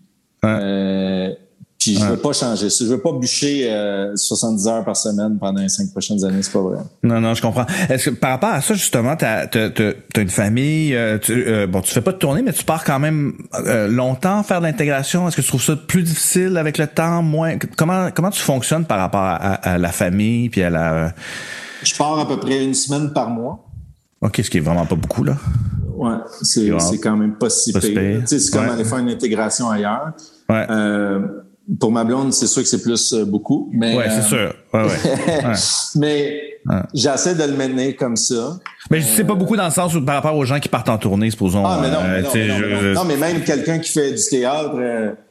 Euh, 0.45 1.35
puis 1.79 1.97
je 1.97 2.05
veux 2.05 2.17
pas 2.17 2.33
changer 2.33 2.71
ça. 2.71 2.85
Je 2.85 2.91
veux 2.91 3.01
pas 3.01 3.13
bûcher 3.13 3.73
70 4.17 4.67
euh, 4.67 4.71
heures 4.71 4.85
par 4.85 4.97
semaine 4.97 5.39
pendant 5.39 5.61
les 5.61 5.69
cinq 5.69 5.91
prochaines 5.93 6.25
années. 6.25 6.43
C'est 6.43 6.53
pas 6.53 6.61
vrai. 6.61 6.79
Non, 7.05 7.21
non, 7.21 7.35
je 7.35 7.43
comprends. 7.43 7.67
Est-ce 7.89 8.11
que 8.11 8.15
par 8.17 8.31
rapport 8.31 8.51
à 8.51 8.61
ça, 8.61 8.75
justement, 8.75 9.15
tu 9.15 9.25
as, 9.25 10.21
une 10.21 10.29
famille, 10.29 10.97
euh, 10.97 11.19
tu, 11.19 11.33
euh, 11.33 11.69
bon, 11.69 11.81
tu 11.81 11.93
fais 11.93 12.01
pas 12.01 12.11
de 12.11 12.19
tournée, 12.19 12.43
mais 12.43 12.53
tu 12.53 12.65
pars 12.65 12.83
quand 12.83 12.99
même 12.99 13.35
longtemps 13.89 14.43
faire 14.43 14.61
de 14.61 14.67
l'intégration. 14.67 15.29
Est-ce 15.29 15.37
que 15.37 15.43
tu 15.43 15.49
trouves 15.49 15.63
ça 15.63 15.77
plus 15.77 16.03
difficile 16.03 16.57
avec 16.57 16.79
le 16.79 16.89
temps, 16.89 17.23
moins 17.23 17.57
Comment 17.77 18.11
comment 18.11 18.31
tu 18.31 18.43
fonctionnes 18.43 18.85
par 18.85 18.99
rapport 18.99 19.23
à, 19.23 19.79
la 19.79 19.93
famille 19.93 20.49
puis 20.49 20.63
à 20.63 20.71
la 20.71 21.13
Je 21.85 21.95
pars 21.95 22.19
à 22.19 22.27
peu 22.27 22.41
près 22.41 22.65
une 22.65 22.75
semaine 22.75 23.13
par 23.13 23.31
mois. 23.31 23.65
OK, 24.21 24.41
ce 24.43 24.51
qui 24.51 24.59
est 24.59 24.61
vraiment 24.61 24.85
pas 24.85 24.97
beaucoup 24.97 25.23
là. 25.23 25.37
Ouais, 25.97 26.17
c'est 26.43 26.99
quand 27.01 27.17
même 27.17 27.35
pas 27.35 27.51
si 27.51 27.73
pire. 27.73 28.23
C'est 28.27 28.51
comme 28.51 28.69
aller 28.69 28.85
faire 28.85 28.99
une 28.99 29.11
intégration 29.11 29.71
ailleurs. 29.71 30.13
Ouais 30.49 30.67
pour 31.79 31.93
ma 31.93 32.05
blonde, 32.05 32.33
c'est 32.33 32.47
sûr 32.47 32.63
que 32.63 32.69
c'est 32.69 32.83
plus 32.83 33.13
euh, 33.13 33.25
beaucoup. 33.25 33.69
Mais, 33.73 33.97
ouais, 33.97 34.07
c'est 34.09 34.35
euh, 34.35 34.49
sûr. 34.49 34.55
Ouais, 34.73 34.85
ouais. 34.85 35.55
mais 35.97 36.43
j'essaie 36.95 37.35
de 37.35 37.45
le 37.45 37.57
mener 37.57 37.95
comme 37.95 38.17
ça. 38.17 38.59
Mais 38.91 39.03
c'est 39.03 39.25
pas 39.25 39.35
beaucoup 39.35 39.57
dans 39.57 39.67
le 39.67 39.71
sens 39.71 39.95
où 39.95 40.03
par 40.03 40.17
rapport 40.17 40.35
aux 40.35 40.45
gens 40.47 40.61
qui 40.61 40.69
partent 40.71 40.89
en 40.89 40.97
tournée, 40.97 41.31
supposons. 41.31 41.63
Ah, 41.65 41.79
mais 41.83 41.91
non, 41.91 41.99
euh, 42.03 42.23
mais, 42.35 42.95
non, 42.95 43.05
mais, 43.05 43.17
même 43.17 43.43
quelqu'un 43.43 43.79
qui 43.79 43.93
fait 43.93 44.13
du 44.13 44.23
théâtre, 44.31 44.77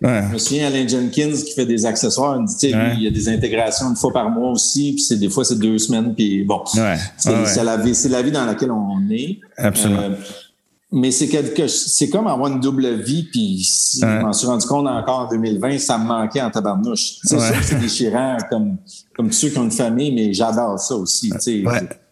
je 0.02 0.34
me 0.34 0.38
souviens 0.38 0.68
Alain 0.68 0.88
Jenkins 0.88 1.32
qui 1.44 1.54
fait 1.56 1.66
des 1.66 1.86
accessoires, 1.86 2.40
il 2.40 2.46
dit, 2.46 2.74
il 2.98 3.04
y 3.04 3.08
a 3.08 3.12
des 3.12 3.30
intégrations 3.30 3.90
une 3.90 3.96
fois 3.96 4.14
par 4.14 4.30
mois 4.30 4.52
aussi, 4.52 4.94
puis 4.94 5.02
c'est 5.02 5.18
des 5.18 5.30
fois 5.30 5.44
c'est 5.44 5.58
deux 5.58 5.80
semaines, 5.80 6.14
puis 6.14 6.44
bon, 6.44 6.62
c'est 7.18 7.64
la 7.64 7.78
vie, 7.78 7.96
c'est 7.96 8.10
la 8.10 8.22
vie 8.22 8.32
dans 8.32 8.46
laquelle 8.46 8.72
on 8.72 9.10
est. 9.10 9.40
Absolument. 9.58 10.12
Mais 10.92 11.12
c'est 11.12 11.28
quelque 11.28 11.68
c'est 11.68 12.10
comme 12.10 12.28
avoir 12.28 12.50
une 12.50 12.62
double 12.62 13.02
vie, 13.02 13.24
puis 13.24 13.62
je 14.00 14.06
m'en 14.06 14.32
suis 14.32 14.48
rendu 14.48 14.66
compte 14.66 14.88
encore 14.88 15.20
en 15.20 15.28
2020, 15.28 15.80
ça 15.80 15.98
me 15.98 16.06
manquait 16.06 16.42
en 16.42 16.50
tabarnouche. 16.50 17.18
C'est 17.24 17.40
sûr 17.40 17.60
que 17.60 17.66
c'est 17.66 17.80
déchirant 17.80 18.38
comme, 18.50 18.78
comme 19.14 19.32
ceux 19.34 19.50
qui 19.50 19.58
ont 19.58 19.66
une 19.66 19.72
famille, 19.72 20.14
mais 20.14 20.34
j'adore 20.34 20.80
ça 20.80 20.96
aussi. 20.96 21.32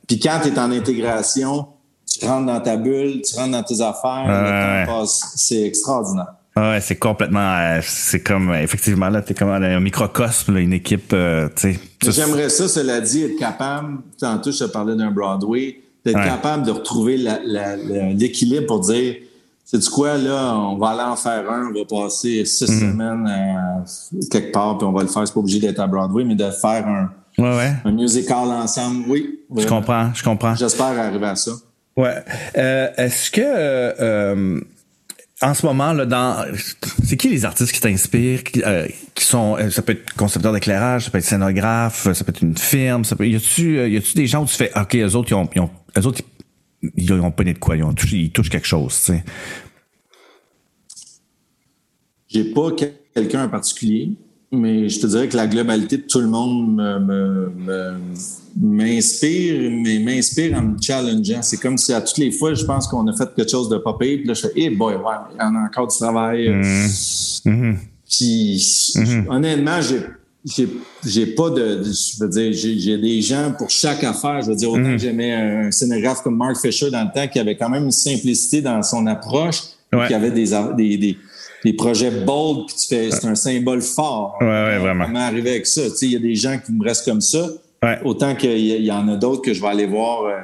Puis 0.07 0.19
quand 0.19 0.39
tu 0.43 0.49
es 0.49 0.59
en 0.59 0.71
intégration, 0.71 1.67
tu 2.05 2.25
rentres 2.25 2.47
dans 2.47 2.59
ta 2.59 2.75
bulle, 2.75 3.21
tu 3.21 3.35
rentres 3.35 3.51
dans 3.51 3.63
tes 3.63 3.79
affaires, 3.81 5.05
c'est 5.07 5.63
extraordinaire. 5.63 6.35
Ouais, 6.57 6.79
c'est 6.79 6.95
complètement, 6.95 7.57
euh, 7.57 7.81
c'est 7.83 8.21
comme 8.21 8.53
effectivement 8.53 9.09
là, 9.09 9.21
t'es 9.21 9.33
comme 9.33 9.49
un 9.49 9.79
microcosme, 9.81 10.55
une 10.55 10.71
équipe, 10.71 11.11
euh, 11.11 11.49
tu 11.53 11.73
sais. 11.73 11.79
J'aimerais 12.11 12.47
ça, 12.47 12.69
cela 12.69 13.01
dit, 13.01 13.23
être 13.23 13.37
capable. 13.37 13.97
Tantôt, 14.17 14.51
je 14.53 14.63
te 14.63 14.71
parlais 14.71 14.95
d'un 14.95 15.11
Broadway 15.11 15.81
d'être 16.05 16.23
capable 16.23 16.65
de 16.65 16.71
retrouver 16.71 17.17
l'équilibre 17.17 18.67
pour 18.67 18.79
dire 18.81 19.15
c'est 19.65 19.79
du 19.79 19.89
quoi, 19.89 20.15
là, 20.17 20.55
on 20.55 20.77
va 20.77 20.89
aller 20.89 21.01
en 21.01 21.15
faire 21.15 21.49
un, 21.49 21.69
on 21.69 21.73
va 21.73 21.85
passer 21.85 22.45
six 22.45 22.69
mhm. 22.69 22.79
semaines 22.79 23.27
euh, 23.27 24.19
quelque 24.29 24.51
part, 24.51 24.77
puis 24.77 24.85
on 24.87 24.91
va 24.91 25.01
le 25.01 25.07
faire. 25.07 25.27
C'est 25.27 25.33
pas 25.33 25.39
obligé 25.39 25.59
d'être 25.59 25.79
à 25.79 25.87
Broadway, 25.87 26.23
mais 26.23 26.35
de 26.35 26.51
faire 26.51 26.87
un, 26.87 27.09
un 27.83 27.91
musical 27.91 28.47
ensemble, 28.47 29.05
oui. 29.09 29.39
Je 29.57 29.67
comprends, 29.67 30.13
je 30.13 30.23
comprends. 30.23 30.53
J'espère 30.53 30.97
arriver 30.99 31.25
à 31.25 31.35
ça. 31.35 31.51
Ouais. 31.97 32.13
Euh, 32.57 32.89
Est-ce 32.97 33.31
que 33.31 33.41
euh, 33.41 34.61
en 35.41 35.53
ce 35.53 35.65
moment 35.65 35.91
là 35.91 36.05
dans 36.05 36.45
c'est 37.03 37.17
qui 37.17 37.29
les 37.29 37.43
artistes 37.43 37.73
qui 37.73 37.81
t'inspirent 37.81 38.43
qui, 38.43 38.63
euh, 38.63 38.87
qui, 39.13 39.25
sont 39.25 39.57
euh, 39.57 39.69
ça 39.69 39.81
peut 39.81 39.93
être 39.93 40.13
concepteur 40.13 40.53
d'éclairage 40.53 41.05
ça 41.05 41.11
peut 41.11 41.17
être 41.17 41.25
scénographe 41.25 42.11
ça 42.13 42.23
peut 42.23 42.31
être 42.31 42.41
une 42.41 42.57
firme 42.57 43.03
ça 43.03 43.15
peut 43.15 43.27
y 43.27 43.35
a-tu 43.35 43.79
euh, 43.79 43.87
y 43.89 43.97
a-tu 43.97 44.13
des 44.15 44.27
gens 44.27 44.43
où 44.43 44.45
tu 44.45 44.55
fais 44.55 44.71
ok 44.77 44.93
les 44.93 45.15
autres 45.15 45.31
ils 45.31 45.35
ont, 45.35 45.49
ils 45.53 45.61
ont 45.61 45.69
eux 45.97 46.05
autres 46.05 46.21
ils, 46.95 47.13
ont 47.13 47.31
pas 47.31 47.43
de 47.43 47.53
quoi 47.53 47.75
ils 47.75 47.83
ont 47.83 47.93
ils 48.11 48.31
touchent 48.31 48.49
quelque 48.49 48.67
chose 48.67 48.95
tu 48.95 49.13
sais? 49.13 49.23
J'ai 52.27 52.53
pas 52.53 52.69
quelqu'un 53.13 53.45
en 53.45 53.49
particulier 53.49 54.11
mais 54.51 54.89
je 54.89 54.99
te 54.99 55.07
dirais 55.07 55.27
que 55.27 55.35
la 55.35 55.47
globalité 55.47 55.97
de 55.97 56.03
tout 56.03 56.19
le 56.19 56.27
monde 56.27 56.81
m'inspire, 58.59 59.71
mais 59.83 59.99
m'inspire 59.99 60.57
en 60.57 60.61
me 60.61 60.81
challengeant. 60.81 61.41
C'est 61.41 61.57
comme 61.57 61.77
si 61.77 61.93
à 61.93 62.01
toutes 62.01 62.17
les 62.17 62.31
fois, 62.31 62.53
je 62.53 62.63
pense 62.63 62.87
qu'on 62.87 63.05
a 63.07 63.13
fait 63.15 63.29
quelque 63.35 63.49
chose 63.49 63.69
de 63.69 63.77
pas 63.77 63.93
puis 63.93 64.23
là, 64.23 64.33
je 64.33 64.41
fais, 64.41 64.51
eh 64.55 64.69
boy, 64.69 64.95
ouais, 64.95 65.01
il 65.33 65.41
y 65.41 65.43
en 65.43 65.55
a 65.55 65.59
encore 65.59 65.87
du 65.87 65.97
travail. 65.97 66.47
Mm-hmm. 66.47 67.43
Mm-hmm. 67.45 67.75
Puis, 68.09 68.93
mm-hmm. 68.95 69.29
honnêtement, 69.29 69.81
j'ai, 69.81 70.69
j'ai, 71.05 71.25
pas 71.27 71.49
de, 71.49 71.83
je 71.83 72.23
veux 72.23 72.29
dire, 72.29 72.53
j'ai, 72.53 72.97
des 72.97 73.21
gens 73.21 73.53
pour 73.57 73.69
chaque 73.69 74.03
affaire. 74.03 74.41
Je 74.41 74.51
veux 74.51 74.55
dire, 74.55 74.71
autant 74.71 74.91
que 74.91 74.97
j'aimais 74.97 75.33
un 75.33 75.71
scénographe 75.71 76.21
comme 76.21 76.37
Mark 76.37 76.57
Fisher 76.57 76.91
dans 76.91 77.03
le 77.03 77.11
temps, 77.13 77.27
qui 77.27 77.39
avait 77.39 77.57
quand 77.57 77.69
même 77.69 77.85
une 77.85 77.91
simplicité 77.91 78.61
dans 78.61 78.81
son 78.83 79.05
approche, 79.07 79.61
qui 80.07 80.13
avait 80.13 80.31
des, 80.31 80.51
des 80.77 80.97
des 80.97 81.17
projets 81.73 82.11
bold, 82.11 82.67
puis 82.67 82.75
tu 82.75 82.87
fais, 82.87 83.11
c'est 83.11 83.27
un 83.27 83.35
symbole 83.35 83.81
fort. 83.81 84.37
Ouais, 84.41 84.47
ouais, 84.47 84.77
vraiment. 84.77 85.05
Comment 85.05 85.19
arriver 85.19 85.51
avec 85.51 85.65
ça? 85.65 85.83
Tu 85.83 85.89
sais, 85.89 86.05
il 86.05 86.11
y 86.11 86.15
a 86.15 86.19
des 86.19 86.35
gens 86.35 86.59
qui 86.63 86.71
me 86.71 86.83
restent 86.83 87.05
comme 87.05 87.21
ça. 87.21 87.47
Autant 88.03 88.35
qu'il 88.35 88.83
y, 88.83 88.91
en 88.91 89.07
a 89.07 89.15
d'autres 89.15 89.41
que 89.41 89.53
je 89.53 89.61
vais 89.61 89.67
aller 89.67 89.85
voir 89.85 90.23
euh, 90.23 90.39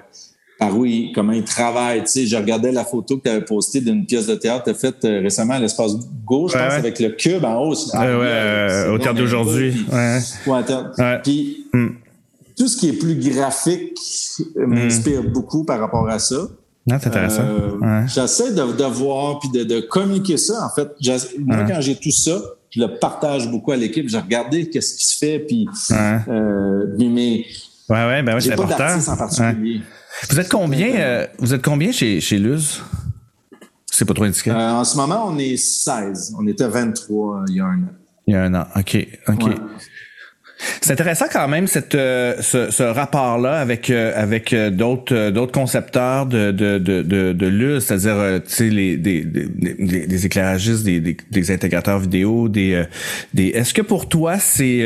par 0.59 0.78
où 0.78 0.86
ils, 0.86 1.11
comment 1.13 1.32
ils 1.32 1.43
travaillent. 1.43 2.03
Tu 2.03 2.11
sais, 2.11 2.26
je 2.28 2.36
regardais 2.36 2.72
la 2.72 2.86
photo 2.86 3.17
que 3.17 3.24
tu 3.24 3.30
avais 3.30 3.43
postée 3.43 3.82
d'une 3.82 4.05
pièce 4.05 4.28
de 4.28 4.36
théâtre 4.36 4.65
que 4.65 4.69
tu 4.69 4.76
as 4.76 4.80
faite 4.80 5.05
euh, 5.05 5.22
récemment 5.22 5.55
à 5.55 5.59
l'espace 5.59 5.93
gauche, 6.26 6.51
je 6.53 6.57
pense, 6.57 6.74
avec 6.74 6.99
le 6.99 7.09
cube 7.09 7.43
en 7.43 7.63
haut. 7.63 7.76
Ah, 7.93 7.99
ouais, 7.99 8.07
euh, 8.09 8.93
au 8.93 8.99
terme 8.99 9.17
d'aujourd'hui. 9.17 9.74
Ouais. 9.91 10.19
Puis, 11.24 11.65
hmm. 11.74 11.88
tout 12.57 12.67
ce 12.67 12.78
qui 12.78 12.89
est 12.89 12.99
plus 12.99 13.15
graphique 13.15 13.97
m'inspire 14.55 15.24
hmm. 15.24 15.34
beaucoup 15.34 15.63
par 15.63 15.80
rapport 15.80 16.07
à 16.07 16.19
ça. 16.19 16.47
Ah, 16.89 16.97
c'est 16.99 17.07
intéressant. 17.07 17.43
Euh, 17.43 18.07
j'essaie 18.07 18.53
de, 18.53 18.73
de, 18.73 18.84
voir 18.86 19.39
puis 19.39 19.49
de, 19.49 19.63
de, 19.63 19.82
communiquer 19.82 20.38
ça. 20.38 20.65
En 20.65 20.69
fait, 20.69 20.89
moi, 21.39 21.63
quand 21.67 21.79
j'ai 21.79 21.95
tout 21.95 22.11
ça, 22.11 22.41
je 22.71 22.82
le 22.82 22.97
partage 22.97 23.49
beaucoup 23.49 23.71
à 23.71 23.75
l'équipe. 23.75 24.09
J'ai 24.09 24.17
regardé 24.17 24.69
qu'est-ce 24.69 24.95
qui 24.95 25.05
se 25.05 25.17
fait, 25.17 25.39
puis 25.39 25.67
euh, 25.91 26.86
mais 26.97 27.45
ouais, 27.89 28.07
ouais, 28.07 28.23
ben 28.23 28.34
ouais, 28.34 28.41
c'est 28.41 28.53
important. 28.53 28.97
en 29.07 29.17
particulier. 29.17 29.82
Vous 30.29 30.39
êtes 30.39 30.49
combien 30.49 30.95
euh, 30.95 31.27
Vous 31.39 31.53
êtes 31.53 31.63
combien 31.63 31.91
chez 31.91 32.19
chez 32.19 32.38
Luz? 32.38 32.82
C'est 33.91 34.05
pas 34.05 34.13
trop 34.13 34.23
indiqué. 34.23 34.51
Euh, 34.51 34.71
en 34.71 34.84
ce 34.84 34.95
moment, 34.95 35.25
on 35.27 35.38
est 35.38 35.57
16. 35.57 36.36
On 36.39 36.47
était 36.47 36.67
23 36.67 37.38
euh, 37.41 37.45
il 37.49 37.55
y 37.55 37.59
a 37.59 37.65
un 37.65 37.84
an. 37.84 37.89
Il 38.27 38.34
y 38.34 38.38
a 38.38 38.43
un 38.43 38.53
an. 38.53 38.65
Ok, 38.75 38.97
ok. 39.27 39.51
C'est 40.82 40.93
intéressant 40.93 41.26
quand 41.32 41.47
même 41.47 41.68
cette 41.68 41.95
euh, 41.95 42.36
ce, 42.41 42.70
ce 42.72 42.84
rapport-là 42.84 43.59
avec 43.59 43.89
euh, 43.89 44.12
avec 44.16 44.53
euh, 44.53 44.70
d'autres 44.70 45.30
d'autres 45.30 45.51
concepteurs 45.51 46.26
de 46.26 46.51
de 46.51 46.78
de 46.78 47.01
de, 47.01 47.34
de 47.34 47.80
c'est-à-dire 47.80 48.41
tu 48.47 48.53
sais 48.53 48.70
les 48.70 48.97
des, 48.97 49.24
des, 49.24 50.26
éclairagistes, 50.26 50.84
des, 50.84 50.99
des, 50.99 51.18
des 51.30 51.51
intégrateurs 51.51 51.99
vidéo, 51.99 52.47
des 52.49 52.84
des. 53.34 53.47
Est-ce 53.47 53.74
que 53.74 53.82
pour 53.82 54.07
toi 54.09 54.38
c'est 54.39 54.86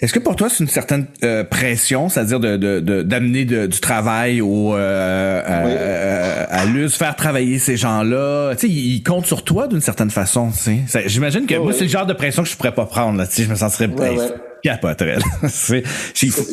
Est-ce 0.00 0.12
que 0.12 0.18
pour 0.18 0.34
toi 0.34 0.48
c'est 0.48 0.64
une 0.64 0.70
certaine 0.70 1.06
euh, 1.22 1.44
pression, 1.44 2.08
c'est-à-dire 2.08 2.40
de, 2.40 2.56
de, 2.56 3.02
d'amener 3.02 3.44
du 3.44 3.80
travail 3.80 4.40
au 4.40 4.74
euh, 4.74 6.46
à, 6.48 6.64
l'US, 6.64 6.94
faire 6.94 7.16
travailler 7.16 7.58
ces 7.58 7.76
gens-là, 7.76 8.54
tu 8.54 8.66
sais, 8.66 8.72
ils, 8.72 9.02
comptent 9.02 9.26
sur 9.26 9.44
toi 9.44 9.66
d'une 9.68 9.80
certaine 9.80 10.10
façon, 10.10 10.50
tu 10.50 10.80
sais. 10.86 11.02
J'imagine 11.06 11.46
que 11.46 11.54
moi 11.56 11.72
c'est 11.72 11.84
le 11.84 11.90
genre 11.90 12.06
de 12.06 12.14
pression 12.14 12.42
que 12.42 12.48
je 12.48 12.56
pourrais 12.56 12.74
pas 12.74 12.86
prendre 12.86 13.18
là, 13.18 13.26
tu 13.26 13.34
sais, 13.34 13.42
je 13.44 13.50
me 13.50 13.56
sentirais 13.56 13.88
ouais, 13.88 14.16
ouais. 14.16 14.28
capoterelle. 14.62 15.22
c'est 15.48 15.82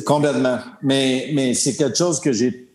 complètement. 0.04 0.60
Mais 0.84 1.30
mais 1.34 1.54
c'est 1.54 1.76
quelque 1.76 1.98
chose 1.98 2.20
que 2.20 2.34
j'ai 2.34 2.68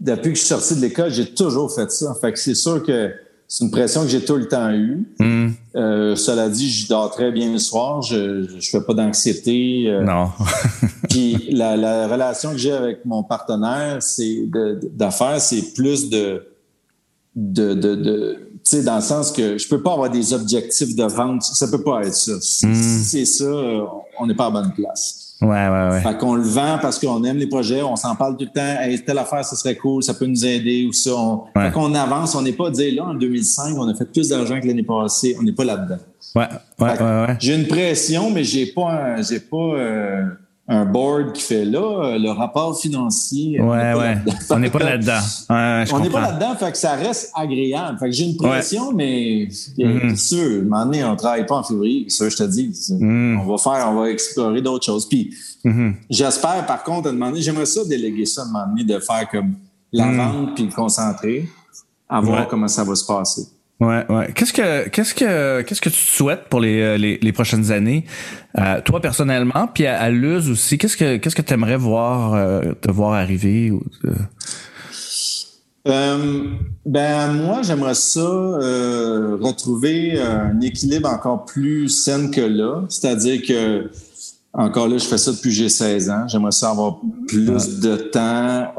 depuis 0.00 0.32
que 0.32 0.38
je 0.38 0.44
suis 0.44 0.48
sorti 0.48 0.76
de 0.76 0.80
l'école, 0.80 1.10
j'ai 1.10 1.26
toujours 1.26 1.74
fait 1.74 1.90
ça. 1.90 2.14
Fait 2.20 2.32
que 2.32 2.38
c'est 2.38 2.54
sûr 2.54 2.82
que 2.82 3.12
c'est 3.48 3.64
une 3.64 3.70
pression 3.70 4.02
que 4.02 4.08
j'ai 4.08 4.24
tout 4.24 4.36
le 4.36 4.48
temps 4.48 4.70
eue. 4.70 5.06
Mm. 5.20 5.48
Euh, 5.76 6.16
cela 6.16 6.48
dit, 6.48 6.70
je 6.70 6.88
dors 6.88 7.10
très 7.10 7.30
bien 7.30 7.52
le 7.52 7.58
soir. 7.58 8.02
Je 8.02 8.54
ne 8.54 8.60
fais 8.60 8.80
pas 8.80 8.94
d'anxiété. 8.94 9.84
Euh. 9.86 10.02
non. 10.02 10.30
puis 11.10 11.48
la, 11.52 12.08
relation 12.08 12.52
que 12.52 12.58
j'ai 12.58 12.72
avec 12.72 13.04
mon 13.04 13.22
partenaire, 13.22 14.02
c'est 14.02 14.48
d'affaires, 14.94 15.40
c'est 15.40 15.74
plus 15.74 16.10
de 16.10 16.46
de, 17.36 17.74
de, 17.74 17.94
de 17.94 18.50
tu 18.64 18.78
sais, 18.78 18.82
dans 18.82 18.96
le 18.96 19.02
sens 19.02 19.30
que 19.30 19.58
je 19.58 19.68
peux 19.68 19.82
pas 19.82 19.92
avoir 19.92 20.08
des 20.08 20.32
objectifs 20.32 20.96
de 20.96 21.04
vente. 21.04 21.42
Ça 21.42 21.68
peut 21.68 21.82
pas 21.82 22.00
être 22.00 22.14
ça. 22.14 22.40
Si 22.40 22.66
mm. 22.66 22.74
c'est 22.74 23.26
ça, 23.26 23.52
on 24.18 24.26
n'est 24.26 24.34
pas 24.34 24.46
à 24.46 24.50
bonne 24.50 24.72
place. 24.72 25.25
Ouais, 25.42 25.48
ouais, 25.48 25.88
ouais. 25.90 26.00
Fait 26.00 26.16
qu'on 26.16 26.34
le 26.34 26.42
vend 26.42 26.78
parce 26.80 26.98
qu'on 26.98 27.22
aime 27.24 27.36
les 27.36 27.46
projets, 27.46 27.82
on 27.82 27.96
s'en 27.96 28.16
parle 28.16 28.36
tout 28.36 28.46
le 28.46 28.50
temps. 28.50 28.80
Hey, 28.80 29.02
telle 29.04 29.18
affaire, 29.18 29.44
ça 29.44 29.54
serait 29.54 29.76
cool, 29.76 30.02
ça 30.02 30.14
peut 30.14 30.24
nous 30.24 30.46
aider 30.46 30.86
ou 30.86 30.92
ça. 30.92 31.14
On... 31.14 31.44
Fait 31.54 31.72
qu'on 31.72 31.94
avance, 31.94 32.34
on 32.34 32.42
n'est 32.42 32.52
pas 32.52 32.70
dire 32.70 32.94
là 32.94 33.10
en 33.10 33.14
2005, 33.14 33.76
on 33.76 33.88
a 33.88 33.94
fait 33.94 34.10
plus 34.10 34.30
d'argent 34.30 34.60
que 34.60 34.66
l'année 34.66 34.82
passée, 34.82 35.36
on 35.38 35.42
n'est 35.42 35.52
pas 35.52 35.64
là-dedans. 35.64 35.98
Ouais, 36.34 36.48
ouais, 36.80 37.02
ouais, 37.02 37.26
ouais. 37.26 37.36
J'ai 37.38 37.54
une 37.54 37.66
pression, 37.66 38.30
mais 38.30 38.44
j'ai 38.44 38.66
pas, 38.66 39.20
j'ai 39.22 39.40
pas. 39.40 39.56
Euh 39.56 40.24
un 40.68 40.84
board 40.84 41.32
qui 41.32 41.42
fait 41.42 41.64
là, 41.64 42.18
le 42.18 42.30
rapport 42.30 42.78
financier. 42.78 43.60
Ouais, 43.60 43.94
ouais. 43.94 44.16
On 44.50 44.58
n'est 44.58 44.70
pas 44.70 44.80
là-dedans. 44.80 45.20
on 45.48 46.00
n'est 46.00 46.10
pas 46.10 46.20
là-dedans, 46.20 46.56
fait 46.56 46.72
que 46.72 46.78
ça 46.78 46.94
reste 46.94 47.30
agréable. 47.34 47.98
Fait 47.98 48.06
que 48.06 48.12
j'ai 48.12 48.24
une 48.24 48.36
pression, 48.36 48.92
mais 48.92 49.48
mm 49.78 50.16
sûr, 50.16 50.60
un 50.60 50.62
moment 50.62 50.84
donné, 50.86 51.04
on 51.04 51.14
travaille 51.14 51.46
pas 51.46 51.56
en 51.56 51.62
février, 51.62 52.08
ça 52.08 52.28
je 52.28 52.36
te 52.36 52.42
dis. 52.44 52.72
Mm. 52.90 53.40
On 53.40 53.46
va 53.46 53.58
faire, 53.58 53.88
on 53.90 54.00
va 54.00 54.10
explorer 54.10 54.60
d'autres 54.60 54.84
choses. 54.84 55.08
Puis 55.08 55.34
mm-hmm. 55.64 55.94
j'espère, 56.10 56.66
par 56.66 56.82
contre, 56.82 57.08
à 57.08 57.12
demander, 57.12 57.40
j'aimerais 57.40 57.66
ça 57.66 57.84
déléguer 57.84 58.26
ça, 58.26 58.42
à 58.42 58.44
un 58.44 58.48
moment 58.48 58.66
donné, 58.66 58.84
de 58.84 58.98
faire 58.98 59.28
comme 59.30 59.54
la 59.92 60.06
mm. 60.06 60.16
vente 60.16 60.54
puis 60.54 60.64
le 60.64 60.72
concentrer, 60.72 61.48
à 62.08 62.20
voir 62.20 62.48
comment 62.48 62.68
ça 62.68 62.82
va 62.82 62.94
se 62.94 63.06
passer. 63.06 63.46
Ouais, 63.78 64.06
ouais. 64.08 64.32
Qu'est-ce 64.34 64.54
que 64.54 64.88
qu'est-ce 64.88 65.14
que 65.14 65.60
qu'est-ce 65.60 65.82
que 65.82 65.90
tu 65.90 65.98
souhaites 65.98 66.44
pour 66.48 66.60
les, 66.60 66.80
euh, 66.80 66.96
les, 66.96 67.18
les 67.20 67.32
prochaines 67.32 67.72
années, 67.72 68.06
euh, 68.58 68.80
toi 68.82 69.00
personnellement, 69.00 69.68
puis 69.72 69.86
à, 69.86 70.00
à 70.00 70.08
Luz 70.08 70.48
aussi. 70.48 70.78
Qu'est-ce 70.78 70.96
que 70.96 71.18
qu'est-ce 71.18 71.36
que 71.36 71.42
tu 71.42 71.52
aimerais 71.52 71.76
voir 71.76 72.32
euh, 72.32 72.72
te 72.80 72.90
voir 72.90 73.12
arriver 73.12 73.70
ou, 73.70 73.82
ben 75.84 77.32
moi 77.32 77.62
j'aimerais 77.62 77.94
ça 77.94 78.20
retrouver 78.20 80.20
un 80.20 80.60
équilibre 80.60 81.08
encore 81.08 81.44
plus 81.44 81.88
sain 81.88 82.28
que 82.28 82.40
là, 82.40 82.82
c'est-à-dire 82.88 83.40
que 83.46 83.88
encore 84.52 84.88
là 84.88 84.98
je 84.98 85.04
fais 85.04 85.18
ça 85.18 85.32
depuis 85.32 85.52
j'ai 85.52 85.68
16 85.68 86.10
ans. 86.10 86.26
J'aimerais 86.26 86.50
ça 86.50 86.70
avoir 86.70 86.98
plus 87.28 87.78
de 87.78 87.96
temps. 87.96 88.72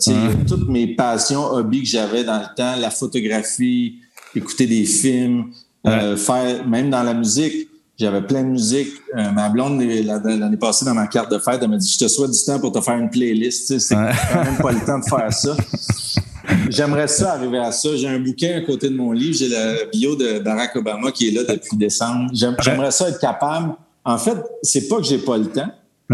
tu 0.00 0.10
sais, 0.10 0.16
toutes 0.48 0.68
mes 0.68 0.96
passions, 0.96 1.44
hobbies 1.44 1.82
que 1.82 1.88
j'avais 1.88 2.24
dans 2.24 2.40
le 2.40 2.56
temps, 2.56 2.74
la 2.80 2.90
photographie 2.90 4.00
écouter 4.34 4.66
des 4.66 4.84
films, 4.84 5.52
euh, 5.86 6.16
faire, 6.16 6.66
même 6.66 6.90
dans 6.90 7.02
la 7.02 7.14
musique, 7.14 7.68
j'avais 7.98 8.22
plein 8.22 8.42
de 8.42 8.48
musique. 8.48 8.92
Euh, 9.16 9.30
ma 9.32 9.48
blonde, 9.48 9.82
l'année 9.82 10.56
passée, 10.56 10.84
dans 10.84 10.94
ma 10.94 11.08
carte 11.08 11.32
de 11.32 11.38
fête, 11.38 11.58
elle 11.60 11.68
m'a 11.68 11.76
dit 11.76 11.92
Je 11.92 12.04
te 12.04 12.08
souhaite 12.08 12.30
du 12.30 12.44
temps 12.44 12.60
pour 12.60 12.72
te 12.72 12.80
faire 12.80 12.96
une 12.96 13.10
playlist. 13.10 13.78
c'est 13.78 13.94
quand 13.94 14.44
même 14.44 14.58
pas 14.58 14.72
le 14.72 14.80
temps 14.84 14.98
de 14.98 15.04
faire 15.04 15.32
ça. 15.32 15.56
J'aimerais 16.70 17.08
ça 17.08 17.32
arriver 17.32 17.58
à 17.58 17.72
ça. 17.72 17.96
J'ai 17.96 18.08
un 18.08 18.20
bouquin 18.20 18.56
à 18.56 18.60
côté 18.60 18.88
de 18.88 18.94
mon 18.94 19.12
livre. 19.12 19.36
J'ai 19.36 19.48
le 19.48 19.90
bio 19.90 20.14
de 20.16 20.38
Barack 20.38 20.76
Obama 20.76 21.10
qui 21.10 21.28
est 21.28 21.30
là 21.32 21.42
depuis 21.42 21.76
décembre. 21.76 22.30
J'aimerais 22.32 22.90
ça 22.90 23.08
être 23.08 23.18
capable. 23.18 23.74
En 24.04 24.16
fait, 24.16 24.36
c'est 24.62 24.88
pas 24.88 24.96
que 24.96 25.02
j'ai 25.02 25.18
pas 25.18 25.36
le 25.36 25.46
temps. 25.46 25.70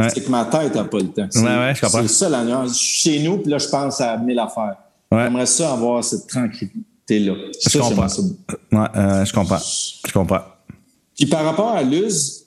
C'est 0.08 0.24
que 0.24 0.30
ma 0.30 0.44
tête 0.46 0.74
n'a 0.74 0.84
pas 0.84 0.98
le 0.98 1.08
temps. 1.08 1.28
C'est 1.30 2.08
ça 2.08 2.28
la 2.28 2.44
nuance. 2.44 2.70
Je 2.70 2.84
suis 2.84 3.12
chez 3.12 3.22
nous, 3.22 3.38
puis 3.38 3.50
là, 3.50 3.58
je 3.58 3.68
pense 3.68 4.00
à 4.00 4.12
amener 4.12 4.34
l'affaire. 4.34 4.76
J'aimerais 5.12 5.46
ça 5.46 5.72
avoir 5.72 6.02
cette 6.02 6.26
tranquillité 6.26 6.80
t'es 7.07 7.18
là. 7.18 7.34
je 7.66 7.78
comprends. 7.78 8.07
Ouais, 8.72 8.88
euh, 8.96 9.24
je 9.24 9.32
comprends. 9.32 9.59
Je 10.07 10.12
comprends. 10.12 10.42
Puis 11.16 11.26
par 11.26 11.44
rapport 11.44 11.70
à 11.70 11.82
Luz, 11.82 12.44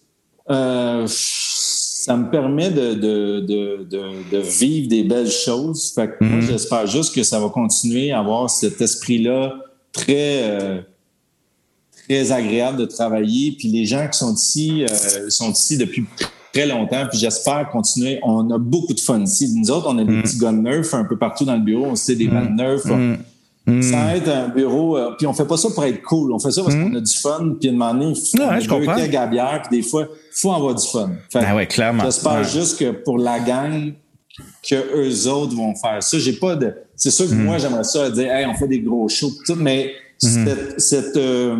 euh, 0.49 1.05
ça 1.07 2.15
me 2.15 2.29
permet 2.29 2.71
de, 2.71 2.93
de, 2.93 3.39
de, 3.41 4.31
de, 4.31 4.37
vivre 4.37 4.87
des 4.87 5.03
belles 5.03 5.29
choses. 5.29 5.91
Fait 5.93 6.07
que 6.07 6.23
moi, 6.23 6.37
mhm. 6.37 6.47
j'espère 6.47 6.87
juste 6.87 7.13
que 7.13 7.23
ça 7.23 7.39
va 7.39 7.49
continuer 7.49 8.11
à 8.11 8.19
avoir 8.19 8.49
cet 8.49 8.79
esprit-là 8.79 9.55
très, 9.91 10.43
euh, 10.43 10.81
très 12.07 12.31
agréable 12.31 12.77
de 12.77 12.85
travailler. 12.85 13.51
Puis 13.57 13.67
les 13.67 13.85
gens 13.85 14.07
qui 14.09 14.17
sont 14.17 14.33
ici 14.33 14.85
euh, 14.85 15.29
sont 15.29 15.51
ici 15.51 15.77
depuis 15.77 16.05
très 16.53 16.65
longtemps. 16.65 17.07
Puis 17.09 17.19
j'espère 17.19 17.69
continuer. 17.69 18.19
On 18.23 18.49
a 18.51 18.57
beaucoup 18.57 18.93
de 18.93 19.01
fun 19.01 19.21
ici. 19.21 19.53
Nous 19.53 19.69
autres, 19.69 19.87
on 19.89 19.97
a 19.97 20.03
des 20.05 20.13
mhm. 20.13 20.23
petits 20.23 20.37
guns 20.37 20.51
neufs 20.53 20.93
un 20.93 21.03
peu 21.03 21.17
partout 21.17 21.43
dans 21.43 21.55
le 21.55 21.63
bureau. 21.63 21.87
On 21.87 21.95
sait 21.95 22.15
des 22.15 22.27
mm 22.27 22.55
neufs. 22.55 22.85
Mm. 23.67 23.81
Ça 23.81 24.15
être 24.15 24.29
un 24.29 24.47
bureau. 24.47 24.97
Euh, 24.97 25.11
puis 25.17 25.27
on 25.27 25.33
fait 25.33 25.45
pas 25.45 25.57
ça 25.57 25.69
pour 25.69 25.83
être 25.83 26.01
cool. 26.01 26.31
On 26.31 26.39
fait 26.39 26.51
ça 26.51 26.63
parce 26.63 26.75
mm. 26.75 26.89
qu'on 26.89 26.95
a 26.95 27.01
du 27.01 27.13
fun. 27.13 27.55
Puis 27.59 27.69
une 27.69 27.81
année, 27.81 28.13
il 28.13 28.39
ouais, 28.41 28.61
je 28.61 28.69
comprends. 28.69 28.95
gabière. 29.07 29.61
Puis 29.67 29.81
des 29.81 29.87
fois, 29.87 30.07
il 30.09 30.39
faut 30.39 30.53
avoir 30.53 30.73
du 30.73 30.87
fun. 30.87 31.11
Fait, 31.31 31.41
ah 31.45 31.55
ouais, 31.55 31.67
clairement. 31.67 32.05
J'espère 32.05 32.43
juste 32.45 32.79
que 32.79 32.91
pour 32.91 33.17
la 33.17 33.39
gang, 33.39 33.93
que 34.67 34.75
eux 34.75 35.29
autres 35.29 35.55
vont 35.55 35.75
faire 35.75 36.01
ça. 36.01 36.17
J'ai 36.17 36.33
pas 36.33 36.55
de. 36.55 36.73
C'est 36.95 37.11
sûr 37.11 37.27
que 37.27 37.33
mm. 37.33 37.43
moi, 37.43 37.57
j'aimerais 37.57 37.83
ça 37.83 38.09
dire, 38.09 38.31
hey, 38.31 38.45
on 38.45 38.55
fait 38.55 38.69
des 38.69 38.79
gros 38.79 39.09
shows, 39.09 39.33
tout, 39.45 39.55
mais 39.55 39.91
mm-hmm. 40.21 40.45
cette, 40.45 40.79
cette, 40.79 41.17
euh, 41.17 41.55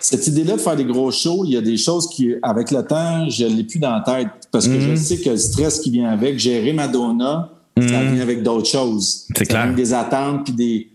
cette 0.00 0.26
idée-là 0.26 0.56
de 0.56 0.60
faire 0.60 0.76
des 0.76 0.84
gros 0.84 1.10
shows, 1.10 1.44
il 1.44 1.52
y 1.52 1.56
a 1.58 1.60
des 1.60 1.76
choses 1.76 2.08
qui, 2.08 2.34
avec 2.42 2.70
le 2.70 2.82
temps, 2.82 3.28
je 3.28 3.44
l'ai 3.44 3.64
plus 3.64 3.78
dans 3.78 3.92
la 3.92 4.00
tête 4.00 4.28
parce 4.50 4.66
que 4.66 4.80
je 4.80 4.94
sais 4.96 5.18
que 5.18 5.30
le 5.30 5.36
stress 5.36 5.80
qui 5.80 5.90
vient 5.90 6.10
avec, 6.10 6.38
gérer 6.38 6.72
Madonna, 6.72 7.53
ça 7.76 8.00
hmm. 8.00 8.14
vient 8.14 8.22
avec 8.22 8.42
d'autres 8.42 8.68
choses. 8.68 9.26
C'est 9.36 9.46
clair. 9.46 9.74
Des 9.74 9.92
attentes 9.92 10.44
puis 10.44 10.52
des, 10.52 10.88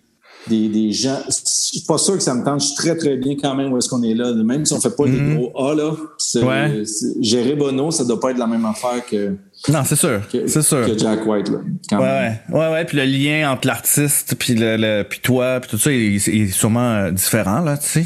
des, 0.48 0.70
des 0.70 0.92
gens. 0.94 1.20
Je 1.28 1.34
suis 1.44 1.82
pas 1.82 1.98
sûr 1.98 2.16
que 2.16 2.24
ça 2.24 2.34
me 2.34 2.44
tente. 2.44 2.62
Je 2.62 2.68
suis 2.68 2.76
très, 2.76 2.96
très 2.96 3.18
bien 3.18 3.36
quand 3.36 3.54
même 3.54 3.74
où 3.74 3.78
est-ce 3.78 3.90
qu'on 3.90 4.02
est 4.02 4.14
là. 4.14 4.32
Même 4.34 4.66
si 4.66 4.74
on 4.74 4.80
fait 4.80 4.96
pas 4.96 5.06
des 5.06 5.20
hmm. 5.20 5.36
gros 5.36 5.70
A, 5.70 5.76
là. 5.76 5.92
Ouais. 6.36 6.84
Gérer 7.20 7.56
Bono, 7.56 7.92
ça 7.92 8.06
doit 8.06 8.20
pas 8.20 8.32
être 8.32 8.38
la 8.38 8.48
même 8.48 8.66
affaire 8.66 9.06
que. 9.06 9.36
Non, 9.68 9.84
c'est 9.86 9.98
sûr. 9.98 10.22
C'est 10.32 10.62
sûr. 10.62 10.86
Que 10.86 10.98
Jack 10.98 11.26
White, 11.26 11.50
là. 11.50 11.58
Quand 11.90 12.00
ouais, 12.00 12.06
même. 12.06 12.38
ouais, 12.52 12.72
ouais. 12.72 12.86
Puis 12.86 12.98
le 12.98 13.04
lien 13.04 13.52
entre 13.52 13.68
l'artiste 13.68 14.36
puis 14.40 14.56
le, 14.56 14.78
le, 14.78 15.04
puis 15.04 15.20
toi 15.20 15.60
puis 15.60 15.70
tout 15.70 15.78
ça 15.78 15.92
il, 15.92 16.16
est 16.16 16.52
sûrement 16.52 16.94
euh, 16.94 17.12
différent, 17.12 17.60
là, 17.60 17.78
tu 17.78 17.88
sais. 17.88 18.06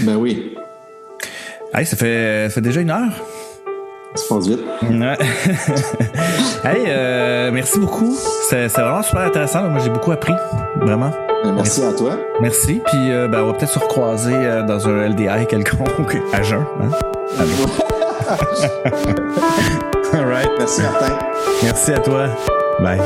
Ben 0.00 0.16
oui. 0.16 0.52
Hey, 1.74 1.84
ça 1.84 1.96
fait, 1.96 2.46
ça 2.48 2.54
fait 2.54 2.60
déjà 2.60 2.80
une 2.80 2.90
heure. 2.90 3.12
Ça 4.14 4.34
passe 4.34 4.46
vite. 4.46 4.60
Ouais. 4.82 5.18
hey, 6.64 6.84
euh, 6.86 7.50
merci 7.52 7.78
beaucoup. 7.80 8.16
C'est 8.48 8.68
vraiment 8.68 9.02
super 9.02 9.22
intéressant. 9.22 9.68
Moi, 9.68 9.80
j'ai 9.82 9.90
beaucoup 9.90 10.12
appris. 10.12 10.34
Vraiment. 10.76 11.10
Ben, 11.42 11.52
merci, 11.52 11.82
à 11.82 11.92
toi. 11.92 12.16
Merci. 12.40 12.80
Puis, 12.86 13.10
euh, 13.10 13.26
ben, 13.26 13.42
on 13.42 13.48
va 13.48 13.54
peut-être 13.54 13.72
se 13.72 13.78
recroiser 13.78 14.34
euh, 14.34 14.62
dans 14.62 14.88
un 14.88 15.08
LDI 15.08 15.46
quelconque 15.48 16.16
à 16.32 16.42
jeun. 16.42 16.64
Hein? 16.80 16.90
All 20.12 20.26
right. 20.26 20.50
Merci, 20.58 20.82
Martin. 20.82 21.18
Merci 21.62 21.92
à 21.92 21.98
toi. 21.98 22.28
Bye. 22.80 23.00